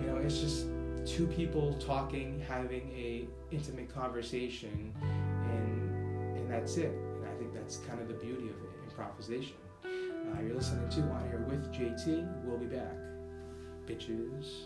you 0.00 0.06
know, 0.06 0.18
it's 0.18 0.38
just 0.38 0.66
two 1.06 1.26
people 1.26 1.72
talking, 1.80 2.44
having 2.46 2.90
a 2.90 3.26
intimate 3.50 3.92
conversation, 3.92 4.94
and 5.02 6.36
and 6.36 6.50
that's 6.50 6.76
it. 6.76 6.92
And 6.92 7.26
I 7.26 7.34
think 7.38 7.54
that's 7.54 7.78
kind 7.78 8.00
of 8.00 8.08
the 8.08 8.14
beauty 8.14 8.50
of 8.50 8.56
it, 8.56 8.90
improvisation. 8.90 9.56
Uh, 9.82 10.42
you're 10.42 10.54
listening 10.54 10.88
to 10.90 11.00
On 11.10 11.22
Air 11.32 11.44
with 11.48 11.72
JT. 11.72 12.44
We'll 12.44 12.58
be 12.58 12.66
back, 12.66 12.94
bitches. 13.86 14.64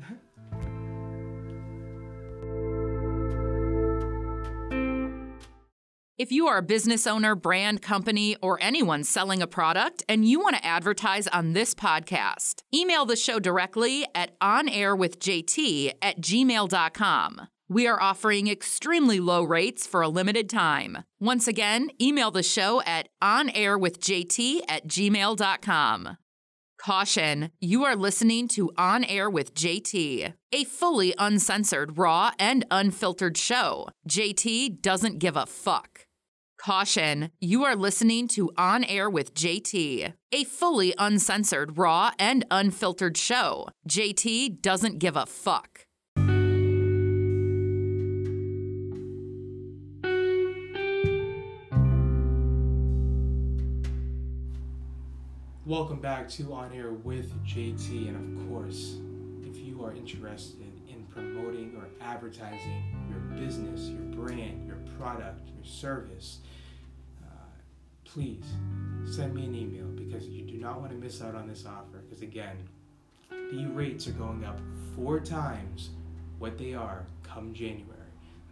If 6.18 6.32
you 6.32 6.48
are 6.48 6.58
a 6.58 6.62
business 6.62 7.06
owner, 7.06 7.36
brand, 7.36 7.80
company, 7.80 8.34
or 8.42 8.58
anyone 8.60 9.04
selling 9.04 9.40
a 9.40 9.46
product 9.46 10.02
and 10.08 10.28
you 10.28 10.40
want 10.40 10.56
to 10.56 10.66
advertise 10.66 11.28
on 11.28 11.52
this 11.52 11.76
podcast, 11.76 12.62
email 12.74 13.04
the 13.04 13.14
show 13.14 13.38
directly 13.38 14.04
at 14.16 14.36
onairwithjt 14.40 15.92
at 16.02 16.20
gmail.com. 16.20 17.40
We 17.68 17.86
are 17.86 18.02
offering 18.02 18.48
extremely 18.48 19.20
low 19.20 19.44
rates 19.44 19.86
for 19.86 20.02
a 20.02 20.08
limited 20.08 20.50
time. 20.50 21.04
Once 21.20 21.46
again, 21.46 21.88
email 22.02 22.32
the 22.32 22.42
show 22.42 22.82
at 22.82 23.08
onairwithjt 23.22 24.62
at 24.68 24.88
gmail.com. 24.88 26.16
Caution, 26.80 27.50
you 27.60 27.84
are 27.84 27.94
listening 27.94 28.48
to 28.48 28.72
On 28.76 29.04
Air 29.04 29.30
with 29.30 29.54
JT, 29.54 30.32
a 30.52 30.64
fully 30.64 31.14
uncensored, 31.16 31.96
raw, 31.98 32.32
and 32.40 32.64
unfiltered 32.72 33.36
show. 33.36 33.88
JT 34.08 34.80
doesn't 34.80 35.18
give 35.18 35.36
a 35.36 35.46
fuck. 35.46 36.07
Caution, 36.58 37.30
you 37.38 37.64
are 37.64 37.76
listening 37.76 38.26
to 38.26 38.50
On 38.56 38.82
Air 38.82 39.08
with 39.08 39.32
JT, 39.32 40.12
a 40.32 40.44
fully 40.44 40.92
uncensored, 40.98 41.78
raw, 41.78 42.10
and 42.18 42.44
unfiltered 42.50 43.16
show. 43.16 43.68
JT 43.88 44.60
doesn't 44.60 44.98
give 44.98 45.16
a 45.16 45.24
fuck. 45.24 45.86
Welcome 55.64 56.00
back 56.00 56.28
to 56.30 56.52
On 56.54 56.72
Air 56.72 56.90
with 56.90 57.32
JT, 57.44 58.08
and 58.08 58.16
of 58.16 58.48
course, 58.48 58.96
if 59.44 59.58
you 59.58 59.84
are 59.84 59.94
interested 59.94 60.72
in 60.88 61.04
promoting 61.04 61.76
or 61.76 61.86
advertising 62.00 62.82
your 63.08 63.20
business, 63.38 63.90
your 63.90 64.26
brand, 64.26 64.66
your 64.66 64.77
product, 64.98 65.48
your 65.54 65.64
service, 65.64 66.38
uh, 67.22 67.30
please 68.04 68.44
send 69.10 69.34
me 69.34 69.44
an 69.44 69.54
email 69.54 69.86
because 69.86 70.26
you 70.26 70.42
do 70.42 70.58
not 70.58 70.80
want 70.80 70.90
to 70.92 70.98
miss 70.98 71.22
out 71.22 71.34
on 71.34 71.46
this 71.48 71.64
offer. 71.64 71.98
Because 71.98 72.22
again, 72.22 72.56
the 73.30 73.66
rates 73.66 74.06
are 74.08 74.12
going 74.12 74.44
up 74.44 74.58
four 74.94 75.20
times 75.20 75.90
what 76.38 76.58
they 76.58 76.74
are 76.74 77.06
come 77.22 77.54
January. 77.54 77.84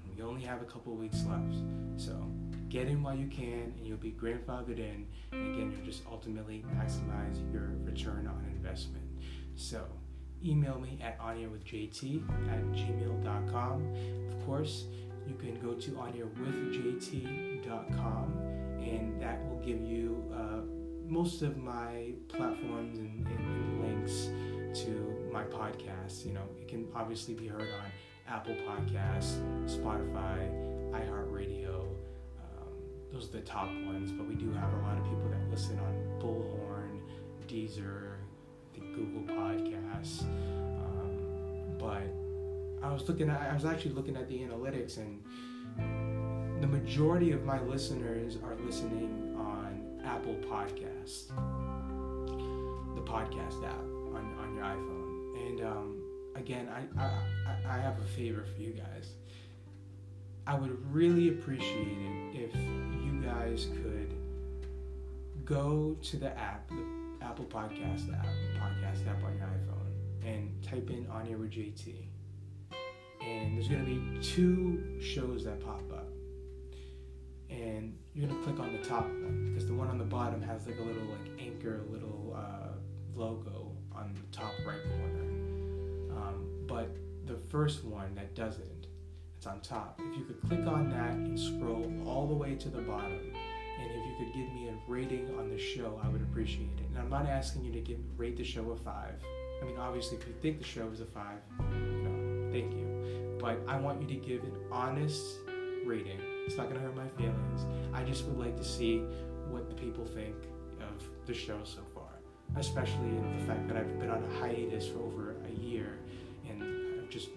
And 0.04 0.16
we 0.16 0.22
only 0.22 0.42
have 0.42 0.62
a 0.62 0.64
couple 0.64 0.94
weeks 0.94 1.24
left. 1.28 1.54
So 1.96 2.12
get 2.68 2.88
in 2.88 3.02
while 3.02 3.16
you 3.16 3.26
can 3.26 3.72
and 3.76 3.86
you'll 3.86 3.96
be 3.96 4.12
grandfathered 4.12 4.78
in. 4.78 5.06
And 5.32 5.54
again, 5.54 5.72
you'll 5.76 5.84
just 5.86 6.02
ultimately 6.10 6.64
maximize 6.74 7.52
your 7.52 7.72
return 7.84 8.26
on 8.26 8.44
investment. 8.54 9.04
So 9.54 9.84
email 10.44 10.78
me 10.78 10.98
at 11.02 11.18
onairwithjt 11.18 12.22
at 12.50 12.62
gmail.com. 12.72 13.94
Of 14.30 14.46
course, 14.46 14.84
you 15.26 15.34
can 15.34 15.58
go 15.60 15.74
to 15.74 15.90
onairwithjt.com 15.92 18.32
and 18.80 19.20
that 19.20 19.44
will 19.48 19.60
give 19.64 19.82
you 19.82 20.24
uh, 20.32 20.60
most 21.08 21.42
of 21.42 21.56
my 21.56 22.12
platforms 22.28 22.98
and, 22.98 23.26
and, 23.26 23.38
and, 23.38 23.82
links 23.82 24.30
to 24.80 25.28
my 25.32 25.42
podcast. 25.44 26.24
You 26.24 26.32
know, 26.34 26.44
it 26.60 26.68
can 26.68 26.86
obviously 26.94 27.34
be 27.34 27.46
heard 27.46 27.62
on 27.62 27.90
Apple 28.28 28.54
Podcasts, 28.68 29.40
Spotify, 29.66 30.50
iHeartRadio. 30.92 31.80
Um, 31.80 32.72
those 33.12 33.28
are 33.28 33.32
the 33.32 33.40
top 33.40 33.68
ones, 33.68 34.12
but 34.12 34.26
we 34.26 34.34
do 34.34 34.52
have 34.52 34.72
a 34.72 34.78
lot 34.78 34.98
of 34.98 35.04
people 35.04 35.28
that 35.30 35.50
listen 35.50 35.78
on 35.78 35.94
Bullhorn, 36.20 37.00
Deezer, 37.48 38.16
the 38.74 38.80
Google 38.80 39.22
Podcasts. 39.34 40.22
Um, 40.22 41.78
but 41.78 42.02
I 42.82 42.92
was 42.92 43.08
looking 43.08 43.28
at, 43.30 43.40
I 43.40 43.54
was 43.54 43.64
actually 43.64 43.92
looking 43.92 44.16
at 44.16 44.28
the 44.28 44.38
analytics 44.38 44.98
and 44.98 45.22
the 46.62 46.66
majority 46.66 47.32
of 47.32 47.44
my 47.44 47.60
listeners 47.62 48.38
are 48.44 48.54
listening 48.64 49.34
on 49.38 50.00
Apple 50.04 50.36
Podcasts, 50.50 51.28
the 52.94 53.02
podcast 53.02 53.64
app 53.64 53.80
on, 54.14 54.34
on 54.40 54.54
your 54.54 54.64
iPhone. 54.64 55.48
And 55.48 55.60
um, 55.60 56.02
again, 56.34 56.68
I, 56.68 57.02
I 57.02 57.10
I 57.68 57.78
have 57.78 57.98
a 57.98 58.04
favor 58.04 58.44
for 58.44 58.60
you 58.60 58.72
guys. 58.72 59.10
I 60.46 60.54
would 60.54 60.78
really 60.94 61.28
appreciate 61.30 61.98
it 61.98 62.36
if 62.40 62.54
you 63.04 63.20
guys 63.22 63.66
could 63.82 64.14
go 65.44 65.96
to 66.02 66.16
the 66.16 66.36
app, 66.38 66.68
the 66.68 67.24
Apple 67.24 67.46
Podcast 67.46 68.12
app, 68.14 68.26
podcast 68.60 69.06
app 69.08 69.22
on 69.24 69.36
your 69.36 69.46
iPhone, 69.46 70.24
and 70.24 70.62
type 70.62 70.88
in 70.90 71.06
On 71.10 71.26
Air 71.28 71.36
with 71.38 71.50
JT. 71.50 71.94
And 73.26 73.56
there's 73.56 73.68
gonna 73.68 73.84
be 73.84 74.00
two 74.22 75.00
shows 75.00 75.44
that 75.44 75.60
pop 75.60 75.82
up. 75.92 76.08
And 77.50 77.96
you're 78.14 78.28
gonna 78.28 78.42
click 78.42 78.60
on 78.60 78.72
the 78.72 78.82
top 78.82 79.04
one 79.04 79.50
because 79.50 79.66
the 79.66 79.74
one 79.74 79.88
on 79.88 79.98
the 79.98 80.04
bottom 80.04 80.40
has 80.42 80.66
like 80.66 80.78
a 80.78 80.82
little 80.82 81.02
like 81.02 81.40
anchor, 81.40 81.82
little 81.90 82.36
uh, 82.36 82.78
logo 83.14 83.72
on 83.92 84.14
the 84.14 84.36
top 84.36 84.52
right 84.66 84.82
corner. 84.82 85.22
Um, 86.16 86.46
but 86.66 86.96
the 87.26 87.36
first 87.48 87.84
one 87.84 88.14
that 88.14 88.34
doesn't, 88.34 88.86
it's 89.36 89.46
on 89.46 89.60
top. 89.60 90.00
If 90.10 90.18
you 90.18 90.24
could 90.24 90.40
click 90.42 90.66
on 90.66 90.90
that 90.90 91.12
and 91.12 91.38
scroll 91.38 91.92
all 92.06 92.26
the 92.26 92.34
way 92.34 92.54
to 92.54 92.68
the 92.68 92.80
bottom, 92.82 93.20
and 93.78 93.90
if 93.90 94.06
you 94.06 94.14
could 94.18 94.34
give 94.34 94.52
me 94.54 94.68
a 94.68 94.74
rating 94.86 95.34
on 95.38 95.50
the 95.50 95.58
show, 95.58 96.00
I 96.02 96.08
would 96.08 96.22
appreciate 96.22 96.70
it. 96.78 96.86
And 96.90 96.98
I'm 96.98 97.10
not 97.10 97.26
asking 97.26 97.64
you 97.64 97.72
to 97.72 97.80
give 97.80 97.98
rate 98.16 98.36
the 98.36 98.44
show 98.44 98.70
a 98.70 98.76
five. 98.76 99.14
I 99.60 99.64
mean, 99.64 99.76
obviously, 99.78 100.18
if 100.18 100.26
you 100.26 100.34
think 100.40 100.58
the 100.58 100.64
show 100.64 100.88
is 100.88 101.00
a 101.00 101.06
five, 101.06 101.38
thank 102.60 102.72
you. 102.72 103.36
But 103.38 103.60
I 103.68 103.76
want 103.76 104.00
you 104.00 104.08
to 104.08 104.14
give 104.14 104.42
an 104.42 104.56
honest 104.72 105.38
rating. 105.84 106.18
It's 106.46 106.56
not 106.56 106.68
gonna 106.68 106.80
hurt 106.80 106.96
my 106.96 107.08
feelings. 107.08 107.66
I 107.92 108.02
just 108.02 108.24
would 108.24 108.38
like 108.38 108.56
to 108.56 108.64
see 108.64 108.98
what 109.50 109.68
the 109.68 109.74
people 109.74 110.04
think 110.04 110.34
of 110.80 111.26
the 111.26 111.34
show 111.34 111.58
so 111.64 111.80
far, 111.94 112.08
especially 112.56 113.10
the 113.38 113.44
fact 113.46 113.68
that 113.68 113.76
I've 113.76 113.98
been 113.98 114.10
on 114.10 114.24
a 114.24 114.34
hiatus 114.40 114.88
for 114.88 115.00
over 115.00 115.36
a 115.46 115.60
year, 115.60 115.98
and 116.48 116.62
I've 116.62 117.10
just 117.10 117.28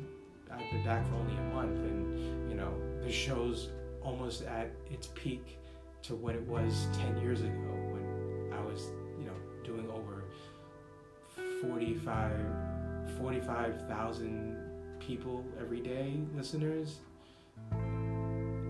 I've 0.52 0.72
been 0.72 0.84
back 0.86 1.06
for 1.08 1.16
only 1.16 1.36
a 1.36 1.56
month, 1.56 1.78
and 1.80 2.50
you 2.50 2.56
know 2.56 2.74
the 3.02 3.12
show's 3.12 3.70
almost 4.02 4.44
at 4.44 4.72
its 4.90 5.08
peak 5.16 5.58
to 6.04 6.16
what 6.16 6.34
it 6.34 6.48
was 6.48 6.88
10 6.94 7.18
years 7.18 7.42
ago 7.42 7.74
when 7.92 8.54
I 8.54 8.62
was, 8.62 8.92
you 9.20 9.26
know, 9.26 9.36
doing 9.66 9.90
over 9.92 10.24
45 11.62 12.32
45,000 13.18 14.69
people 15.10 15.44
every 15.60 15.80
day, 15.80 16.22
listeners. 16.36 17.00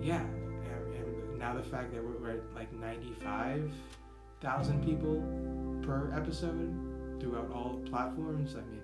Yeah, 0.01 0.21
and, 0.21 0.95
and 0.95 1.37
now 1.37 1.53
the 1.53 1.61
fact 1.61 1.93
that 1.93 2.01
we're, 2.01 2.17
we're 2.17 2.37
at 2.37 2.55
like 2.55 2.71
95,000 2.71 4.85
people 4.85 5.21
per 5.85 6.13
episode 6.15 6.73
throughout 7.19 7.51
all 7.53 7.81
platforms, 7.89 8.55
I 8.55 8.61
mean, 8.71 8.79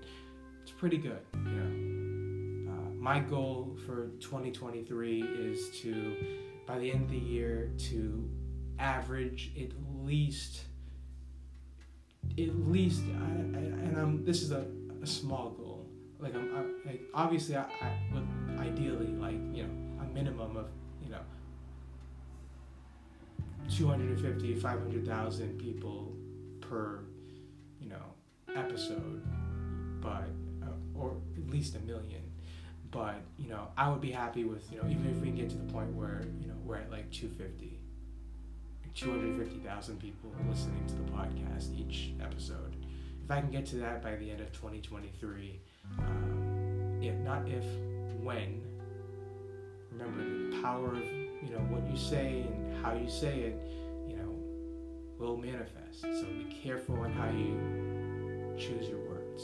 it's 0.64 0.72
pretty 0.72 0.97
good, 0.97 1.22
you 1.34 1.51
know. 1.51 2.74
Uh, 2.74 2.89
my 2.99 3.20
goal 3.20 3.78
for 3.86 4.08
2023 4.20 5.22
is 5.22 5.70
to, 5.80 6.14
by 6.68 6.78
the 6.78 6.91
end 6.91 7.03
of 7.03 7.10
the 7.10 7.18
year, 7.18 7.72
to 7.89 8.30
average 8.80 9.53
at 9.58 9.70
least, 10.03 10.66
at 12.38 12.53
least, 12.68 13.03
I, 13.14 13.24
I, 13.24 13.62
and 13.62 13.97
I'm, 13.97 14.26
this 14.26 14.41
is 14.41 14.51
a, 14.51 14.66
a 15.01 15.08
small 15.08 15.51
goal. 15.51 15.64
Like 16.26 16.34
I'm, 16.34 16.49
I, 16.55 16.89
like 16.89 17.01
obviously, 17.13 17.55
I, 17.55 17.65
I 17.82 17.91
would 18.11 18.28
ideally 18.59 19.13
like 19.19 19.38
you 19.53 19.61
know 19.61 19.69
a 20.01 20.05
minimum 20.11 20.57
of 20.57 20.69
you 21.03 21.11
know 21.11 21.19
250, 23.69 24.55
500,000 24.55 25.59
people 25.59 26.11
per 26.61 27.01
you 27.80 27.89
know 27.89 28.01
episode, 28.55 29.21
but 30.01 30.28
uh, 30.63 30.97
or 30.99 31.15
at 31.38 31.47
least 31.51 31.76
a 31.76 31.80
million. 31.82 32.23
But 32.89 33.17
you 33.38 33.47
know, 33.47 33.67
I 33.78 33.91
would 33.91 34.01
be 34.01 34.11
happy 34.11 34.45
with 34.45 34.63
you 34.71 34.82
know 34.82 34.89
even 34.89 35.07
if 35.07 35.17
we 35.17 35.30
get 35.30 35.51
to 35.51 35.57
the 35.57 35.71
point 35.71 35.93
where 35.93 36.23
you 36.41 36.47
know 36.47 36.55
we're 36.63 36.78
at 36.78 36.89
like 36.89 37.11
250, 37.11 37.78
250,000 38.95 39.99
people 39.99 40.34
listening 40.49 40.88
to 40.88 40.95
the 40.95 41.11
podcast 41.11 41.78
each 41.80 42.13
episode. 42.19 42.76
If 43.23 43.30
I 43.30 43.41
can 43.41 43.51
get 43.51 43.67
to 43.67 43.76
that 43.78 44.01
by 44.01 44.15
the 44.15 44.32
end 44.32 44.41
of 44.41 44.51
2023, 44.53 45.59
Uh, 46.00 47.02
if 47.02 47.16
not 47.20 47.48
if, 47.48 47.64
when. 48.22 48.62
Remember 49.92 50.24
the 50.52 50.62
power 50.62 50.92
of 50.92 51.04
you 51.04 51.52
know 51.52 51.60
what 51.70 51.90
you 51.90 51.98
say 51.98 52.42
and 52.42 52.84
how 52.84 52.94
you 52.94 53.10
say 53.10 53.42
it, 53.42 53.62
you 54.08 54.16
know, 54.18 54.36
will 55.18 55.38
manifest. 55.38 56.02
So 56.02 56.26
be 56.26 56.54
careful 56.64 57.00
on 57.00 57.12
how 57.14 57.30
you 57.30 58.56
choose 58.58 58.90
your 58.90 59.00
words 59.00 59.44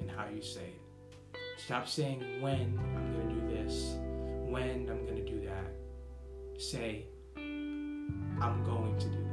and 0.00 0.10
how 0.10 0.26
you 0.32 0.42
say 0.42 0.62
it. 0.62 1.38
Stop 1.58 1.88
saying 1.88 2.40
when 2.40 2.78
I'm 2.96 3.12
going 3.12 3.28
to 3.28 3.34
do 3.34 3.64
this, 3.64 3.96
when 4.46 4.88
I'm 4.90 5.04
going 5.04 5.16
to 5.16 5.24
do 5.24 5.40
that. 5.46 6.60
Say 6.60 7.06
I'm 7.36 8.62
going 8.64 8.98
to 8.98 9.06
do 9.06 9.29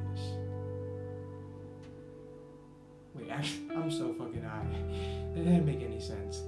Actually, 3.30 3.63
I'm 3.75 3.91
so 3.91 4.13
fucking 4.13 4.43
high. 4.43 4.65
That 5.36 5.43
didn't 5.43 5.65
make 5.65 5.82
any 5.82 5.99
sense. 5.99 6.41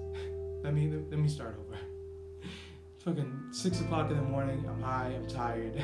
Let 0.63 0.73
me 0.73 0.91
let 1.09 1.19
me 1.19 1.27
start 1.27 1.55
over. 1.59 1.77
It's 2.95 3.03
fucking 3.03 3.31
six 3.51 3.79
o'clock 3.81 4.11
in 4.11 4.17
the 4.17 4.23
morning. 4.23 4.65
I'm 4.67 4.81
high. 4.81 5.13
I'm 5.15 5.27
tired. 5.27 5.75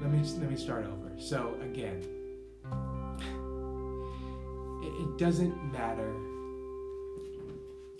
let 0.00 0.10
me 0.10 0.22
let 0.38 0.50
me 0.50 0.56
start 0.56 0.86
over. 0.86 1.10
So 1.18 1.56
again, 1.62 2.02
it, 4.82 5.02
it 5.02 5.18
doesn't 5.18 5.72
matter. 5.72 6.10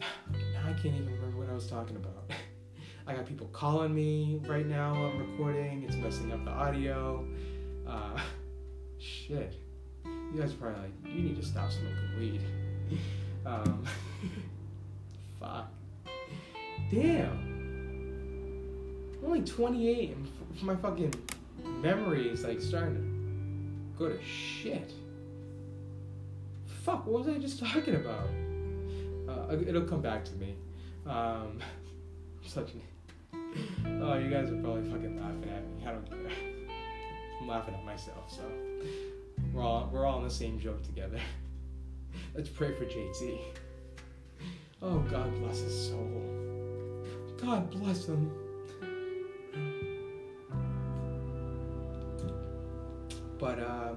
I 0.03 0.73
can't 0.75 0.95
even 0.95 1.07
remember 1.07 1.39
what 1.39 1.51
I 1.51 1.55
was 1.55 1.67
talking 1.67 1.97
about. 1.97 2.31
I 3.07 3.15
got 3.15 3.27
people 3.27 3.49
calling 3.49 3.95
me 3.95 4.41
right 4.47 4.67
now. 4.67 4.95
I'm 4.95 5.19
recording. 5.19 5.83
It's 5.83 5.97
messing 5.97 6.33
up 6.33 6.45
the 6.45 6.53
audio. 6.53 7.27
Uh, 7.87 8.19
shit. 8.99 9.55
You 10.33 10.41
guys 10.41 10.53
are 10.53 10.57
probably 10.57 10.81
like, 10.83 10.93
you 11.15 11.23
need 11.23 11.37
to 11.37 11.45
stop 11.47 11.71
smoking 11.71 12.19
weed. 12.19 12.41
Um, 13.47 13.85
fuck. 15.41 15.73
Damn. 16.91 17.31
I'm 19.19 19.25
only 19.27 19.41
28 19.43 20.11
and 20.11 20.29
f- 20.57 20.63
my 20.63 20.77
fucking 20.77 21.15
memory 21.81 22.29
is 22.29 22.45
like 22.45 22.61
starting 22.61 22.97
to 22.97 23.99
go 23.99 24.11
to 24.11 24.23
shit. 24.23 24.93
Fuck, 26.85 27.07
what 27.07 27.25
was 27.25 27.35
I 27.35 27.39
just 27.39 27.61
talking 27.61 27.95
about? 27.95 28.29
Uh, 29.27 29.57
it'll 29.67 29.85
come 29.87 30.03
back 30.03 30.23
to 30.27 30.33
me. 30.35 30.55
Um, 31.07 31.13
I'm 31.63 32.47
such 32.47 32.73
an. 32.75 32.83
Oh, 34.03 34.19
you 34.19 34.29
guys 34.29 34.51
are 34.51 34.57
probably 34.61 34.83
fucking 34.91 35.19
laughing 35.19 35.49
at 35.51 35.65
me. 35.67 35.87
I 35.87 35.93
don't 35.93 36.07
care. 36.11 36.31
I'm 37.41 37.49
laughing 37.49 37.75
at 37.75 37.85
myself, 37.87 38.31
so 38.31 38.43
we're 39.53 39.63
all 39.63 39.89
we're 39.93 40.07
all 40.07 40.19
in 40.19 40.25
the 40.25 40.31
same 40.31 40.59
joke 40.59 40.83
together. 40.83 41.19
Let's 42.35 42.49
pray 42.49 42.73
for 42.75 42.85
JT. 42.85 43.39
Oh, 44.83 44.99
God 45.11 45.35
bless 45.41 45.59
his 45.59 45.89
soul. 45.89 46.11
God 47.41 47.71
bless 47.71 48.07
him. 48.07 48.31
But 53.39 53.59
uh, 53.59 53.95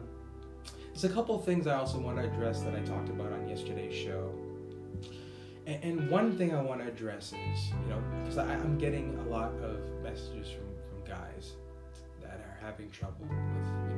there's 0.87 1.03
a 1.03 1.09
couple 1.09 1.37
things 1.39 1.67
I 1.67 1.75
also 1.75 1.99
want 1.99 2.17
to 2.17 2.23
address 2.23 2.61
that 2.61 2.75
I 2.75 2.79
talked 2.79 3.09
about 3.09 3.31
on 3.31 3.47
yesterday's 3.47 3.95
show. 3.95 4.31
And, 5.65 5.83
and 5.83 6.09
one 6.09 6.37
thing 6.37 6.53
I 6.53 6.61
want 6.61 6.81
to 6.81 6.87
address 6.87 7.33
is, 7.33 7.69
you 7.69 7.89
know, 7.89 8.01
because 8.19 8.37
I'm 8.37 8.77
getting 8.77 9.17
a 9.19 9.29
lot 9.29 9.51
of 9.61 9.79
messages 10.01 10.49
from, 10.49 10.65
from 10.89 11.07
guys 11.07 11.53
that 12.21 12.39
are 12.39 12.57
having 12.61 12.89
trouble 12.89 13.25
with, 13.29 13.92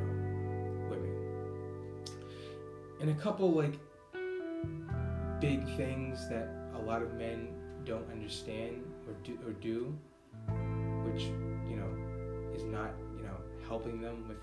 And 2.99 3.09
a 3.09 3.13
couple, 3.15 3.51
like, 3.51 3.77
big 5.39 5.65
things 5.75 6.27
that 6.29 6.47
a 6.75 6.81
lot 6.81 7.01
of 7.01 7.13
men 7.15 7.49
don't 7.83 8.09
understand 8.11 8.83
or 9.07 9.13
do, 9.23 9.37
or 9.45 9.51
do 9.53 9.95
which, 11.05 11.23
you 11.69 11.75
know, 11.75 11.89
is 12.55 12.63
not, 12.63 12.93
you 13.17 13.23
know, 13.23 13.37
helping 13.67 14.01
them 14.01 14.27
with 14.27 14.37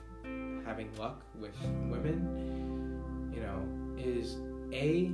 having 0.65 0.89
luck 0.97 1.23
with 1.41 1.55
women, 1.91 3.33
you 3.35 3.41
know, 3.41 3.67
is 3.99 4.37
A, 4.73 5.13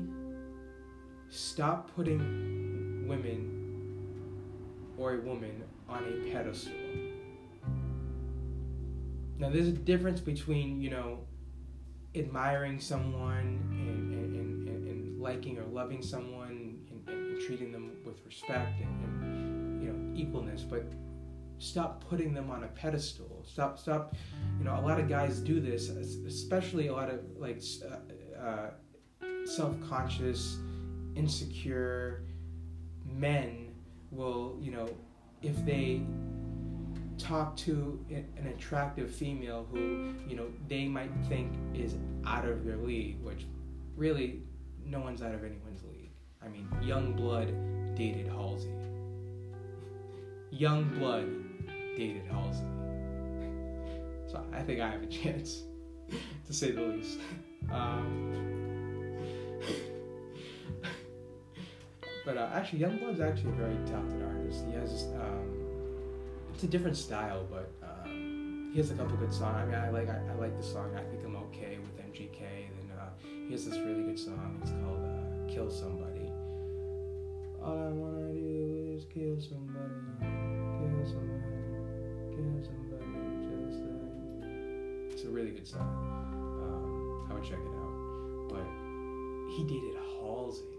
stop 1.30 1.90
putting 1.94 3.06
women 3.08 3.54
or 4.98 5.14
a 5.14 5.20
woman 5.20 5.62
on 5.88 6.04
a 6.04 6.30
pedestal. 6.30 6.72
Now, 9.38 9.50
there's 9.50 9.68
a 9.68 9.72
difference 9.72 10.20
between, 10.20 10.80
you 10.82 10.90
know, 10.90 11.20
admiring 12.14 12.80
someone 12.80 13.60
and, 13.70 14.12
and, 14.12 14.68
and, 14.68 14.88
and 14.88 15.20
liking 15.20 15.58
or 15.58 15.64
loving 15.64 16.02
someone 16.02 16.78
and, 16.90 17.08
and, 17.08 17.40
treating 17.46 17.70
them 17.70 17.92
with 18.04 18.24
respect 18.26 18.80
and, 18.80 19.04
and, 19.22 19.82
you 19.82 19.92
know, 19.92 19.94
equalness, 20.18 20.68
but 20.68 20.92
stop 21.58 22.04
putting 22.08 22.34
them 22.34 22.50
on 22.50 22.64
a 22.64 22.68
pedestal. 22.68 23.44
Stop, 23.46 23.78
stop. 23.78 24.14
You 24.58 24.64
know, 24.64 24.78
a 24.78 24.82
lot 24.82 24.98
of 24.98 25.08
guys 25.08 25.38
do 25.38 25.60
this, 25.60 25.88
especially 25.88 26.88
a 26.88 26.92
lot 26.92 27.10
of 27.10 27.20
like 27.36 27.62
uh, 27.84 28.40
uh, 28.40 28.70
self-conscious 29.44 30.58
insecure 31.14 32.24
men 33.04 33.74
will, 34.10 34.58
you 34.60 34.70
know, 34.70 34.88
if 35.42 35.64
they 35.64 36.02
talk 37.28 37.54
to 37.56 38.02
an 38.10 38.46
attractive 38.56 39.10
female 39.10 39.66
who, 39.70 40.14
you 40.26 40.34
know, 40.34 40.46
they 40.66 40.86
might 40.86 41.10
think 41.28 41.52
is 41.74 41.96
out 42.24 42.46
of 42.46 42.64
their 42.64 42.78
league, 42.78 43.22
which 43.22 43.46
really 43.96 44.42
no 44.84 44.98
one's 45.00 45.20
out 45.20 45.34
of 45.34 45.44
anyone's 45.44 45.82
league. 45.84 46.10
I 46.42 46.48
mean, 46.48 46.66
Yungblud 46.80 47.96
dated 47.96 48.28
Halsey. 48.28 48.72
young 50.50 50.84
blood 50.98 51.28
dated 51.96 52.24
Halsey. 52.30 52.64
So 54.26 54.42
I 54.52 54.62
think 54.62 54.80
I 54.80 54.88
have 54.90 55.02
a 55.02 55.06
chance, 55.06 55.62
to 56.46 56.52
say 56.52 56.70
the 56.72 56.82
least. 56.82 57.18
Um, 57.70 58.32
but 62.24 62.38
uh, 62.38 62.48
actually, 62.54 62.78
Yungblud's 62.78 63.20
actually 63.20 63.50
a 63.50 63.54
very 63.56 63.76
talented 63.84 64.22
artist. 64.22 64.64
He 64.64 64.72
has 64.72 65.08
um, 65.20 65.57
it's 66.58 66.64
a 66.64 66.66
different 66.66 66.96
style, 66.96 67.46
but 67.48 67.70
um, 67.84 68.70
he 68.72 68.78
has 68.78 68.90
a 68.90 68.94
couple 68.94 69.16
good 69.16 69.32
songs. 69.32 69.54
I 69.56 69.64
mean, 69.64 69.76
I 69.76 69.90
like 69.90 70.08
I, 70.08 70.18
I, 70.28 70.34
like 70.40 70.56
the 70.56 70.62
song. 70.64 70.90
I 70.96 71.04
think 71.04 71.22
I'm 71.24 71.36
okay 71.36 71.78
with 71.78 72.04
MGK. 72.12 72.40
Then 72.40 72.98
uh, 72.98 73.10
he 73.46 73.52
has 73.52 73.64
this 73.64 73.78
really 73.78 74.02
good 74.02 74.18
song. 74.18 74.58
It's 74.60 74.72
called 74.72 74.98
uh, 74.98 75.54
"Kill 75.54 75.70
Somebody." 75.70 76.32
All 77.62 77.78
I 77.78 77.92
wanna 77.94 78.32
do 78.32 78.96
is 78.96 79.04
kill 79.04 79.38
somebody, 79.38 80.02
kill 80.18 81.06
somebody, 81.06 81.46
kill 82.34 82.58
somebody. 82.66 83.06
Just 83.46 83.78
like 83.78 85.12
it's 85.12 85.22
a 85.22 85.28
really 85.28 85.52
good 85.52 85.68
song. 85.68 85.86
Um, 86.60 87.30
I 87.30 87.34
would 87.34 87.44
check 87.44 87.60
it 87.62 87.74
out. 87.78 88.48
But 88.50 88.66
he 89.54 89.62
dated 89.62 89.94
Halsey. 90.18 90.77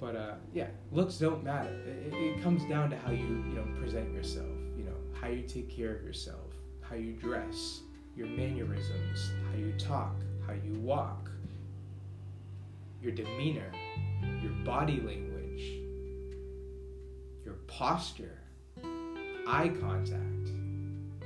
But 0.00 0.14
uh, 0.14 0.34
yeah, 0.54 0.68
looks 0.92 1.16
don't 1.16 1.42
matter. 1.42 1.70
It, 1.86 2.14
it, 2.14 2.42
comes 2.42 2.64
down 2.68 2.90
to 2.90 2.96
how 2.96 3.10
you 3.10 3.44
you 3.48 3.54
know 3.54 3.66
present 3.80 4.12
yourself. 4.12 4.46
You 4.76 4.84
know 4.84 4.96
how 5.20 5.28
you 5.28 5.42
take 5.42 5.68
care 5.68 5.94
of 5.94 6.04
yourself, 6.04 6.54
how 6.80 6.94
you 6.94 7.12
dress, 7.14 7.80
your 8.16 8.28
mannerisms, 8.28 9.32
how 9.50 9.58
you 9.58 9.72
talk, 9.72 10.14
how 10.46 10.52
you 10.52 10.74
walk, 10.80 11.30
your 13.02 13.10
demeanor, 13.12 13.72
your 14.40 14.52
body 14.64 15.00
language, 15.00 15.64
your 17.44 17.54
posture, 17.66 18.38
eye 19.48 19.72
contact. 19.80 20.22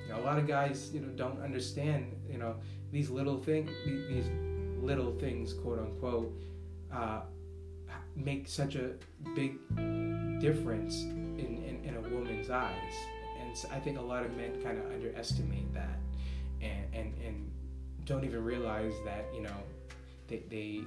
You 0.07 0.09
know, 0.09 0.21
a 0.21 0.23
lot 0.23 0.39
of 0.39 0.47
guys 0.47 0.91
you 0.95 1.01
know 1.01 1.09
don't 1.09 1.43
understand 1.43 2.07
you 2.31 2.39
know 2.39 2.57
these 2.91 3.11
little 3.11 3.37
things 3.37 3.71
these 3.85 4.31
little 4.81 5.13
things 5.19 5.53
quote 5.53 5.79
unquote. 5.79 6.33
Uh, 6.91 7.21
make 8.17 8.49
such 8.49 8.77
a 8.77 8.93
big 9.35 9.59
difference 10.41 11.03
in, 11.03 11.63
in, 11.67 11.81
in 11.85 11.97
a 11.97 12.01
woman's 12.15 12.51
eyes. 12.51 12.95
And 13.41 13.57
so 13.57 13.69
I 13.73 13.79
think 13.79 13.99
a 13.99 14.03
lot 14.03 14.25
of 14.25 14.37
men 14.37 14.61
kind 14.63 14.79
of 14.79 14.91
underestimate 14.93 15.73
that 15.75 15.99
and, 16.61 16.95
and, 16.95 17.15
and 17.25 17.51
don't 18.05 18.25
even 18.25 18.45
realize 18.45 18.95
that, 19.05 19.27
you 19.35 19.43
know, 19.43 19.57
they, 20.29 20.43
they 20.49 20.83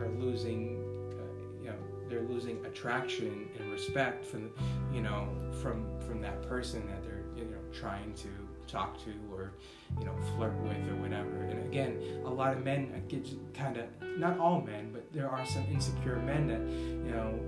are 0.00 0.08
losing, 0.18 0.78
uh, 1.12 1.62
you 1.62 1.70
know, 1.70 1.76
they're 2.08 2.22
losing 2.22 2.64
attraction 2.64 3.48
and 3.58 3.72
respect 3.72 4.24
from, 4.24 4.50
you 4.92 5.00
know, 5.00 5.28
from, 5.62 5.86
from 6.06 6.20
that 6.22 6.42
person 6.42 6.86
that 6.86 7.02
they're, 7.02 7.24
you 7.36 7.44
know, 7.44 7.58
trying 7.72 8.14
to 8.14 8.28
talk 8.66 8.98
to 9.04 9.12
or 9.32 9.52
you 9.98 10.04
know 10.04 10.14
flirt 10.36 10.54
with 10.62 10.88
or 10.88 10.96
whatever. 10.96 11.42
And 11.42 11.66
again 11.66 12.00
a 12.24 12.30
lot 12.30 12.52
of 12.52 12.64
men 12.64 13.02
get 13.08 13.26
kind 13.54 13.76
of 13.76 13.86
not 14.18 14.38
all 14.38 14.60
men 14.60 14.90
but 14.92 15.12
there 15.12 15.28
are 15.28 15.44
some 15.46 15.64
insecure 15.72 16.16
men 16.16 16.46
that 16.46 16.60
you 16.60 17.12
know 17.12 17.38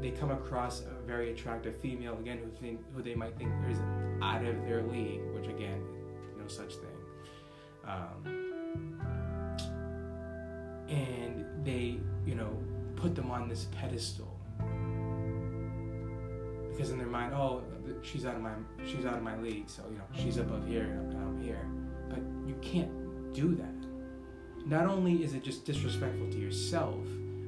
they 0.00 0.10
come 0.10 0.30
across 0.30 0.82
a 0.82 1.06
very 1.06 1.32
attractive 1.32 1.76
female 1.76 2.18
again 2.18 2.38
who 2.38 2.50
think 2.60 2.80
who 2.94 3.02
they 3.02 3.14
might 3.14 3.36
think 3.38 3.50
is 3.70 3.78
out 4.22 4.44
of 4.44 4.54
their 4.66 4.82
league 4.82 5.20
which 5.34 5.48
again 5.48 5.82
no 6.38 6.46
such 6.48 6.74
thing. 6.74 6.88
Um, 7.84 9.00
and 10.88 11.44
they 11.64 11.98
you 12.24 12.34
know 12.34 12.56
put 12.96 13.14
them 13.14 13.30
on 13.30 13.48
this 13.48 13.66
pedestal 13.72 14.36
because 16.76 16.90
in 16.90 16.98
their 16.98 17.06
mind, 17.06 17.32
oh, 17.34 17.62
she's 18.02 18.26
out 18.26 18.34
of 18.34 18.42
my 18.42 18.50
she's 18.86 19.06
out 19.06 19.14
of 19.14 19.22
my 19.22 19.36
league, 19.38 19.68
so 19.68 19.82
you 19.90 19.96
know 19.96 20.04
she's 20.14 20.36
above 20.36 20.66
here 20.66 20.82
and 20.82 21.14
I'm 21.14 21.40
here. 21.40 21.66
But 22.08 22.18
you 22.46 22.54
can't 22.60 23.32
do 23.32 23.54
that. 23.54 24.66
Not 24.66 24.86
only 24.86 25.24
is 25.24 25.34
it 25.34 25.42
just 25.42 25.64
disrespectful 25.64 26.30
to 26.30 26.38
yourself, 26.38 26.96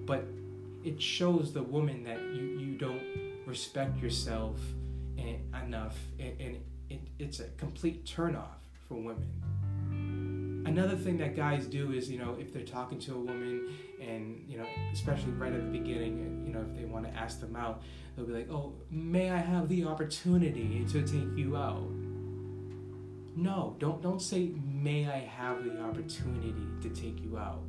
but 0.07 0.24
it 0.85 1.01
shows 1.01 1.53
the 1.53 1.62
woman 1.62 2.05
that 2.05 2.20
you 2.35 2.59
you 2.59 2.79
don't 2.79 3.03
respect 3.47 3.99
yourself 3.99 4.59
enough, 5.16 5.99
and, 6.18 6.59
it, 6.89 7.01
it's 7.18 7.41
a 7.41 7.49
complete 7.59 8.07
turnoff 8.07 8.62
for 8.89 8.95
women 8.95 9.29
another 10.69 10.97
thing 10.97 11.16
that 11.16 11.35
guys 11.35 11.66
do 11.66 11.93
is 11.93 12.11
you 12.11 12.19
know 12.19 12.37
if 12.39 12.53
they're 12.53 12.62
talking 12.62 12.99
to 12.99 13.14
a 13.14 13.19
woman 13.19 13.69
and 14.01 14.45
you 14.47 14.59
know 14.59 14.66
especially 14.93 15.33
right 15.33 15.53
at 15.53 15.61
the 15.61 15.79
beginning 15.79 16.45
you 16.47 16.53
know 16.53 16.61
if 16.61 16.77
they 16.79 16.85
want 16.85 17.05
to 17.05 17.12
ask 17.19 17.41
them 17.41 17.57
out 17.57 17.83
they'll 18.14 18.27
be 18.27 18.33
like 18.33 18.51
oh 18.51 18.75
may 18.91 19.31
i 19.31 19.39
have 19.39 19.69
the 19.69 19.85
opportunity 19.85 20.85
to 20.89 21.03
take 21.03 21.37
you 21.37 21.57
out? 21.57 21.91
No 23.35 23.77
don't 23.79 24.03
don't 24.03 24.21
say 24.21 24.53
may 24.64 25.09
i 25.09 25.19
have 25.19 25.64
the 25.64 25.81
opportunity 25.81 26.55
to 26.83 26.89
take 26.91 27.23
you 27.23 27.39
out? 27.39 27.62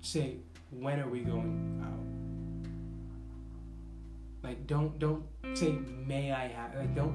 Say 0.00 0.36
when 0.70 1.00
are 1.00 1.08
we 1.08 1.20
going 1.20 1.82
out? 1.84 2.06
Like 4.42 4.66
don't 4.66 4.98
don't 4.98 5.24
say 5.54 5.72
may 6.06 6.32
i 6.32 6.48
have 6.48 6.74
like 6.76 6.94
don't 6.94 7.14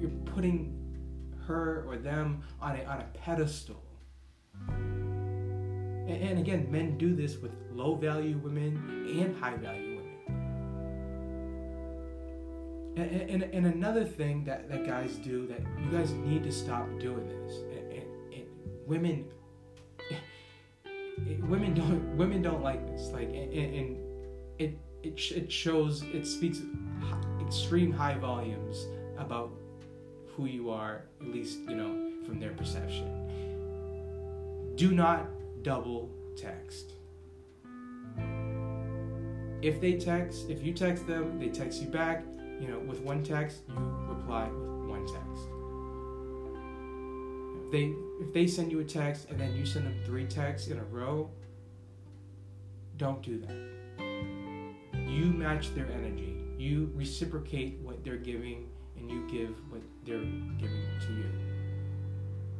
you're 0.00 0.10
putting 0.34 0.83
her 1.46 1.84
or 1.88 1.96
them 1.96 2.42
on 2.60 2.76
a, 2.76 2.84
on 2.84 3.00
a 3.00 3.04
pedestal. 3.18 3.82
And, 4.68 6.10
and 6.10 6.38
again, 6.38 6.70
men 6.70 6.98
do 6.98 7.14
this 7.14 7.38
with 7.38 7.52
low 7.72 7.94
value 7.94 8.36
women 8.38 9.06
and 9.20 9.36
high 9.36 9.56
value 9.56 9.96
women. 9.96 10.04
And, 12.96 13.30
and, 13.30 13.42
and, 13.42 13.66
another 13.66 14.04
thing 14.04 14.44
that, 14.44 14.68
that 14.68 14.86
guys 14.86 15.16
do 15.16 15.48
that 15.48 15.60
you 15.82 15.90
guys 15.90 16.12
need 16.12 16.44
to 16.44 16.52
stop 16.52 16.86
doing 17.00 17.26
this. 17.26 17.56
And, 17.56 17.92
and 18.32 18.46
women, 18.86 19.24
women 21.48 21.74
don't 21.74 22.16
women 22.16 22.40
don't 22.40 22.62
like 22.62 22.86
this. 22.86 23.10
Like 23.10 23.30
and, 23.30 23.98
it 24.58 24.78
it 25.02 25.18
it 25.32 25.50
shows 25.50 26.02
it 26.02 26.24
speaks 26.24 26.60
extreme 27.40 27.90
high 27.90 28.14
volumes 28.14 28.86
about 29.18 29.50
who 30.36 30.46
you 30.46 30.70
are, 30.70 31.02
at 31.20 31.28
least, 31.28 31.60
you 31.68 31.76
know, 31.76 32.10
from 32.26 32.40
their 32.40 32.52
perception. 32.52 33.10
Do 34.76 34.90
not 34.90 35.28
double 35.62 36.10
text. 36.36 36.92
If 39.62 39.80
they 39.80 39.96
text, 39.98 40.50
if 40.50 40.62
you 40.62 40.72
text 40.74 41.06
them, 41.06 41.38
they 41.38 41.48
text 41.48 41.80
you 41.80 41.88
back, 41.88 42.24
you 42.60 42.68
know, 42.68 42.80
with 42.80 43.00
one 43.00 43.22
text, 43.22 43.62
you 43.68 43.74
reply 44.08 44.48
with 44.48 44.88
one 44.88 45.06
text. 45.06 45.48
If 47.64 47.72
they 47.72 47.94
if 48.20 48.32
they 48.32 48.46
send 48.46 48.70
you 48.70 48.80
a 48.80 48.84
text 48.84 49.30
and 49.30 49.40
then 49.40 49.54
you 49.54 49.64
send 49.64 49.86
them 49.86 49.96
three 50.04 50.26
texts 50.26 50.68
in 50.68 50.78
a 50.78 50.84
row, 50.84 51.30
don't 52.96 53.22
do 53.22 53.38
that. 53.38 53.56
You 55.08 55.26
match 55.26 55.74
their 55.74 55.86
energy. 55.86 56.36
You 56.58 56.90
reciprocate 56.94 57.78
what 57.80 58.04
they're 58.04 58.16
giving 58.16 58.68
and 59.04 59.12
you 59.12 59.28
give 59.30 59.54
what 59.70 59.82
they're 60.04 60.18
giving 60.58 60.86
to 61.06 61.12
you. 61.12 61.26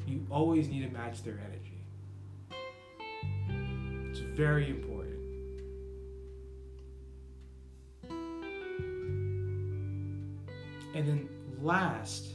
You 0.07 0.27
always 0.31 0.69
need 0.69 0.83
to 0.83 0.93
match 0.93 1.23
their 1.23 1.41
energy. 1.41 1.83
It's 4.11 4.19
very 4.19 4.69
important. 4.69 5.15
And 10.95 11.09
then 11.09 11.29
last, 11.61 12.27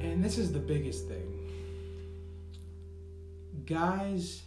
and 0.00 0.24
this 0.24 0.38
is 0.38 0.52
the 0.52 0.58
biggest 0.58 1.06
thing 1.06 1.34
guys 3.66 4.42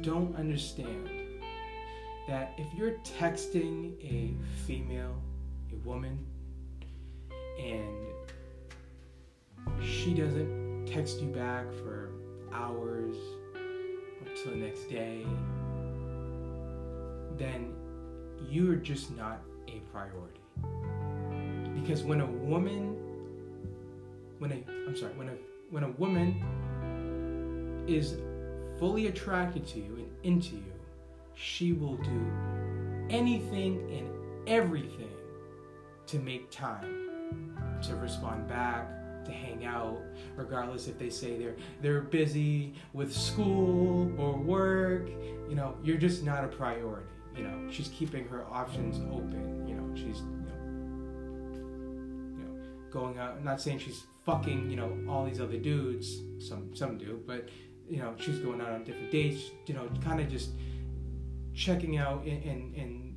don't 0.00 0.34
understand 0.36 1.11
that 2.28 2.54
if 2.56 2.66
you're 2.74 2.96
texting 3.18 3.94
a 4.02 4.34
female, 4.66 5.14
a 5.72 5.76
woman, 5.86 6.18
and 7.58 8.12
she 9.82 10.14
doesn't 10.14 10.86
text 10.86 11.20
you 11.20 11.28
back 11.28 11.72
for 11.72 12.10
hours 12.52 13.16
until 14.24 14.52
the 14.52 14.58
next 14.58 14.88
day, 14.88 15.26
then 17.36 17.74
you're 18.48 18.76
just 18.76 19.10
not 19.16 19.40
a 19.68 19.80
priority. 19.92 20.40
Because 21.74 22.02
when 22.02 22.20
a 22.20 22.26
woman, 22.26 22.96
when 24.38 24.52
a, 24.52 24.62
I'm 24.86 24.96
sorry, 24.96 25.12
when 25.14 25.28
a 25.28 25.34
when 25.70 25.84
a 25.84 25.90
woman 25.92 26.42
is 27.88 28.16
fully 28.78 29.06
attracted 29.06 29.66
to 29.68 29.78
you 29.78 29.96
and 29.96 30.08
into 30.22 30.56
you, 30.56 30.71
she 31.34 31.72
will 31.72 31.96
do 31.96 32.32
anything 33.10 33.90
and 33.90 34.08
everything 34.48 35.08
to 36.06 36.18
make 36.18 36.50
time 36.50 37.02
to 37.82 37.96
respond 37.96 38.48
back, 38.48 38.88
to 39.24 39.32
hang 39.32 39.64
out, 39.64 39.98
regardless 40.36 40.88
if 40.88 40.98
they 40.98 41.10
say 41.10 41.36
they're 41.36 41.56
they're 41.80 42.00
busy 42.00 42.74
with 42.92 43.14
school 43.14 44.12
or 44.20 44.36
work. 44.36 45.08
You 45.48 45.54
know, 45.54 45.76
you're 45.82 45.98
just 45.98 46.24
not 46.24 46.44
a 46.44 46.48
priority. 46.48 47.06
You 47.36 47.44
know, 47.44 47.70
she's 47.70 47.88
keeping 47.88 48.26
her 48.28 48.44
options 48.50 48.98
open. 49.12 49.66
You 49.66 49.74
know, 49.74 49.94
she's 49.94 50.18
you 50.18 50.46
know, 50.48 50.54
you 52.38 52.44
know 52.44 52.90
going 52.90 53.18
out. 53.18 53.36
I'm 53.36 53.44
not 53.44 53.60
saying 53.60 53.78
she's 53.78 54.04
fucking 54.24 54.70
you 54.70 54.76
know 54.76 54.96
all 55.08 55.24
these 55.24 55.40
other 55.40 55.58
dudes. 55.58 56.20
Some 56.38 56.74
some 56.74 56.98
do, 56.98 57.20
but 57.26 57.48
you 57.88 57.98
know 57.98 58.14
she's 58.18 58.38
going 58.38 58.60
out 58.60 58.70
on 58.70 58.84
different 58.84 59.10
dates. 59.10 59.50
You 59.66 59.74
know, 59.74 59.88
kind 60.02 60.20
of 60.20 60.28
just 60.28 60.50
checking 61.54 61.98
out 61.98 62.24
and, 62.24 62.42
and, 62.44 62.74
and 62.76 63.16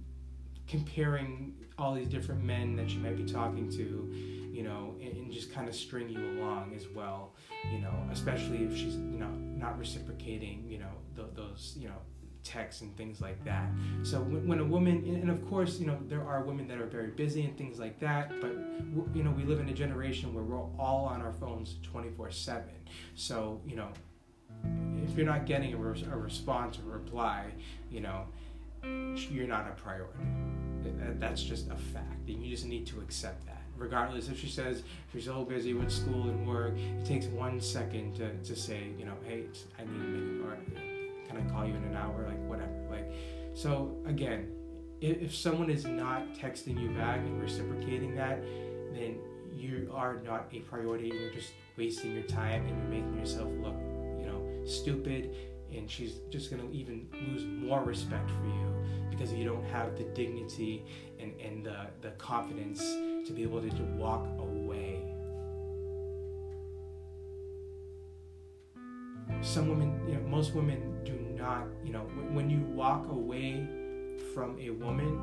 comparing 0.68 1.54
all 1.78 1.94
these 1.94 2.08
different 2.08 2.44
men 2.44 2.76
that 2.76 2.90
she 2.90 2.98
might 2.98 3.18
be 3.18 3.26
talking 3.26 3.70
to, 3.70 4.12
you 4.52 4.64
know, 4.64 4.96
and, 5.02 5.12
and 5.14 5.32
just 5.32 5.54
kind 5.54 5.68
of 5.68 5.76
string 5.76 6.10
you 6.10 6.40
along 6.40 6.74
as 6.76 6.88
well, 6.88 7.34
you 7.72 7.80
know, 7.80 7.94
especially 8.12 8.64
if 8.64 8.76
she's, 8.76 8.96
you 8.96 9.20
know, 9.20 9.30
not 9.30 9.78
reciprocating, 9.78 10.66
you 10.68 10.80
know, 10.80 10.92
th- 11.16 11.28
those, 11.36 11.76
you 11.78 11.88
know, 11.88 11.98
texts 12.44 12.82
and 12.82 12.96
things 12.96 13.20
like 13.20 13.44
that. 13.44 13.70
So 14.04 14.22
when, 14.22 14.48
when, 14.48 14.60
a 14.60 14.64
woman, 14.64 15.04
and 15.06 15.30
of 15.30 15.46
course, 15.50 15.80
you 15.80 15.88
know, 15.88 15.98
there 16.08 16.24
are 16.24 16.44
women 16.44 16.68
that 16.70 16.80
are 16.80 16.86
very 16.86 17.10
busy 17.10 17.44
and 17.44 17.58
things 17.58 17.80
like 17.80 18.00
that, 18.00 18.32
but, 18.40 18.56
you 19.14 19.24
know, 19.24 19.32
we 19.32 19.44
live 19.44 19.60
in 19.60 19.68
a 19.68 19.74
generation 19.74 20.34
where 20.34 20.44
we're 20.44 20.62
all 20.80 21.06
on 21.06 21.22
our 21.22 21.34
phones 21.34 21.76
24 21.84 22.32
7. 22.32 22.64
So, 23.16 23.60
you 23.66 23.76
know, 23.76 23.90
if 25.08 25.18
you're 25.18 25.26
not 25.26 25.45
getting 25.45 25.74
a, 25.74 25.78
re- 25.78 26.06
a 26.12 26.18
response 26.18 26.80
or 26.80 26.93
reply, 26.93 27.45
you 27.89 28.01
know, 28.01 28.26
you're 28.84 29.47
not 29.47 29.68
a 29.68 29.82
priority. 29.82 30.20
That's 31.20 31.41
just 31.41 31.70
a 31.72 31.76
fact, 31.76 32.28
and 32.28 32.43
you 32.43 32.49
just 32.49 32.66
need 32.66 32.86
to 32.88 32.99
accept 32.99 33.45
that. 33.47 33.62
Regardless 33.78 34.30
if 34.30 34.39
she 34.39 34.47
says 34.47 34.84
she's 35.12 35.26
so 35.26 35.43
busy 35.43 35.74
with 35.74 35.91
school 35.91 36.30
and 36.30 36.47
work, 36.47 36.78
it 36.78 37.06
takes 37.06 37.26
one 37.26 37.60
second 37.60 38.16
to, 38.16 38.34
to 38.38 38.56
say, 38.56 38.84
you 38.97 39.06
know, 39.06 39.16
hey, 39.26 39.43
I 39.78 39.82
need 39.82 39.89
a 39.89 40.03
minute, 40.03 40.45
or 40.45 40.58
can 41.28 41.38
I 41.38 41.51
call 41.51 41.66
you 41.66 41.76
in 41.76 41.84
an 41.84 41.95
hour, 41.95 42.26
like 42.28 42.39
whatever. 42.47 42.72
Like, 42.89 43.12
so 43.53 43.95
again, 44.06 44.51
if, 45.01 45.36
someone 45.36 45.70
is 45.70 45.86
not 45.86 46.34
texting 46.36 46.80
you 46.80 46.89
back 46.89 47.20
and 47.20 47.41
reciprocating 47.41 48.16
that, 48.16 48.41
then 48.93 49.18
you 49.53 49.89
are 49.93 50.22
not 50.26 50.47
a 50.53 50.60
priority. 50.60 51.10
And 51.10 51.20
you're 51.20 51.34
just 51.34 51.51
wasting 51.78 52.14
your 52.14 52.24
time 52.24 52.66
and 52.66 52.78
you're 52.78 53.01
making 53.01 53.20
yourself 53.20 53.49
look, 53.62 53.76
stupid. 54.66 55.36
And 55.76 55.89
she's 55.89 56.20
just 56.30 56.51
gonna 56.51 56.70
even 56.72 57.07
lose 57.28 57.43
more 57.43 57.84
respect 57.84 58.30
for 58.30 58.45
you 58.45 58.76
because 59.09 59.34
you 59.34 59.45
don't 59.45 59.63
have 59.66 59.97
the 59.97 60.03
dignity 60.03 60.86
and, 61.20 61.34
and 61.39 61.66
the, 61.66 61.88
the 62.01 62.11
confidence 62.11 62.80
to 63.28 63.34
be 63.34 63.43
able 63.43 63.61
to, 63.61 63.70
to 63.70 63.84
walk 63.97 64.26
away. 64.39 65.01
Some 69.41 69.68
women, 69.70 69.99
you 70.07 70.16
know, 70.16 70.22
most 70.28 70.53
women 70.53 71.03
do 71.03 71.13
not, 71.38 71.63
you 71.84 71.91
know, 71.91 72.01
when 72.32 72.49
you 72.49 72.59
walk 72.74 73.09
away 73.09 73.68
from 74.34 74.57
a 74.59 74.70
woman, 74.70 75.20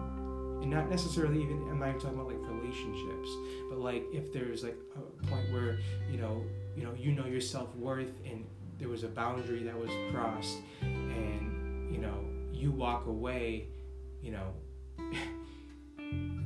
and 0.63 0.71
not 0.71 0.89
necessarily 0.89 1.43
even, 1.43 1.67
I'm 1.69 1.79
not 1.81 1.89
even 1.89 2.01
talking 2.01 2.19
about 2.19 2.29
like 2.29 2.49
relationships, 2.49 3.31
but 3.69 3.79
like 3.79 4.05
if 4.13 4.33
there's 4.33 4.63
like 4.63 4.77
a 4.97 5.27
point 5.27 5.53
where, 5.53 5.79
you 6.11 6.19
know, 6.19 6.45
you 6.77 6.85
know, 6.85 6.95
you 6.97 7.13
know 7.13 7.27
your 7.27 7.41
self 7.41 7.75
worth 7.77 8.13
and 8.25 8.45
there 8.83 8.91
was 8.91 9.05
a 9.05 9.09
boundary 9.09 9.63
that 9.63 9.79
was 9.79 9.91
crossed 10.13 10.59
and, 10.83 11.91
you 11.91 12.01
know, 12.01 12.25
you 12.53 12.71
walk 12.71 13.07
away 13.07 13.69
you 14.23 14.31
know, 14.31 14.55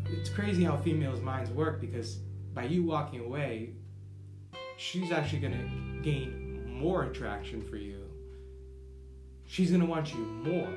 it's 0.06 0.30
crazy 0.30 0.64
how 0.64 0.76
females' 0.78 1.20
minds 1.20 1.50
work 1.50 1.80
because 1.80 2.18
by 2.54 2.64
you 2.64 2.82
walking 2.82 3.20
away, 3.20 3.74
she's 4.78 5.12
actually 5.12 5.40
going 5.40 5.52
to 5.52 6.02
gain 6.02 6.80
more 6.80 7.04
attraction 7.04 7.60
for 7.62 7.76
you. 7.76 8.02
She's 9.44 9.70
going 9.70 9.82
to 9.82 9.86
want 9.86 10.12
you 10.12 10.18
more. 10.18 10.72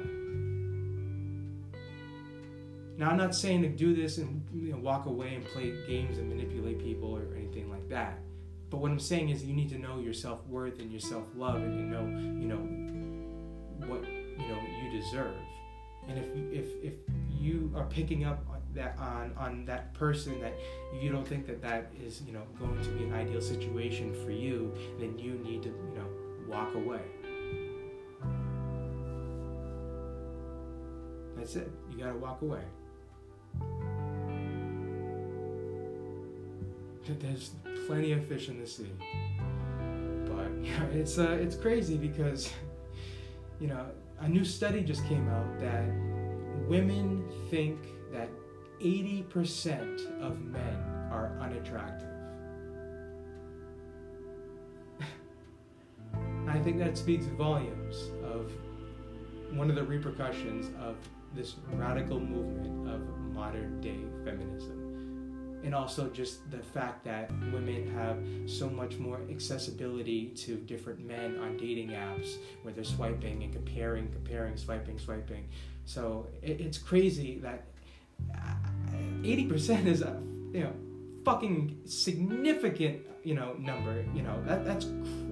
Now, 2.98 3.12
I'm 3.12 3.18
not 3.18 3.34
saying 3.34 3.62
to 3.62 3.70
do 3.70 3.96
this 3.96 4.18
and 4.18 4.46
you 4.54 4.74
know, 4.74 4.78
walk 4.80 5.06
away 5.06 5.36
and 5.36 5.46
play 5.46 5.74
games 5.88 6.18
and 6.18 6.28
manipulate 6.28 6.80
people 6.80 7.16
or 7.16 7.34
anything 7.34 7.70
like 7.72 7.88
that. 7.90 8.20
But 8.70 8.78
what 8.78 8.92
I'm 8.92 9.00
saying 9.00 9.30
is 9.30 9.44
you 9.44 9.56
need 9.56 9.70
to 9.70 9.80
know 9.80 10.00
your 10.00 10.14
self 10.14 10.46
worth 10.48 10.80
and 10.80 10.92
your 10.92 11.00
self 11.00 11.28
love 11.36 11.56
and 11.56 11.92
know, 11.92 12.06
you 12.40 12.48
know, 12.48 13.88
what 13.88 14.04
you 14.06 14.48
know 14.48 14.60
you 14.84 15.00
deserve. 15.00 15.36
And 16.08 16.18
if 16.18 16.26
if 16.52 16.84
if 16.84 16.94
you 17.30 17.72
are 17.76 17.86
picking 17.86 18.26
up 18.26 18.46
on 18.50 18.62
that 18.74 18.98
on 19.00 19.34
on 19.38 19.66
that 19.66 19.94
person 19.94 20.40
that 20.42 20.54
you 21.02 21.12
don't 21.12 21.28
think 21.28 21.48
that 21.48 21.62
that 21.62 21.92
is 22.00 22.22
you 22.22 22.34
know 22.34 22.44
going 22.60 22.82
to 22.84 22.90
be 22.90 23.06
an 23.06 23.14
ideal 23.14 23.42
situation 23.42 24.14
for 24.24 24.32
you 24.32 24.72
then 25.00 25.18
you 25.18 25.34
need 25.34 25.64
to 25.64 25.70
you 25.70 25.96
know 25.96 26.08
walk 26.48 26.74
away. 26.76 27.02
That's 31.38 31.56
it. 31.56 31.72
You 31.90 31.98
got 32.04 32.12
to 32.12 32.18
walk 32.18 32.42
away 32.42 32.62
there's 37.14 37.52
plenty 37.88 38.12
of 38.12 38.26
fish 38.26 38.50
in 38.50 38.60
the 38.60 38.68
sea 38.68 38.92
but 40.40 40.52
yeah, 40.62 40.84
it's 40.94 41.18
uh, 41.18 41.38
it's 41.42 41.56
crazy 41.56 41.98
because 41.98 42.54
you 43.60 43.68
know 43.68 43.86
a 44.22 44.28
new 44.28 44.46
study 44.46 44.82
just 44.82 45.06
came 45.08 45.28
out 45.30 45.60
that 45.60 45.86
women 46.68 47.24
think 47.50 47.80
that 48.12 48.30
80% 48.82 50.22
of 50.22 50.42
men 50.42 50.76
are 51.12 51.38
unattractive. 51.42 52.08
I 56.48 56.60
think 56.60 56.80
that 56.80 56.98
speaks 56.98 57.26
volumes 57.26 58.12
of 58.24 58.52
one 59.52 59.70
of 59.70 59.76
the 59.76 59.84
repercussions 59.84 60.70
of 60.80 60.98
this 61.34 61.56
radical 61.74 62.20
movement 62.20 62.90
of 62.90 63.02
modern 63.34 63.80
day 63.82 64.00
feminism 64.24 64.79
and 65.64 65.76
also 65.76 66.10
just 66.10 66.50
the 66.52 66.60
fact 66.60 67.04
that 67.04 67.32
women 67.52 67.92
have 67.94 68.18
so 68.50 68.70
much 68.70 68.98
more 68.98 69.20
accessibility 69.30 70.28
to 70.28 70.56
different 70.56 71.00
men 71.06 71.38
on 71.40 71.58
dating 71.58 71.90
apps 71.90 72.38
where 72.62 72.74
they're 72.74 72.84
swiping 72.84 73.44
and 73.44 73.52
comparing, 73.52 74.10
comparing, 74.12 74.56
swiping, 74.58 74.98
swiping. 74.98 75.46
So 75.86 76.28
it, 76.42 76.62
it's 76.62 76.78
crazy 76.78 77.40
that 77.40 77.66
uh, 78.34 78.54
80% 79.22 79.86
is 79.86 80.02
a 80.02 80.22
you 80.54 80.62
know 80.62 80.74
fucking 81.26 81.82
significant 81.86 83.06
you 83.24 83.36
know 83.36 83.54
number. 83.60 84.06
You 84.14 84.24
know 84.24 84.42
that 84.46 84.66
that's 84.66 84.88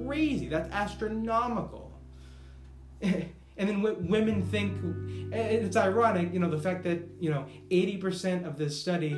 crazy. 0.05 0.47
That's 0.47 0.71
astronomical. 0.71 1.93
and 3.01 3.69
then 3.69 3.82
women 3.82 4.45
think 4.45 4.73
eh, 5.34 5.38
it's 5.38 5.75
ironic, 5.75 6.34
you 6.34 6.39
know, 6.39 6.49
the 6.49 6.59
fact 6.59 6.84
that 6.84 6.99
you 7.19 7.30
know 7.30 7.45
80% 7.69 8.45
of 8.45 8.57
this 8.57 8.80
study 8.80 9.13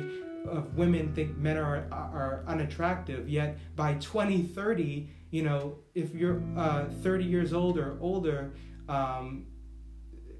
of 0.48 0.76
women 0.76 1.12
think 1.14 1.36
men 1.36 1.56
are 1.56 1.86
are 1.90 2.44
unattractive. 2.46 3.28
Yet 3.28 3.58
by 3.76 3.94
2030, 3.94 5.08
you 5.30 5.42
know, 5.42 5.76
if 5.94 6.14
you're 6.14 6.42
uh, 6.56 6.86
30 7.02 7.24
years 7.24 7.52
old 7.52 7.78
or 7.78 7.96
older, 8.00 8.52
um, 8.88 9.46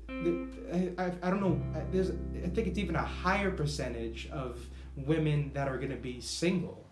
I, 0.09 0.91
I, 0.99 1.13
I 1.23 1.31
don't 1.31 1.41
know. 1.41 1.61
There's 1.93 2.11
I 2.11 2.49
think 2.49 2.67
it's 2.69 2.79
even 2.79 2.97
a 2.97 3.05
higher 3.05 3.51
percentage 3.51 4.29
of 4.31 4.59
women 4.97 5.51
that 5.55 5.69
are 5.69 5.77
going 5.77 5.91
to 5.91 5.97
be 5.97 6.21
single 6.21 6.87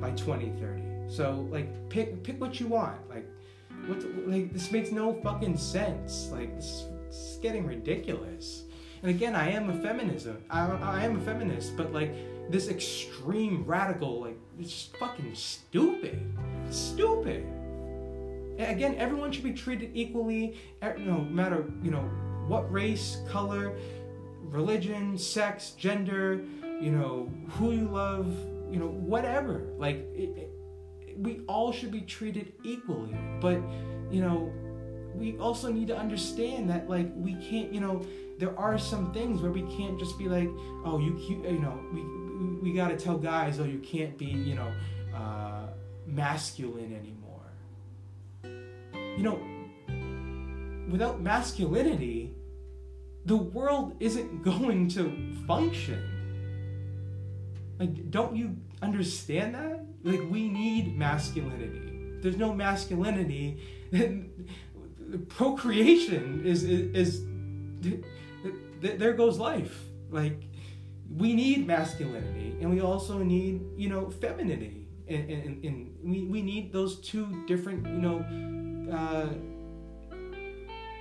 by 0.00 0.10
2030. 0.12 0.82
So 1.08 1.48
like 1.50 1.88
pick 1.88 2.22
pick 2.22 2.40
what 2.40 2.60
you 2.60 2.66
want. 2.66 3.08
Like 3.08 3.26
what 3.86 4.04
like 4.26 4.52
this 4.52 4.70
makes 4.70 4.90
no 4.90 5.14
fucking 5.22 5.56
sense. 5.56 6.28
Like 6.30 6.54
this, 6.54 6.84
this 7.06 7.16
is 7.16 7.38
getting 7.38 7.66
ridiculous. 7.66 8.64
And 9.02 9.10
again, 9.10 9.36
I 9.36 9.50
am 9.50 9.70
a 9.70 9.80
feminism. 9.80 10.42
I, 10.50 10.66
I 10.66 11.04
am 11.04 11.16
a 11.16 11.20
feminist, 11.20 11.76
but 11.76 11.92
like 11.92 12.12
this 12.48 12.68
extreme 12.68 13.64
radical, 13.64 14.20
like 14.20 14.38
it's 14.58 14.90
fucking 14.98 15.34
stupid. 15.34 16.20
Stupid. 16.70 17.46
Again, 18.58 18.96
everyone 18.96 19.30
should 19.30 19.44
be 19.44 19.52
treated 19.52 19.90
equally, 19.94 20.58
no 20.82 21.20
matter 21.20 21.70
you 21.82 21.90
know 21.90 22.10
what 22.48 22.70
race, 22.72 23.18
color, 23.28 23.76
religion, 24.42 25.16
sex, 25.16 25.72
gender, 25.72 26.40
you 26.80 26.90
know 26.90 27.30
who 27.50 27.72
you 27.72 27.88
love, 27.88 28.34
you 28.70 28.78
know 28.78 28.88
whatever. 28.88 29.66
Like 29.78 29.96
it, 30.14 30.36
it, 30.36 30.50
we 31.16 31.42
all 31.46 31.72
should 31.72 31.92
be 31.92 32.00
treated 32.00 32.52
equally, 32.64 33.14
but 33.40 33.60
you 34.10 34.22
know 34.22 34.52
we 35.14 35.36
also 35.38 35.70
need 35.70 35.88
to 35.88 35.96
understand 35.96 36.70
that 36.70 36.88
like 36.88 37.10
we 37.16 37.34
can't 37.34 37.72
you 37.72 37.80
know 37.80 38.04
there 38.38 38.56
are 38.58 38.78
some 38.78 39.12
things 39.12 39.42
where 39.42 39.50
we 39.50 39.62
can't 39.76 39.98
just 39.98 40.16
be 40.18 40.28
like 40.28 40.48
oh 40.84 40.98
you 40.98 41.16
you 41.18 41.58
know 41.58 41.78
we 41.92 42.00
we 42.62 42.72
got 42.72 42.88
to 42.88 42.96
tell 42.96 43.18
guys, 43.18 43.60
oh, 43.60 43.64
you 43.64 43.78
can't 43.78 44.16
be, 44.16 44.26
you 44.26 44.54
know, 44.54 44.72
uh, 45.14 45.68
masculine 46.06 46.94
anymore. 46.94 47.24
you 49.16 49.22
know, 49.22 49.40
without 50.90 51.20
masculinity, 51.20 52.34
the 53.24 53.36
world 53.36 53.94
isn't 54.00 54.42
going 54.50 54.88
to 54.90 55.34
function. 55.46 56.14
Like, 57.78 58.10
don't 58.10 58.34
you 58.34 58.56
understand 58.82 59.54
that? 59.54 59.84
Like, 60.02 60.28
we 60.30 60.48
need 60.48 60.96
masculinity. 60.96 62.16
If 62.16 62.22
there's 62.22 62.36
no 62.36 62.52
masculinity, 62.52 63.60
then 63.92 64.48
procreation 65.28 66.42
is, 66.44 66.64
is, 66.64 66.94
is 66.94 67.24
there 68.80 69.12
goes 69.12 69.38
life. 69.38 69.84
Like, 70.10 70.42
we 71.16 71.34
need 71.34 71.66
masculinity 71.66 72.56
and 72.60 72.70
we 72.70 72.80
also 72.80 73.18
need, 73.18 73.62
you 73.76 73.88
know, 73.88 74.10
femininity. 74.10 74.86
And, 75.08 75.30
and, 75.30 75.64
and 75.64 75.94
we, 76.02 76.24
we 76.24 76.42
need 76.42 76.72
those 76.72 77.00
two 77.00 77.44
different, 77.46 77.86
you 77.86 78.02
know, 78.02 78.18
uh, 78.92 79.28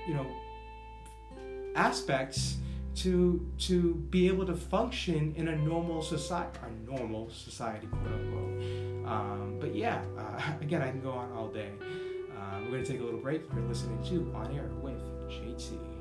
you 0.08 0.14
know, 0.14 0.26
aspects 1.76 2.58
to 2.96 3.46
to 3.60 3.96
be 4.10 4.28
able 4.28 4.46
to 4.46 4.56
function 4.56 5.34
in 5.36 5.50
a 5.50 5.56
normal 5.56 6.02
society, 6.02 6.58
a 6.64 6.90
normal 6.90 7.30
society, 7.30 7.88
quote 7.88 8.08
unquote. 8.08 9.06
Um, 9.06 9.58
but 9.60 9.76
yeah, 9.76 10.02
uh, 10.18 10.42
again, 10.62 10.82
I 10.82 10.90
can 10.90 11.02
go 11.02 11.12
on 11.12 11.32
all 11.34 11.50
day. 11.50 11.70
Uh, 12.32 12.60
we're 12.64 12.72
gonna 12.72 12.86
take 12.86 13.02
a 13.02 13.04
little 13.04 13.20
break. 13.20 13.42
You're 13.54 13.64
listening 13.66 14.02
to 14.06 14.34
On 14.36 14.56
Air 14.56 14.70
with 14.82 15.02
JT. 15.30 15.97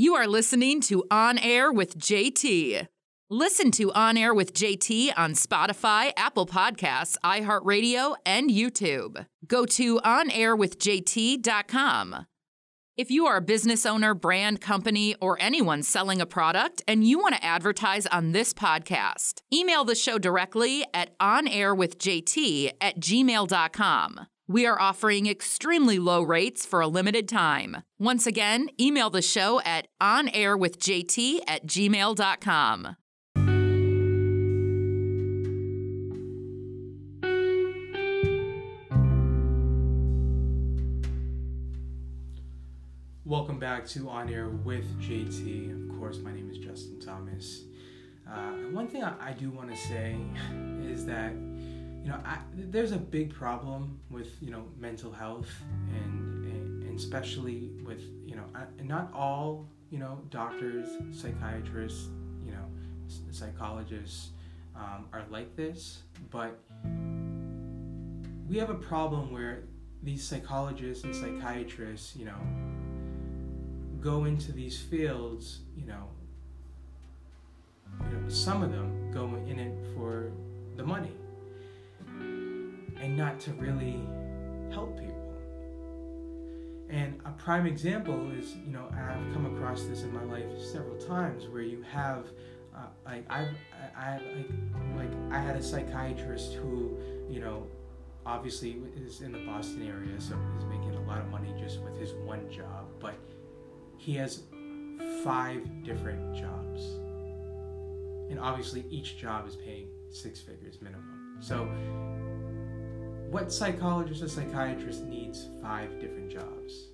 You 0.00 0.14
are 0.14 0.28
listening 0.28 0.80
to 0.82 1.02
On 1.10 1.38
Air 1.38 1.72
with 1.72 1.98
JT. 1.98 2.86
Listen 3.30 3.72
to 3.72 3.90
On 3.94 4.16
Air 4.16 4.32
with 4.32 4.54
JT 4.54 5.10
on 5.16 5.32
Spotify, 5.32 6.12
Apple 6.16 6.46
Podcasts, 6.46 7.16
iHeartRadio, 7.24 8.14
and 8.24 8.48
YouTube. 8.48 9.26
Go 9.48 9.66
to 9.66 9.98
onairwithjt.com. 9.98 12.26
If 12.96 13.10
you 13.10 13.26
are 13.26 13.38
a 13.38 13.40
business 13.40 13.84
owner, 13.84 14.14
brand 14.14 14.60
company, 14.60 15.16
or 15.20 15.36
anyone 15.40 15.82
selling 15.82 16.20
a 16.20 16.26
product 16.26 16.80
and 16.86 17.02
you 17.02 17.18
want 17.18 17.34
to 17.34 17.44
advertise 17.44 18.06
on 18.06 18.30
this 18.30 18.54
podcast, 18.54 19.40
email 19.52 19.82
the 19.82 19.96
show 19.96 20.16
directly 20.16 20.84
at 20.94 21.18
onairwithjt 21.18 22.70
at 22.80 23.00
gmail.com. 23.00 24.28
We 24.50 24.64
are 24.64 24.80
offering 24.80 25.26
extremely 25.26 25.98
low 25.98 26.22
rates 26.22 26.64
for 26.64 26.80
a 26.80 26.88
limited 26.88 27.28
time. 27.28 27.82
Once 27.98 28.26
again, 28.26 28.70
email 28.80 29.10
the 29.10 29.20
show 29.20 29.60
at 29.60 29.88
onairwithjt 30.00 31.40
at 31.46 31.66
gmail.com. 31.66 32.96
Welcome 43.26 43.58
back 43.58 43.86
to 43.88 44.08
On 44.08 44.32
Air 44.32 44.48
with 44.48 44.98
JT. 44.98 45.90
Of 45.90 45.98
course, 45.98 46.20
my 46.20 46.32
name 46.32 46.48
is 46.50 46.56
Justin 46.56 46.98
Thomas. 46.98 47.64
Uh, 48.26 48.52
one 48.72 48.88
thing 48.88 49.04
I, 49.04 49.12
I 49.20 49.32
do 49.34 49.50
want 49.50 49.70
to 49.70 49.76
say 49.76 50.16
is 50.82 51.04
that 51.04 51.34
you 52.08 52.14
know 52.14 52.20
I, 52.24 52.38
there's 52.54 52.92
a 52.92 52.96
big 52.96 53.34
problem 53.34 54.00
with 54.08 54.28
you 54.40 54.50
know 54.50 54.64
mental 54.78 55.12
health 55.12 55.50
and, 55.92 56.44
and, 56.46 56.98
especially 56.98 57.70
with 57.84 58.02
you 58.24 58.34
know 58.34 58.44
not 58.82 59.12
all 59.12 59.68
you 59.90 59.98
know 59.98 60.22
doctors, 60.30 60.88
psychiatrists, 61.12 62.08
you 62.46 62.52
know 62.52 62.64
psychologists 63.30 64.30
um, 64.74 65.06
are 65.12 65.24
like 65.30 65.54
this, 65.54 66.02
but 66.30 66.58
we 68.48 68.56
have 68.56 68.70
a 68.70 68.80
problem 68.92 69.30
where 69.30 69.64
these 70.02 70.26
psychologists 70.26 71.04
and 71.04 71.14
psychiatrists, 71.14 72.16
you 72.16 72.24
know, 72.24 72.40
go 74.00 74.24
into 74.24 74.50
these 74.50 74.80
fields, 74.80 75.60
you 75.76 75.84
know, 75.84 76.08
you 78.10 78.16
know, 78.16 78.28
some 78.28 78.62
of 78.62 78.72
them 78.72 79.10
go 79.12 79.26
in 79.46 79.58
to 83.40 83.52
really 83.52 84.00
help 84.70 84.98
people. 84.98 85.14
And 86.90 87.20
a 87.26 87.30
prime 87.32 87.66
example 87.66 88.30
is, 88.30 88.56
you 88.66 88.72
know, 88.72 88.88
I've 88.90 89.32
come 89.34 89.46
across 89.54 89.84
this 89.84 90.02
in 90.02 90.12
my 90.12 90.24
life 90.24 90.46
several 90.58 90.96
times 90.96 91.46
where 91.46 91.62
you 91.62 91.82
have, 91.82 92.26
uh, 92.74 92.86
like, 93.04 93.26
I've, 93.28 93.54
I, 93.96 94.14
I, 94.14 94.20
like, 94.34 94.50
like, 94.96 95.32
I 95.32 95.38
had 95.38 95.56
a 95.56 95.62
psychiatrist 95.62 96.54
who, 96.54 96.96
you 97.28 97.40
know, 97.40 97.66
obviously 98.24 98.76
is 98.96 99.20
in 99.20 99.32
the 99.32 99.44
Boston 99.46 99.86
area, 99.86 100.18
so 100.20 100.34
he's 100.54 100.64
making 100.66 100.94
a 100.94 101.02
lot 101.02 101.18
of 101.18 101.28
money 101.28 101.54
just 101.58 101.80
with 101.80 101.98
his 101.98 102.12
one 102.14 102.50
job, 102.50 102.86
but 103.00 103.16
he 103.98 104.14
has 104.14 104.44
five 105.22 105.62
different 105.84 106.34
jobs. 106.36 106.82
And 108.30 108.38
obviously, 108.40 108.84
each 108.90 109.18
job 109.18 109.46
is 109.46 109.56
paying 109.56 109.88
six 110.10 110.40
figures 110.40 110.80
minimum. 110.80 111.36
So, 111.40 111.68
what 113.30 113.52
psychologist 113.52 114.22
or 114.22 114.28
psychiatrist 114.28 115.04
needs 115.04 115.48
five 115.62 116.00
different 116.00 116.30
jobs? 116.30 116.88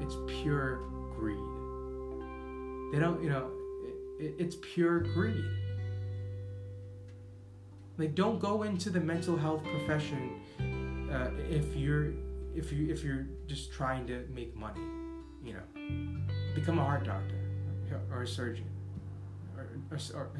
It's 0.00 0.16
pure 0.40 0.78
greed. 1.16 1.38
They 2.92 2.98
don't, 2.98 3.22
you 3.22 3.30
know, 3.30 3.50
it, 4.18 4.34
it's 4.38 4.56
pure 4.60 5.00
greed. 5.00 5.44
Like, 7.98 8.14
don't 8.14 8.38
go 8.38 8.62
into 8.62 8.90
the 8.90 9.00
mental 9.00 9.36
health 9.36 9.62
profession 9.64 10.40
uh, 11.12 11.30
if 11.48 11.76
you're 11.76 12.12
if 12.54 12.72
you 12.72 12.90
if 12.90 13.04
you're 13.04 13.26
just 13.46 13.72
trying 13.72 14.06
to 14.06 14.26
make 14.34 14.54
money 14.56 14.80
you 15.44 15.54
know, 15.54 16.54
become 16.54 16.78
a 16.78 16.84
heart 16.84 17.04
doctor 17.04 17.34
or 18.10 18.22
a 18.22 18.26
surgeon 18.26 18.64
or, 19.56 19.68
or, 19.90 19.98
or 20.14 20.30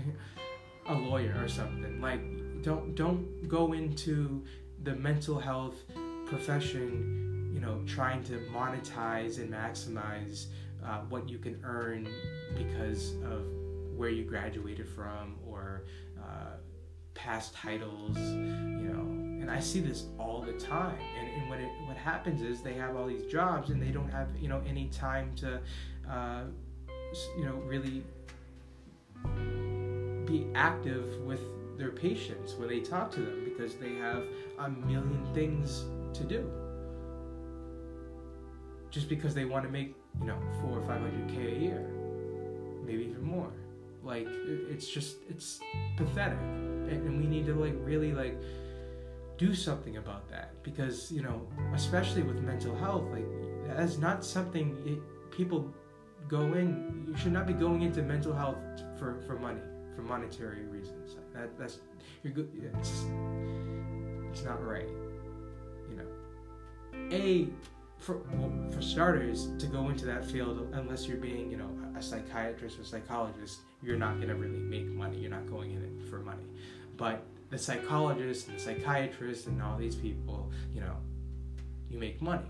a 0.89 0.95
lawyer 0.95 1.37
or 1.43 1.49
something. 1.49 2.01
Like, 2.01 2.21
don't 2.63 2.95
don't 2.95 3.49
go 3.49 3.73
into 3.73 4.45
the 4.85 4.95
mental 4.97 5.39
health 5.39 5.77
profession, 6.27 7.51
you 7.53 7.61
know, 7.61 7.81
trying 7.87 8.23
to 8.25 8.39
monetize 8.53 9.39
and 9.39 9.53
maximize 9.53 10.47
uh, 10.85 11.01
what 11.09 11.29
you 11.29 11.39
can 11.39 11.61
earn 11.65 12.09
because 12.57 13.15
of 13.25 13.45
where 13.97 14.09
you 14.09 14.25
graduated 14.25 14.89
from 14.89 15.37
or 15.47 15.85
uh, 16.19 16.57
past 17.15 17.55
titles, 17.55 18.17
you 18.19 18.89
know. 18.89 19.01
And 19.43 19.51
I 19.51 19.61
see 19.61 19.81
this 19.81 20.05
all 20.19 20.41
the 20.41 20.53
time. 20.53 20.99
And, 21.19 21.43
and 21.43 21.51
what 21.51 21.61
it, 21.61 21.69
what 21.87 21.97
happens 21.97 22.43
is 22.43 22.63
they 22.63 22.75
have 22.75 22.97
all 22.97 23.07
these 23.07 23.31
jobs 23.31 23.71
and 23.71 23.83
they 23.83 23.91
don't 23.91 24.11
have 24.11 24.29
you 24.41 24.49
know 24.49 24.63
any 24.67 24.89
time 24.89 25.35
to, 25.37 25.61
uh, 26.11 26.45
you 27.37 27.45
know, 27.45 27.57
really 27.67 28.03
be 30.27 30.47
active 30.55 31.21
with 31.23 31.41
their 31.83 31.91
patients 31.91 32.55
when 32.55 32.69
they 32.69 32.79
talk 32.79 33.11
to 33.11 33.21
them 33.21 33.43
because 33.45 33.75
they 33.75 33.95
have 33.97 34.23
a 34.61 34.71
million 34.71 35.27
things 35.35 35.85
to 36.15 36.23
do. 36.23 36.49
Just 38.91 39.09
because 39.09 39.35
they 39.35 39.45
want 39.45 39.65
to 39.65 39.71
make 39.71 39.97
you 40.21 40.27
know 40.27 40.39
four 40.61 40.79
or 40.79 40.83
five 40.83 41.01
hundred 41.01 41.29
k 41.29 41.57
a 41.57 41.59
year, 41.59 41.91
maybe 42.87 43.05
even 43.05 43.25
more. 43.25 43.51
Like 44.05 44.29
it's 44.71 44.89
just 44.89 45.17
it's 45.29 45.61
pathetic, 45.97 46.39
and 46.39 47.19
we 47.21 47.27
need 47.27 47.47
to 47.47 47.55
like 47.55 47.75
really 47.79 48.13
like 48.13 48.37
do 49.39 49.55
something 49.55 49.97
about 49.97 50.29
that 50.29 50.63
because 50.63 51.11
you 51.11 51.23
know 51.23 51.49
especially 51.75 52.23
with 52.23 52.39
mental 52.43 52.77
health 52.77 53.05
like 53.11 53.27
that's 53.67 53.97
not 53.97 54.25
something 54.25 54.77
it, 54.87 55.01
people 55.33 55.73
go 56.29 56.43
in 56.53 57.07
you 57.09 57.17
should 57.17 57.33
not 57.33 57.47
be 57.47 57.55
going 57.55 57.83
into 57.83 58.03
mental 58.03 58.33
health 58.33 58.59
for, 58.99 59.21
for 59.27 59.39
money 59.39 59.65
for 59.97 60.03
monetary 60.03 60.65
reasons 60.67 61.17
that 61.35 61.59
that's 61.59 61.79
you're 62.23 62.33
good 62.33 62.49
it's 62.79 63.05
it's 64.31 64.45
not 64.45 64.65
right 64.65 64.89
you 65.89 65.97
know 65.97 67.17
a 67.17 67.49
for 67.99 68.19
well, 68.33 68.53
for 68.71 68.83
starters 68.83 69.49
to 69.59 69.67
go 69.67 69.89
into 69.89 70.05
that 70.05 70.25
field 70.25 70.69
unless 70.73 71.07
you're 71.07 71.17
being 71.17 71.51
you 71.51 71.57
know 71.57 71.71
a 71.97 72.03
psychiatrist 72.03 72.79
or 72.79 72.85
psychologist 72.85 73.61
you're 73.83 73.97
not 73.97 74.21
to 74.21 74.35
really 74.35 74.59
make 74.59 74.87
money 74.87 75.19
you're 75.19 75.31
not 75.31 75.49
going 75.49 75.73
in 75.73 75.83
it 75.83 76.11
for 76.11 76.19
money 76.21 76.45
but 76.97 77.25
the 77.53 77.59
psychologists 77.59 78.49
and 78.49 78.59
the 78.59 78.63
psychiatrists 78.63 79.47
and 79.47 79.63
all 79.63 79.77
these 79.77 79.95
people, 79.95 80.51
you 80.75 80.81
know, 80.81 80.97
you 81.91 81.99
make 81.99 82.21
money. 82.23 82.49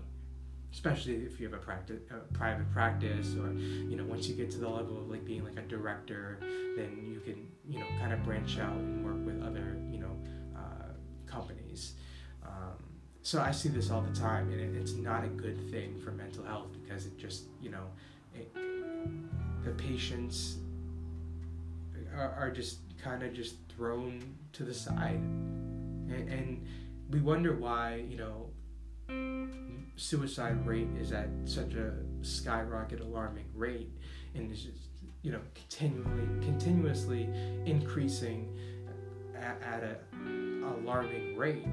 Especially 0.73 1.13
if 1.17 1.39
you 1.39 1.47
have 1.47 1.53
a 1.53 1.63
practice, 1.63 2.01
a 2.09 2.33
private 2.33 2.69
practice, 2.73 3.35
or 3.35 3.53
you 3.53 3.95
know, 3.95 4.03
once 4.03 4.27
you 4.27 4.33
get 4.33 4.49
to 4.51 4.57
the 4.57 4.67
level 4.67 4.97
of 4.97 5.07
like 5.07 5.23
being 5.23 5.43
like 5.43 5.55
a 5.55 5.61
director, 5.61 6.39
then 6.75 7.07
you 7.13 7.19
can, 7.19 7.47
you 7.69 7.79
know, 7.79 7.85
kind 7.99 8.11
of 8.11 8.23
branch 8.23 8.57
out 8.57 8.73
and 8.73 9.05
work 9.05 9.23
with 9.23 9.41
other, 9.47 9.77
you 9.91 9.99
know, 9.99 10.17
uh, 10.57 10.91
companies. 11.27 11.93
Um, 12.43 12.83
so 13.21 13.39
I 13.39 13.51
see 13.51 13.69
this 13.69 13.91
all 13.91 14.01
the 14.01 14.19
time, 14.19 14.51
and 14.51 14.59
it, 14.59 14.75
it's 14.75 14.93
not 14.93 15.23
a 15.23 15.27
good 15.27 15.69
thing 15.69 16.01
for 16.03 16.11
mental 16.11 16.43
health 16.43 16.69
because 16.81 17.05
it 17.05 17.17
just, 17.19 17.43
you 17.61 17.69
know, 17.69 17.85
it, 18.33 18.51
the 19.63 19.71
patients 19.77 20.57
are, 22.17 22.31
are 22.31 22.51
just 22.51 22.79
kind 23.01 23.23
of 23.23 23.33
just 23.33 23.55
thrown 23.75 24.21
to 24.53 24.63
the 24.63 24.73
side. 24.73 25.15
And, 25.15 26.29
and 26.29 26.65
we 27.09 27.21
wonder 27.21 27.55
why 27.55 28.03
you 28.09 28.17
know 28.17 28.49
suicide 29.95 30.65
rate 30.65 30.87
is 30.99 31.11
at 31.11 31.29
such 31.45 31.73
a 31.73 31.93
skyrocket 32.21 32.99
alarming 33.01 33.45
rate 33.53 33.91
and 34.35 34.51
is 34.51 34.63
just 34.63 34.77
you 35.21 35.31
know 35.31 35.39
continually 35.53 36.27
continuously 36.41 37.29
increasing 37.65 38.57
at, 39.35 39.61
at 39.61 39.83
a 39.83 39.97
alarming 40.81 41.37
rate 41.37 41.65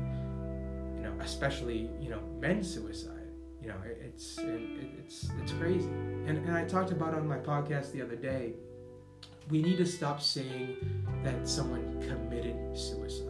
you 1.01 1.03
know 1.03 1.13
especially 1.21 1.89
you 2.01 2.11
know 2.11 2.21
men's 2.39 2.73
suicide. 2.73 3.17
You 3.63 3.69
know 3.69 3.77
it, 3.85 4.01
it's 4.05 4.39
it, 4.39 4.61
it's 4.99 5.29
it's 5.43 5.53
crazy. 5.53 5.89
And, 6.27 6.39
and 6.47 6.57
i 6.57 6.65
talked 6.65 6.93
about 6.93 7.15
on 7.15 7.27
my 7.27 7.39
podcast 7.39 7.93
the 7.93 8.03
other 8.03 8.17
day 8.17 8.55
we 9.51 9.63
need 9.63 9.79
to 9.79 9.87
stop 9.87 10.23
saying 10.23 10.77
that 11.25 11.49
someone 11.49 12.01
committed 12.01 12.57
suicide. 12.79 13.27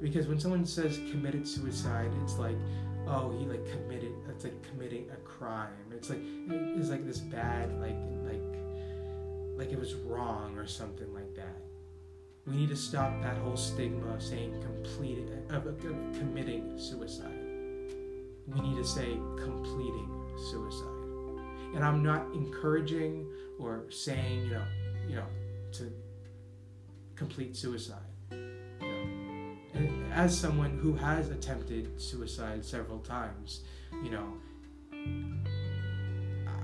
Because 0.00 0.28
when 0.28 0.38
someone 0.38 0.66
says 0.66 1.00
committed 1.10 1.46
suicide 1.46 2.10
it's 2.22 2.36
like 2.38 2.56
oh 3.10 3.34
he 3.38 3.46
like 3.46 3.64
committed 3.70 4.12
it's 4.28 4.44
like 4.44 4.62
committing 4.70 5.08
a 5.10 5.16
crime. 5.16 5.68
It's 5.92 6.10
like 6.10 6.20
it's 6.22 6.90
like 6.90 7.04
this 7.06 7.18
bad 7.18 7.80
like 7.80 7.96
like 8.24 8.42
like 9.56 9.72
it 9.72 9.78
was 9.78 9.94
wrong 9.94 10.56
or 10.56 10.66
something 10.66 11.12
like 11.12 11.34
that. 11.34 11.56
We 12.46 12.56
need 12.56 12.68
to 12.68 12.76
stop 12.76 13.20
that 13.22 13.36
whole 13.38 13.56
stigma 13.56 14.14
of 14.14 14.22
saying 14.22 14.62
completed 14.62 15.44
of, 15.50 15.66
of 15.66 15.80
committing 15.80 16.78
suicide. 16.78 17.38
We 18.46 18.60
need 18.60 18.76
to 18.76 18.84
say 18.84 19.18
completing 19.36 20.08
suicide. 20.50 21.74
And 21.74 21.84
i'm 21.84 22.02
not 22.02 22.24
encouraging 22.32 23.26
or 23.58 23.84
saying 23.90 24.46
you 24.46 24.50
know 24.52 24.64
you 25.08 25.16
know 25.16 25.26
to 25.72 25.92
complete 27.14 27.56
suicide 27.56 28.07
as 30.12 30.38
someone 30.38 30.78
who 30.78 30.94
has 30.94 31.30
attempted 31.30 32.00
suicide 32.00 32.64
several 32.64 32.98
times, 32.98 33.62
you 34.02 34.10
know, 34.10 34.34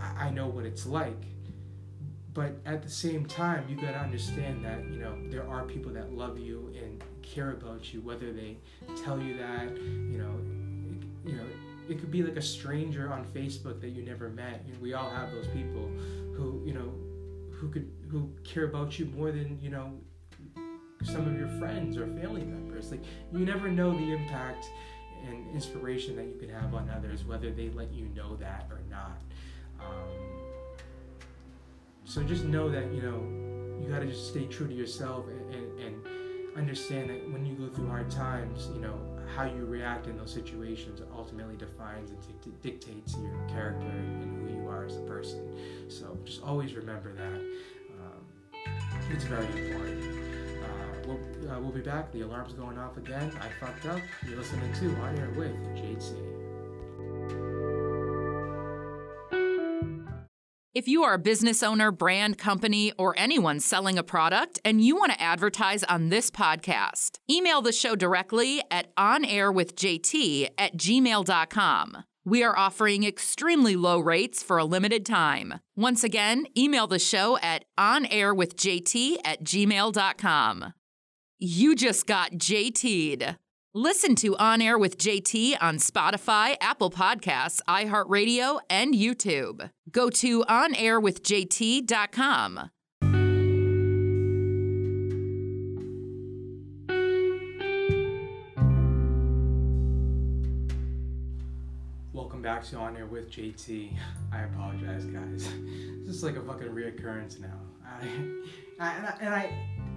I, 0.01 0.27
I 0.27 0.31
know 0.31 0.47
what 0.49 0.65
it's 0.65 0.87
like. 0.87 1.23
But 2.33 2.57
at 2.67 2.83
the 2.83 2.91
same 2.91 3.27
time, 3.27 3.65
you 3.69 3.77
gotta 3.77 3.99
understand 3.99 4.65
that 4.65 4.85
you 4.91 4.99
know 4.99 5.17
there 5.31 5.49
are 5.49 5.65
people 5.65 5.93
that 5.93 6.13
love 6.13 6.37
you 6.39 6.75
and 6.77 7.03
care 7.23 7.53
about 7.53 7.95
you, 7.95 8.01
whether 8.01 8.33
they 8.33 8.57
tell 9.05 9.21
you 9.21 9.39
that, 9.39 9.71
you 9.77 10.19
know, 10.19 10.35
it, 10.91 11.31
you 11.31 11.37
know, 11.37 11.47
it 11.89 12.01
could 12.01 12.11
be 12.11 12.25
like 12.25 12.37
a 12.37 12.43
stranger 12.43 13.13
on 13.13 13.25
Facebook 13.25 13.81
that 13.81 13.91
you 13.91 14.03
never 14.03 14.29
met. 14.31 14.65
You 14.67 14.73
know, 14.73 14.81
we 14.81 14.95
all 14.95 15.11
have 15.11 15.31
those 15.31 15.47
people 15.49 15.89
who 16.37 16.61
you 16.65 16.75
know 16.75 16.93
who 17.53 17.69
could 17.69 17.91
who 18.11 18.31
care 18.43 18.65
about 18.65 18.99
you 18.99 19.07
more 19.07 19.31
than 19.31 19.59
you 19.61 19.71
know 19.71 19.93
some 21.05 21.27
of 21.27 21.39
your 21.39 21.49
friends 21.59 21.97
or 21.97 22.07
family 22.07 22.43
members. 22.43 22.91
Like 22.91 23.05
you 23.33 23.41
never 23.41 23.69
know 23.69 23.93
the 23.93 24.13
impact 24.13 24.71
and 25.27 25.55
inspiration 25.55 26.17
that 26.17 26.27
you 26.27 26.37
can 26.39 26.49
have 26.49 26.75
on 26.75 26.91
others, 26.91 27.25
whether 27.25 27.51
they 27.51 27.71
let 27.71 27.93
you 27.93 28.09
know 28.15 28.37
that 28.37 28.67
or 28.71 28.81
not. 28.91 29.21
Um, 29.81 30.45
so 32.05 32.23
just 32.23 32.45
know 32.45 32.69
that 32.69 32.93
you 32.93 33.03
know 33.03 33.81
you 33.83 33.91
got 33.91 34.01
to 34.01 34.07
just 34.07 34.29
stay 34.29 34.47
true 34.47 34.67
to 34.67 34.75
yourself 34.75 35.27
and, 35.29 35.55
and, 35.55 35.81
and 35.81 36.57
understand 36.57 37.11
that 37.11 37.31
when 37.31 37.45
you 37.45 37.55
go 37.55 37.69
through 37.75 37.89
hard 37.89 38.11
times, 38.11 38.69
you 38.75 38.81
know 38.81 38.99
how 39.35 39.45
you 39.45 39.65
react 39.65 40.07
in 40.07 40.17
those 40.17 40.33
situations 40.33 41.01
ultimately 41.15 41.57
defines 41.57 42.11
and 42.11 42.23
t- 42.23 42.53
dictates 42.63 43.17
your 43.17 43.49
character 43.49 43.87
and 43.87 44.49
who 44.49 44.55
you 44.55 44.69
are 44.69 44.85
as 44.85 44.97
a 44.97 45.01
person. 45.01 45.57
So 45.89 46.17
just 46.25 46.43
always 46.43 46.75
remember 46.75 47.13
that. 47.15 47.41
Um, 48.01 48.63
it's 49.11 49.25
very 49.25 49.47
important 49.47 50.14
uh, 51.49 51.61
we'll 51.61 51.73
be 51.73 51.81
back. 51.81 52.13
The 52.13 52.23
alarm's 52.23 52.53
going 52.55 52.79
off 52.79 52.97
again. 52.97 53.33
I 53.41 53.49
fucked 53.65 53.87
up. 53.87 54.01
You're 54.27 54.39
listening 54.39 54.73
to 54.75 54.95
On 55.03 55.19
Air 55.19 55.31
with 55.37 55.55
JT. 55.77 56.35
If 60.75 60.89
you 60.89 61.05
are 61.05 61.15
a 61.15 61.19
business 61.21 61.63
owner, 61.63 61.93
brand, 61.93 62.37
company, 62.37 62.91
or 62.99 63.15
anyone 63.17 63.61
selling 63.61 63.97
a 63.97 64.03
product 64.03 64.59
and 64.65 64.85
you 64.85 64.97
want 64.97 65.13
to 65.13 65.23
advertise 65.23 65.85
on 65.85 66.09
this 66.09 66.33
podcast, 66.33 67.21
email 67.31 67.63
the 67.63 67.71
show 67.71 67.95
directly 67.95 68.61
at 68.73 68.95
onairwithjt 68.97 70.49
at 70.59 70.77
gmail.com. 70.77 72.05
We 72.25 72.43
are 72.43 72.59
offering 72.59 73.05
extremely 73.05 73.77
low 73.77 74.01
rates 74.01 74.43
for 74.43 74.59
a 74.59 74.65
limited 74.65 75.07
time. 75.07 75.61
Once 75.77 76.03
again, 76.03 76.47
email 76.57 76.89
the 76.89 76.99
show 76.99 77.39
at 77.39 77.67
onairwithjt 77.79 79.19
at 79.25 79.45
gmail.com. 79.45 80.73
You 81.41 81.75
just 81.75 82.07
got 82.07 82.31
JT'd. 82.33 83.37
Listen 83.75 84.15
to 84.15 84.37
On 84.37 84.63
Air 84.63 84.79
with 84.79 84.97
JT 84.99 85.57
on 85.61 85.79
Spotify, 85.79 86.55
Apple 86.61 86.93
Podcasts, 86.93 87.59
iHeartRadio, 87.69 88.61
and 88.71 88.95
YouTube. 88.95 89.69
Go 89.91 90.11
to 90.11 90.45
onairwithjt.com. 90.45 92.71
Welcome 102.13 102.43
back 102.43 102.63
to 102.67 102.77
On 102.77 102.97
Air 102.97 103.07
with 103.07 103.29
JT. 103.29 103.91
I 104.33 104.43
apologize, 104.43 105.05
guys. 105.07 105.49
This 106.05 106.15
is 106.17 106.23
like 106.23 106.37
a 106.37 106.43
fucking 106.43 106.69
reoccurrence 106.69 107.41
now. 107.41 107.59
I, 107.85 107.97
I, 108.79 108.93
and 108.99 109.07
I, 109.07 109.17
and 109.23 109.35
I 109.35 109.51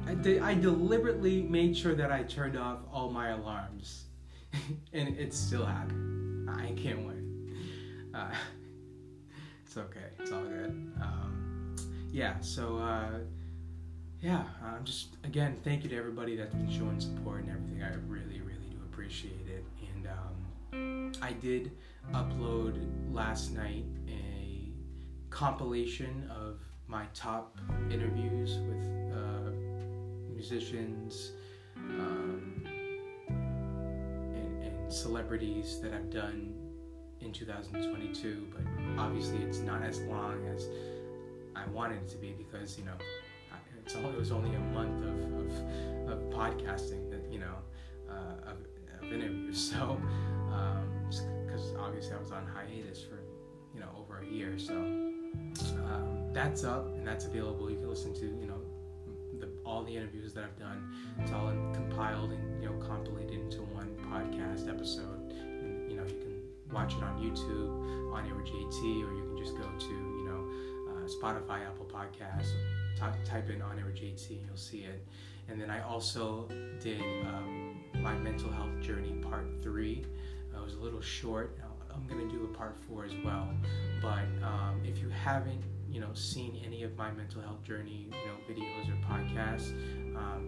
I, 0.08 0.14
de- 0.14 0.40
I 0.40 0.54
deliberately 0.54 1.42
made 1.42 1.76
sure 1.78 1.94
that 1.94 2.14
I 2.14 2.24
turned 2.24 2.58
off 2.58 2.80
all 2.94 3.10
my 3.10 3.30
alarms, 3.30 4.06
and 4.94 5.18
it's 5.18 5.38
still 5.38 5.66
happening. 5.66 6.48
I 6.50 6.72
can't 6.82 7.06
win. 7.06 7.54
Uh, 8.14 8.32
it's 9.66 9.76
okay. 9.76 10.06
It's 10.18 10.32
all 10.32 10.46
good. 10.46 10.94
Um, 11.02 11.76
yeah. 12.10 12.40
So 12.40 12.78
uh, 12.78 13.20
yeah, 14.22 14.46
I'm 14.64 14.86
just 14.86 15.18
again 15.26 15.58
thank 15.66 15.84
you 15.84 15.90
to 15.90 15.98
everybody 15.98 16.38
that's 16.38 16.56
been 16.56 16.72
showing 16.72 17.02
support 17.02 17.42
and 17.42 17.50
everything. 17.50 17.84
I 17.84 17.94
really, 18.08 18.40
really 18.40 18.70
do 18.72 18.78
appreciate 18.90 19.46
it. 19.50 19.66
And 19.94 20.08
um, 20.08 21.12
I 21.22 21.34
did 21.34 21.74
upload 22.14 22.80
last 23.12 23.52
night 23.52 23.84
a 24.08 24.72
compilation 25.32 26.32
of 26.34 26.62
my 26.88 27.08
top 27.14 27.58
interviews 27.92 28.58
with. 28.70 29.14
Uh, 29.14 29.47
musicians 30.38 31.32
um, 31.76 32.62
and, 33.28 34.64
and 34.64 34.94
celebrities 34.94 35.80
that 35.82 35.94
I've 35.94 36.12
done 36.12 36.54
in 37.22 37.34
2022, 37.34 38.48
but 38.54 38.62
obviously 39.02 39.40
it's 39.40 39.60
not 39.60 39.82
as 39.82 40.00
long 40.02 40.46
as 40.56 40.68
I 41.56 41.68
wanted 41.72 42.04
it 42.04 42.10
to 42.10 42.18
be 42.18 42.34
because 42.38 42.78
you 42.78 42.86
know 42.86 42.94
it 43.88 44.20
was 44.20 44.32
only 44.32 44.54
a 44.56 44.60
month 44.60 45.02
of, 45.02 45.18
of, 45.40 46.12
of 46.12 46.20
podcasting 46.30 47.10
that 47.10 47.32
you 47.32 47.40
know 47.40 47.56
uh, 48.10 48.52
of, 48.52 48.58
of, 49.02 49.12
interviews. 49.12 49.74
So 49.78 50.00
because 51.46 51.72
um, 51.72 51.80
obviously 51.80 52.14
I 52.14 52.20
was 52.20 52.32
on 52.32 52.46
hiatus 52.46 53.02
for 53.02 53.20
you 53.74 53.80
know 53.80 53.90
over 53.98 54.20
a 54.20 54.26
year, 54.26 54.60
so 54.60 54.76
um, 54.76 56.32
that's 56.34 56.64
up 56.64 56.86
and 56.96 57.08
that's 57.08 57.26
available. 57.26 57.72
You 57.72 57.78
can 57.78 57.90
listen 57.90 58.14
to 58.16 58.26
you 58.26 58.46
know 58.46 58.57
all 59.68 59.84
the 59.84 59.96
interviews 59.96 60.34
that 60.34 60.44
I've 60.44 60.58
done. 60.58 60.94
It's 61.20 61.32
all 61.32 61.50
in, 61.50 61.74
compiled 61.74 62.32
and 62.32 62.64
you 62.64 62.70
know 62.70 62.76
compiled 62.78 63.30
into 63.32 63.62
one 63.74 63.96
podcast 64.10 64.70
episode. 64.70 65.32
And, 65.32 65.92
you 65.92 65.98
know 65.98 66.04
you 66.04 66.16
can 66.16 66.74
watch 66.74 66.94
it 66.94 67.04
on 67.04 67.22
YouTube 67.22 68.14
On 68.14 68.26
Air 68.26 68.34
JT, 68.34 68.80
or 69.06 69.14
you 69.14 69.24
can 69.28 69.38
just 69.38 69.56
go 69.58 69.64
to 69.64 69.94
you 69.94 70.26
know 70.26 70.48
uh, 70.92 71.08
Spotify, 71.08 71.66
Apple 71.66 71.86
Podcasts. 71.86 72.54
T- 72.96 73.30
type 73.30 73.50
in 73.52 73.62
on 73.62 73.78
air 73.78 73.94
JT 73.94 74.30
and 74.32 74.40
you'll 74.48 74.58
see 74.58 74.80
it. 74.80 75.06
And 75.50 75.62
then 75.62 75.70
I 75.70 75.82
also 75.84 76.48
did 76.82 77.00
um, 77.28 77.78
my 78.02 78.16
mental 78.16 78.52
health 78.52 78.82
journey 78.82 79.12
part 79.22 79.46
three. 79.62 80.04
Uh, 80.52 80.62
it 80.62 80.64
was 80.64 80.74
a 80.74 80.80
little 80.80 81.02
short. 81.02 81.56
I'm 81.94 82.08
gonna 82.08 82.30
do 82.30 82.44
a 82.46 82.58
part 82.58 82.76
four 82.88 83.06
as 83.06 83.14
well. 83.24 83.50
But 84.02 84.26
um, 84.44 84.82
if 84.84 85.00
you 85.00 85.10
haven't 85.10 85.62
you 85.92 86.00
know 86.00 86.14
seen 86.14 86.62
any 86.66 86.84
of 86.84 86.96
my 86.98 87.12
mental 87.12 87.42
health 87.42 87.64
journey 87.64 88.08
you 88.10 88.28
know 88.28 88.38
videos 88.50 88.90
or 88.90 88.98
podcasts 89.08 89.72
um, 90.16 90.46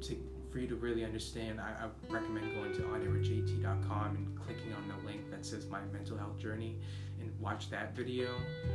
to 0.00 0.16
for 0.50 0.60
you 0.60 0.66
to 0.68 0.76
really 0.76 1.04
understand 1.04 1.60
I, 1.60 1.84
I 1.84 2.12
recommend 2.12 2.54
going 2.54 2.72
to 2.74 2.82
onairwithjt.com 2.82 4.16
and 4.16 4.40
clicking 4.40 4.72
on 4.72 4.88
the 4.88 5.06
link 5.06 5.30
that 5.30 5.44
says 5.44 5.66
my 5.66 5.80
mental 5.92 6.16
health 6.16 6.38
journey 6.38 6.78
and 7.20 7.30
watch 7.40 7.70
that 7.70 7.94
video. 7.94 8.28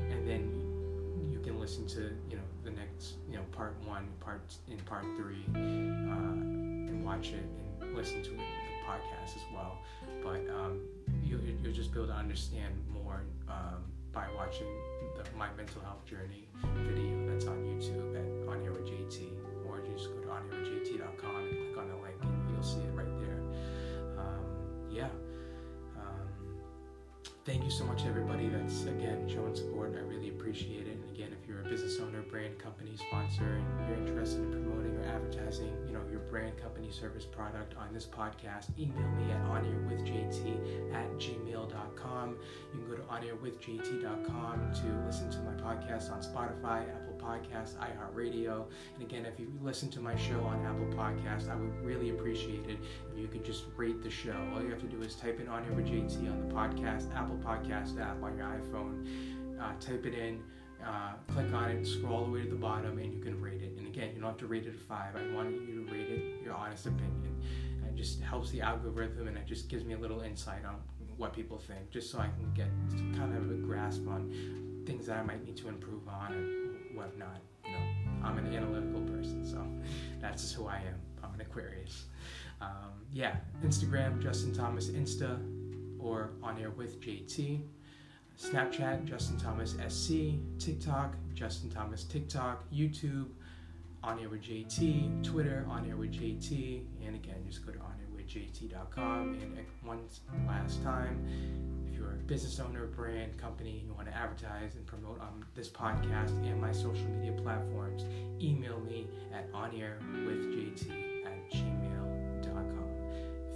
And 0.10 0.28
then 0.28 1.30
you 1.32 1.40
can 1.40 1.60
listen 1.60 1.88
to 1.88 2.12
you 2.30 2.38
know 2.38 2.44
the 2.64 2.72
next 2.72 3.16
you 3.30 3.38
know 3.38 3.44
part 3.52 3.76
one 3.86 4.08
part 4.20 4.54
in 4.70 4.78
part 4.80 5.06
three 5.18 5.44
uh, 5.56 5.58
and 5.58 7.04
watch 7.04 7.30
it 7.30 7.46
and 7.82 7.96
listen 7.96 8.22
to 8.24 8.30
the 8.30 8.44
podcast 8.86 9.36
as 9.36 9.44
well. 9.54 9.80
But 10.24 10.48
um, 10.54 10.82
you, 11.24 11.40
you'll 11.64 11.74
just 11.74 11.92
be 11.92 12.00
able 12.00 12.10
to 12.10 12.16
understand 12.16 12.76
more 12.92 13.24
um, 13.50 13.84
by 14.14 14.26
watching 14.36 14.68
my 15.42 15.50
mental 15.58 15.82
health 15.82 16.06
journey 16.06 16.46
video 16.86 17.28
that's 17.28 17.48
on 17.48 17.58
YouTube 17.66 18.14
at 18.14 18.48
On 18.48 18.64
Air 18.64 18.74
with 18.74 18.86
JT, 18.86 19.32
or 19.68 19.82
just 19.92 20.14
go 20.14 20.22
to 20.22 20.28
onairwithjt.com 20.28 21.36
and 21.36 21.58
click 21.58 21.78
on 21.80 21.90
the 21.90 21.96
link 21.96 22.16
and 22.22 22.52
you'll 22.52 22.62
see 22.62 22.82
it 22.82 22.94
right 22.94 23.20
there. 23.20 23.42
Um, 24.20 24.46
yeah. 24.92 25.10
Um, 25.98 26.30
thank 27.44 27.64
you 27.64 27.72
so 27.72 27.86
much, 27.86 28.06
everybody, 28.06 28.50
that's 28.50 28.84
again 28.84 29.28
showing 29.28 29.56
support. 29.56 29.96
I 29.98 30.02
really 30.02 30.30
appreciate 30.30 30.86
it. 30.86 31.01
Again, 31.22 31.38
if 31.40 31.48
you're 31.48 31.62
a 31.62 31.70
business 31.70 32.00
owner, 32.00 32.24
brand, 32.24 32.58
company, 32.58 32.96
sponsor, 32.96 33.44
and 33.44 33.88
you're 33.88 34.08
interested 34.08 34.40
in 34.40 34.52
promoting 34.52 34.98
or 34.98 35.06
advertising, 35.06 35.72
you 35.86 35.94
know, 35.94 36.02
your 36.10 36.22
brand, 36.22 36.58
company, 36.58 36.90
service, 36.90 37.26
product 37.26 37.76
on 37.78 37.94
this 37.94 38.08
podcast, 38.08 38.70
email 38.80 39.08
me 39.10 39.32
at 39.32 39.40
onairwithjt 39.46 40.96
at 40.96 41.08
gmail.com. 41.20 42.38
You 42.74 42.80
can 42.80 42.90
go 42.90 42.96
to 42.96 43.04
onairwithjt.com 43.04 44.74
to 44.74 45.06
listen 45.06 45.30
to 45.30 45.38
my 45.42 45.52
podcast 45.62 46.12
on 46.12 46.24
Spotify, 46.24 46.90
Apple 46.90 47.20
Podcasts, 47.22 47.76
iHeartRadio. 47.76 48.66
And 48.96 49.04
again, 49.04 49.28
if 49.28 49.40
you 49.40 49.54
listen 49.62 49.92
to 49.92 50.00
my 50.00 50.16
show 50.16 50.42
on 50.42 50.66
Apple 50.66 50.88
Podcasts, 50.98 51.52
I 51.52 51.56
would 51.56 51.86
really 51.86 52.10
appreciate 52.10 52.68
it 52.68 52.80
if 53.14 53.20
you 53.20 53.28
could 53.28 53.46
just 53.46 53.66
rate 53.78 54.02
the 54.02 54.10
show. 54.10 54.36
All 54.56 54.64
you 54.64 54.72
have 54.72 54.82
to 54.82 54.88
do 54.88 55.00
is 55.04 55.14
type 55.14 55.40
in 55.40 55.48
On 55.48 55.64
with 55.76 55.86
JT 55.86 56.18
on 56.32 56.48
the 56.48 56.52
podcast, 56.52 57.16
Apple 57.16 57.38
Podcast 57.46 58.02
app 58.02 58.24
on 58.24 58.36
your 58.40 58.48
iPhone. 58.48 59.06
Uh, 59.62 59.74
type 59.80 60.08
it 60.08 60.16
in, 60.16 60.42
uh, 60.86 61.14
click 61.34 61.54
on 61.54 61.72
it, 61.72 61.86
scroll 61.86 62.16
all 62.16 62.26
the 62.26 62.32
way 62.32 62.44
to 62.44 62.50
the 62.50 62.56
bottom, 62.56 62.98
and 62.98 63.14
you 63.14 63.22
can 63.22 63.40
rate 63.42 63.62
it. 63.62 63.78
And 63.78 63.88
again, 63.88 64.12
you 64.14 64.22
don't 64.22 64.30
have 64.30 64.38
to 64.40 64.48
rate 64.48 64.66
it 64.66 64.76
a 64.76 64.78
five. 64.78 65.16
I 65.16 65.34
want 65.34 65.52
you 65.52 65.86
to 65.86 65.92
rate 65.92 66.10
it 66.10 66.44
your 66.44 66.54
honest 66.54 66.86
opinion. 66.86 67.42
It 67.88 67.96
just 67.96 68.22
helps 68.22 68.52
the 68.52 68.62
algorithm, 68.62 69.28
and 69.28 69.38
it 69.38 69.46
just 69.46 69.70
gives 69.70 69.84
me 69.84 69.94
a 69.94 69.98
little 69.98 70.22
insight 70.22 70.66
on 70.66 70.76
what 71.18 71.34
people 71.34 71.58
think, 71.58 71.90
just 71.92 72.10
so 72.10 72.20
I 72.20 72.30
can 72.30 72.52
get 72.56 72.68
kind 73.18 73.36
of 73.36 73.52
a 73.52 73.56
grasp 73.56 74.08
on 74.08 74.84
things 74.86 75.06
that 75.08 75.18
I 75.18 75.24
might 75.24 75.46
need 75.46 75.58
to 75.58 75.68
improve 75.68 76.08
on 76.08 76.34
and 76.34 76.98
whatnot. 76.98 77.42
You 77.66 77.72
know, 77.72 77.78
I'm 78.24 78.38
an 78.38 78.54
analytical 78.54 79.02
person, 79.02 79.46
so 79.46 79.66
that's 80.20 80.42
just 80.42 80.56
who 80.56 80.68
I 80.68 80.78
am. 80.78 81.00
I'm 81.24 81.34
an 81.34 81.42
Aquarius. 81.42 82.06
Um, 82.60 82.92
yeah, 83.12 83.38
Instagram, 83.64 84.22
Justin 84.22 84.54
Thomas 84.54 84.90
Insta, 84.90 85.40
or 86.00 86.32
on 86.42 86.60
air 86.60 86.72
with 86.72 87.00
JT. 87.02 87.62
Snapchat, 88.42 89.06
Justin 89.06 89.38
Thomas 89.38 89.76
SC, 89.88 90.34
TikTok, 90.58 91.16
Justin 91.36 91.70
Thomas 91.70 92.04
TikTok, 92.04 92.64
YouTube, 92.74 93.28
On 94.04 94.20
Air 94.20 94.30
with 94.30 94.42
JT, 94.42 95.24
Twitter, 95.24 95.64
On 95.70 95.88
Air 95.88 95.96
with 95.96 96.12
JT, 96.12 96.84
and 97.06 97.16
again, 97.16 97.44
just 97.48 97.64
go 97.66 97.72
to 97.72 97.78
onairwithjt.com. 97.78 99.38
And 99.42 99.60
one 99.84 100.00
last 100.48 100.82
time, 100.84 101.24
if 101.88 101.96
you're 101.98 102.14
a 102.14 102.16
business 102.16 102.60
owner, 102.60 102.88
brand, 102.88 103.38
company, 103.38 103.84
you 103.86 103.94
want 103.94 104.08
to 104.08 104.16
advertise 104.16 104.74
and 104.76 104.88
promote 104.88 105.22
on 105.22 105.46
this 105.54 105.70
podcast 105.70 106.32
and 106.44 106.60
my 106.60 106.72
social 106.72 107.08
media 107.10 107.34
platforms, 107.44 108.06
email 108.42 108.80
me 108.80 109.08
at 109.32 109.52
onairwithjt 109.54 110.90
at 111.26 111.52
gmail.com. 111.52 111.91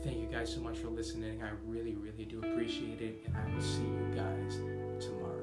Thank 0.05 0.19
you 0.19 0.27
guys 0.27 0.53
so 0.53 0.61
much 0.61 0.77
for 0.77 0.89
listening. 0.89 1.41
I 1.41 1.49
really, 1.65 1.95
really 1.95 2.25
do 2.25 2.37
appreciate 2.37 3.01
it, 3.01 3.23
and 3.25 3.35
I 3.35 3.53
will 3.53 3.61
see 3.61 3.81
you 3.81 4.13
guys 4.15 4.59
tomorrow. 5.03 5.41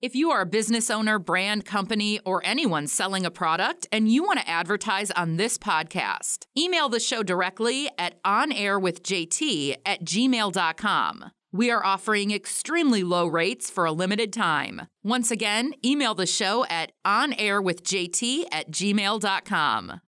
If 0.00 0.16
you 0.16 0.30
are 0.30 0.40
a 0.40 0.46
business 0.46 0.90
owner, 0.90 1.18
brand, 1.18 1.66
company, 1.66 2.18
or 2.24 2.40
anyone 2.44 2.86
selling 2.86 3.26
a 3.26 3.30
product 3.30 3.86
and 3.92 4.10
you 4.10 4.24
want 4.24 4.40
to 4.40 4.48
advertise 4.48 5.10
on 5.10 5.36
this 5.36 5.58
podcast, 5.58 6.46
email 6.58 6.88
the 6.88 6.98
show 6.98 7.22
directly 7.22 7.90
at 7.98 8.20
onairwithjt 8.24 9.76
at 9.84 10.02
gmail.com. 10.02 11.30
We 11.54 11.70
are 11.70 11.84
offering 11.84 12.30
extremely 12.30 13.04
low 13.04 13.26
rates 13.26 13.68
for 13.68 13.84
a 13.84 13.92
limited 13.92 14.32
time. 14.32 14.88
Once 15.04 15.30
again, 15.30 15.74
email 15.84 16.14
the 16.14 16.26
show 16.26 16.64
at 16.70 16.92
onairwithjt 17.06 18.46
at 18.50 18.70
gmail.com. 18.70 20.00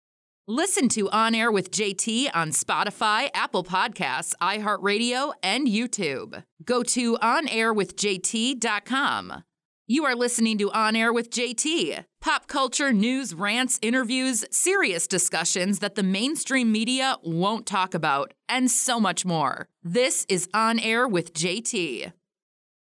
Listen 0.46 0.90
to 0.90 1.08
On 1.10 1.34
Air 1.34 1.50
with 1.50 1.70
JT 1.70 2.28
on 2.34 2.50
Spotify, 2.50 3.30
Apple 3.34 3.64
Podcasts, 3.64 4.34
iHeartRadio, 4.42 5.32
and 5.42 5.66
YouTube. 5.66 6.44
Go 6.64 6.82
to 6.82 7.16
onairwithjt.com. 7.16 9.44
You 9.86 10.04
are 10.04 10.14
listening 10.14 10.58
to 10.58 10.70
On 10.72 10.94
Air 10.96 11.10
with 11.12 11.30
JT. 11.30 12.04
Pop 12.24 12.46
culture, 12.46 12.90
news, 12.90 13.34
rants, 13.34 13.78
interviews, 13.82 14.46
serious 14.50 15.06
discussions 15.06 15.80
that 15.80 15.94
the 15.94 16.02
mainstream 16.02 16.72
media 16.72 17.18
won't 17.22 17.66
talk 17.66 17.92
about, 17.92 18.32
and 18.48 18.70
so 18.70 18.98
much 18.98 19.26
more. 19.26 19.68
This 19.82 20.24
is 20.30 20.48
On 20.54 20.78
Air 20.78 21.06
with 21.06 21.34
JT. 21.34 22.14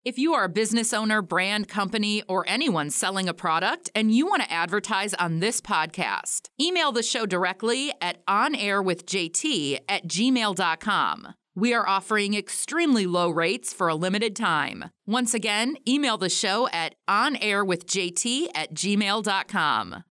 If 0.03 0.17
you 0.17 0.33
are 0.33 0.45
a 0.45 0.49
business 0.49 0.91
owner, 0.91 1.21
brand, 1.21 1.67
company, 1.67 2.23
or 2.27 2.45
anyone 2.47 2.89
selling 2.89 3.29
a 3.29 3.33
product 3.35 3.91
and 3.93 4.11
you 4.11 4.25
want 4.25 4.41
to 4.41 4.51
advertise 4.51 5.13
on 5.13 5.39
this 5.39 5.61
podcast, 5.61 6.49
email 6.59 6.91
the 6.91 7.03
show 7.03 7.27
directly 7.27 7.93
at 8.01 8.25
onairwithjt 8.25 9.81
at 9.87 10.07
gmail.com. 10.07 11.35
We 11.57 11.73
are 11.73 11.89
offering 11.89 12.35
extremely 12.35 13.07
low 13.07 13.31
rates 13.31 13.73
for 13.73 13.87
a 13.87 13.95
limited 13.95 14.35
time. 14.35 14.91
Once 15.07 15.33
again, 15.33 15.75
email 15.87 16.15
the 16.15 16.29
show 16.29 16.69
at 16.71 16.93
onairwithjt 17.09 18.49
at 18.53 18.75
gmail.com. 18.75 20.03